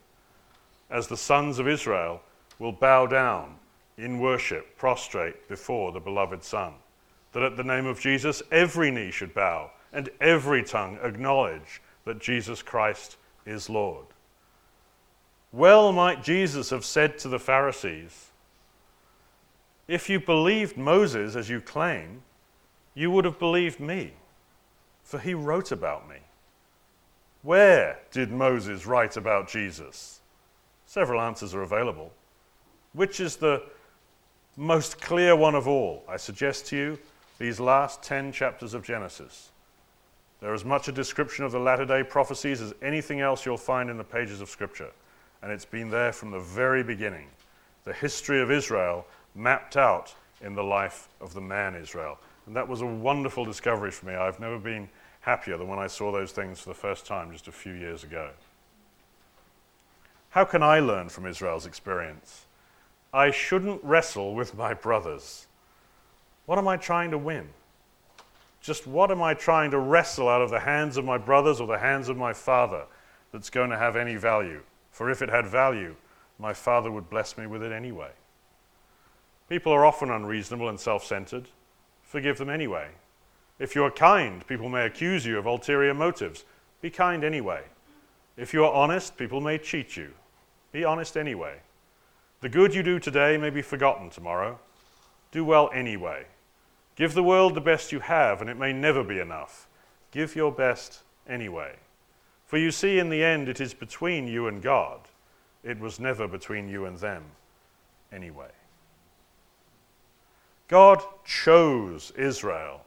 as 0.92 1.08
the 1.08 1.18
sons 1.18 1.58
of 1.58 1.68
Israel 1.68 2.22
will 2.60 2.72
bow 2.72 3.08
down 3.08 3.56
in 4.00 4.20
worship, 4.20 4.78
prostrate 4.78 5.48
before 5.48 5.92
the 5.92 6.00
beloved 6.00 6.44
Son. 6.44 6.74
That 7.34 7.44
at 7.44 7.58
the 7.58 7.64
name 7.64 7.86
of 7.86 8.00
Jesus, 8.00 8.42
every 8.52 8.92
knee 8.92 9.12
should 9.12 9.34
bow 9.34 9.72
and 9.92 10.10
every 10.22 10.64
tongue 10.64 10.98
acknowledge 11.04 11.82
that 12.06 12.20
Jesus 12.20 12.62
Christ 12.62 13.18
is 13.46 13.70
Lord. 13.70 14.06
Well 15.52 15.92
might 15.92 16.24
Jesus 16.24 16.70
have 16.70 16.86
said 16.86 17.18
to 17.20 17.28
the 17.28 17.40
Pharisees, 17.40 18.28
If 19.88 20.10
you 20.10 20.20
believed 20.20 20.78
Moses 20.78 21.36
as 21.36 21.50
you 21.50 21.60
claim, 21.60 22.22
you 22.94 23.10
would 23.12 23.26
have 23.26 23.40
believed 23.40 23.80
me, 23.80 24.14
for 25.04 25.20
he 25.20 25.34
wrote 25.34 25.72
about 25.72 26.08
me. 26.08 26.18
Where 27.42 28.00
did 28.12 28.32
Moses 28.32 28.86
write 28.86 29.18
about 29.18 29.48
Jesus? 29.48 30.20
Several 30.86 31.22
answers 31.22 31.54
are 31.54 31.62
available. 31.62 32.12
Which 32.94 33.20
is 33.20 33.36
the 33.36 33.64
most 34.60 35.00
clear 35.00 35.36
one 35.38 35.56
of 35.56 35.68
all? 35.68 36.04
I 36.08 36.18
suggest 36.18 36.68
to 36.68 36.76
you 36.76 37.00
these 37.40 37.62
last 37.62 38.04
10 38.04 38.34
chapters 38.34 38.74
of 38.74 38.84
Genesis. 38.84 39.52
They're 40.42 40.54
as 40.54 40.66
much 40.66 40.90
a 40.90 40.92
description 40.92 41.46
of 41.46 41.54
the 41.54 41.60
latter 41.60 41.86
day 41.86 42.04
prophecies 42.04 42.60
as 42.62 42.74
anything 42.82 43.22
else 43.22 43.46
you'll 43.46 43.58
find 43.58 43.90
in 43.90 43.98
the 43.98 44.04
pages 44.04 44.42
of 44.42 44.50
Scripture. 44.50 44.92
And 45.42 45.52
it's 45.52 45.66
been 45.66 45.90
there 45.90 46.12
from 46.12 46.32
the 46.32 46.40
very 46.40 46.84
beginning. 46.84 47.28
The 47.86 47.94
history 47.94 48.42
of 48.42 48.52
Israel 48.52 49.06
mapped 49.34 49.78
out 49.78 50.14
in 50.42 50.56
the 50.56 50.64
life 50.64 51.08
of 51.22 51.34
the 51.34 51.42
man 51.42 51.76
Israel. 51.76 52.20
And 52.46 52.56
that 52.56 52.68
was 52.68 52.82
a 52.82 52.86
wonderful 52.86 53.46
discovery 53.46 53.92
for 53.92 54.08
me. 54.08 54.16
I've 54.16 54.42
never 54.42 54.60
been 54.60 54.90
happier 55.22 55.58
than 55.58 55.70
when 55.70 55.80
I 55.80 55.88
saw 55.88 56.12
those 56.12 56.34
things 56.34 56.60
for 56.60 56.70
the 56.70 56.76
first 56.76 57.06
time 57.06 57.32
just 57.32 57.48
a 57.48 57.54
few 57.54 57.74
years 57.74 58.04
ago. 58.04 58.30
How 60.32 60.44
can 60.44 60.62
I 60.62 60.80
learn 60.80 61.08
from 61.08 61.26
Israel's 61.26 61.66
experience? 61.66 62.46
I 63.14 63.32
shouldn't 63.32 63.84
wrestle 63.84 64.36
with 64.36 64.56
my 64.56 64.74
brothers. 64.74 65.48
What 66.46 66.58
am 66.58 66.68
I 66.68 66.78
trying 66.78 67.12
to 67.12 67.18
win? 67.18 67.50
Just 68.62 68.86
what 68.86 69.12
am 69.12 69.22
I 69.22 69.34
trying 69.34 69.72
to 69.72 69.80
wrestle 69.80 70.28
out 70.28 70.42
of 70.42 70.50
the 70.50 70.60
hands 70.60 70.98
of 70.98 71.06
my 71.06 71.18
brothers 71.18 71.60
or 71.60 71.68
the 71.68 71.80
hands 71.80 72.10
of 72.10 72.18
my 72.18 72.34
father 72.34 72.84
that's 73.32 73.50
going 73.50 73.70
to 73.70 73.78
have 73.78 73.96
any 73.96 74.16
value? 74.16 74.62
For 74.92 75.10
if 75.10 75.22
it 75.22 75.30
had 75.30 75.48
value, 75.48 75.96
my 76.38 76.54
father 76.54 76.92
would 76.92 77.10
bless 77.10 77.38
me 77.38 77.48
with 77.48 77.64
it 77.64 77.72
anyway. 77.72 78.12
People 79.48 79.72
are 79.72 79.86
often 79.86 80.12
unreasonable 80.12 80.70
and 80.70 80.80
self 80.80 81.04
centered 81.04 81.48
forgive 82.10 82.40
them 82.40 82.50
anyway. 82.50 82.88
If 83.60 83.76
you 83.76 83.84
are 83.84 83.92
kind, 83.92 84.46
people 84.48 84.68
may 84.68 84.86
accuse 84.86 85.26
you 85.26 85.38
of 85.38 85.46
ulterior 85.46 85.94
motives. 85.94 86.44
Be 86.82 86.90
kind 86.90 87.24
anyway. 87.24 87.62
If 88.36 88.52
you 88.52 88.66
are 88.66 88.74
honest, 88.74 89.16
people 89.16 89.42
may 89.42 89.60
cheat 89.60 89.96
you. 89.96 90.12
Be 90.72 90.84
honest 90.84 91.16
anyway. 91.16 91.60
The 92.42 92.50
good 92.50 92.74
you 92.74 92.84
do 92.84 93.00
today 93.00 93.38
may 93.38 93.50
be 93.50 93.62
forgotten 93.62 94.10
tomorrow. 94.10 94.60
Do 95.32 95.44
well 95.44 95.70
anyway. 95.74 96.26
Give 96.96 97.14
the 97.14 97.24
world 97.24 97.54
the 97.54 97.62
best 97.62 97.92
you 97.92 98.00
have, 98.00 98.42
and 98.42 98.50
it 98.50 98.58
may 98.58 98.74
never 98.74 99.04
be 99.04 99.20
enough. 99.20 99.68
Give 100.12 100.36
your 100.36 100.52
best 100.52 101.04
anyway. 101.28 101.76
For 102.46 102.58
you 102.58 102.72
see, 102.72 102.98
in 102.98 103.10
the 103.10 103.24
end, 103.24 103.48
it 103.48 103.62
is 103.62 103.74
between 103.74 104.28
you 104.28 104.48
and 104.48 104.62
God. 104.62 105.02
It 105.64 105.80
was 105.80 106.00
never 106.00 106.28
between 106.28 106.68
you 106.68 106.86
and 106.86 106.98
them 106.98 107.24
anyway. 108.12 108.52
God 110.68 111.02
chose 111.26 112.12
Israel, 112.12 112.82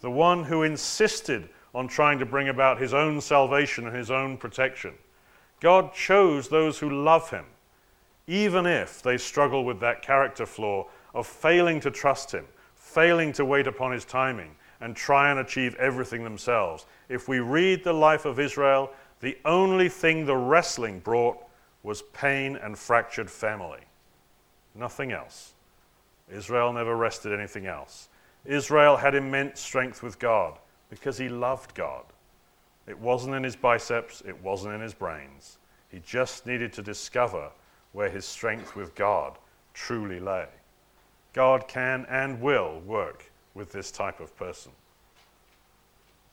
the 0.00 0.10
one 0.10 0.44
who 0.44 0.62
insisted 0.62 1.48
on 1.74 1.88
trying 1.88 2.18
to 2.18 2.26
bring 2.26 2.48
about 2.48 2.80
his 2.80 2.94
own 2.94 3.20
salvation 3.20 3.86
and 3.86 3.94
his 3.94 4.10
own 4.10 4.36
protection. 4.38 4.94
God 5.60 5.92
chose 5.92 6.48
those 6.48 6.78
who 6.78 7.04
love 7.04 7.30
him, 7.30 7.44
even 8.26 8.66
if 8.66 9.02
they 9.02 9.16
struggle 9.16 9.64
with 9.64 9.80
that 9.80 10.02
character 10.02 10.46
flaw 10.46 10.86
of 11.14 11.26
failing 11.26 11.80
to 11.80 11.90
trust 11.90 12.32
him, 12.32 12.44
failing 12.74 13.32
to 13.32 13.44
wait 13.44 13.66
upon 13.66 13.92
his 13.92 14.04
timing, 14.04 14.54
and 14.80 14.94
try 14.94 15.30
and 15.30 15.40
achieve 15.40 15.74
everything 15.76 16.22
themselves. 16.22 16.86
If 17.08 17.28
we 17.28 17.38
read 17.38 17.82
the 17.82 17.92
life 17.92 18.24
of 18.24 18.38
Israel, 18.38 18.90
the 19.20 19.38
only 19.44 19.88
thing 19.88 20.26
the 20.26 20.36
wrestling 20.36 21.00
brought 21.00 21.38
was 21.82 22.02
pain 22.12 22.56
and 22.56 22.76
fractured 22.76 23.30
family. 23.30 23.80
Nothing 24.74 25.12
else. 25.12 25.54
Israel 26.30 26.72
never 26.72 26.96
wrested 26.96 27.32
anything 27.32 27.66
else. 27.66 28.08
Israel 28.44 28.96
had 28.96 29.14
immense 29.14 29.60
strength 29.60 30.02
with 30.02 30.18
God 30.18 30.58
because 30.90 31.16
he 31.16 31.28
loved 31.28 31.74
God. 31.74 32.04
It 32.86 32.98
wasn't 32.98 33.34
in 33.34 33.42
his 33.42 33.56
biceps, 33.56 34.22
it 34.26 34.40
wasn't 34.42 34.74
in 34.74 34.80
his 34.80 34.94
brains. 34.94 35.58
He 35.88 36.00
just 36.00 36.46
needed 36.46 36.72
to 36.74 36.82
discover 36.82 37.50
where 37.96 38.10
his 38.10 38.26
strength 38.26 38.76
with 38.76 38.94
God 38.94 39.38
truly 39.72 40.20
lay. 40.20 40.44
God 41.32 41.66
can 41.66 42.04
and 42.10 42.42
will 42.42 42.80
work 42.80 43.32
with 43.54 43.72
this 43.72 43.90
type 43.90 44.20
of 44.20 44.36
person. 44.36 44.70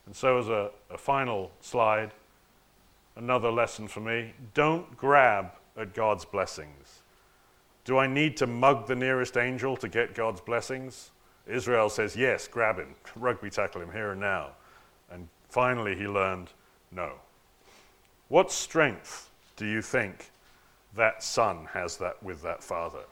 And 0.05 0.13
so, 0.13 0.39
as 0.39 0.49
a, 0.49 0.71
a 0.89 0.97
final 0.97 1.51
slide, 1.61 2.11
another 3.15 3.49
lesson 3.49 3.87
for 3.87 4.01
me 4.01 4.33
don't 4.53 4.97
grab 4.97 5.51
at 5.77 5.93
God's 5.93 6.25
blessings. 6.25 7.01
Do 7.85 7.97
I 7.97 8.07
need 8.07 8.35
to 8.37 8.45
mug 8.45 8.85
the 8.85 8.95
nearest 8.95 9.37
angel 9.37 9.77
to 9.77 9.87
get 9.87 10.15
God's 10.15 10.41
blessings? 10.41 11.11
Israel 11.47 11.89
says, 11.89 12.13
Yes, 12.13 12.45
grab 12.45 12.77
him, 12.77 12.93
rugby 13.15 13.49
tackle 13.49 13.81
him 13.81 13.93
here 13.93 14.11
and 14.11 14.19
now. 14.19 14.49
And 15.09 15.29
finally, 15.47 15.95
he 15.95 16.07
learned, 16.07 16.49
No. 16.91 17.13
What 18.27 18.51
strength 18.51 19.29
do 19.55 19.65
you 19.65 19.81
think 19.81 20.29
that 20.95 21.23
son 21.23 21.67
has 21.73 21.97
that 21.97 22.21
with 22.21 22.41
that 22.43 22.63
father? 22.63 23.03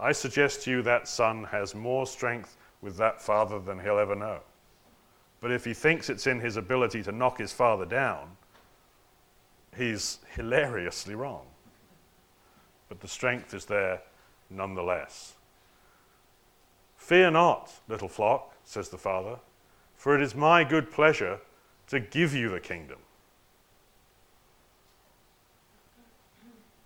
I 0.00 0.12
suggest 0.12 0.62
to 0.62 0.70
you 0.70 0.82
that 0.82 1.06
son 1.06 1.44
has 1.44 1.74
more 1.74 2.06
strength 2.06 2.56
with 2.80 2.96
that 2.96 3.22
father 3.22 3.60
than 3.60 3.78
he'll 3.78 3.98
ever 3.98 4.16
know. 4.16 4.40
But 5.40 5.52
if 5.52 5.64
he 5.64 5.74
thinks 5.74 6.10
it's 6.10 6.26
in 6.26 6.40
his 6.40 6.56
ability 6.56 7.02
to 7.04 7.12
knock 7.12 7.38
his 7.38 7.52
father 7.52 7.84
down, 7.84 8.36
he's 9.76 10.18
hilariously 10.34 11.14
wrong. 11.14 11.46
But 12.88 13.00
the 13.00 13.08
strength 13.08 13.54
is 13.54 13.64
there 13.64 14.02
nonetheless. 14.50 15.34
Fear 16.96 17.32
not, 17.32 17.72
little 17.88 18.08
flock, 18.08 18.54
says 18.64 18.88
the 18.88 18.98
father, 18.98 19.36
for 19.96 20.14
it 20.14 20.22
is 20.22 20.34
my 20.34 20.62
good 20.64 20.90
pleasure 20.90 21.40
to 21.88 22.00
give 22.00 22.34
you 22.34 22.48
the 22.48 22.60
kingdom. 22.60 22.98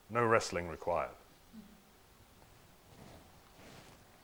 No 0.09 0.24
wrestling 0.24 0.68
required. 0.68 1.11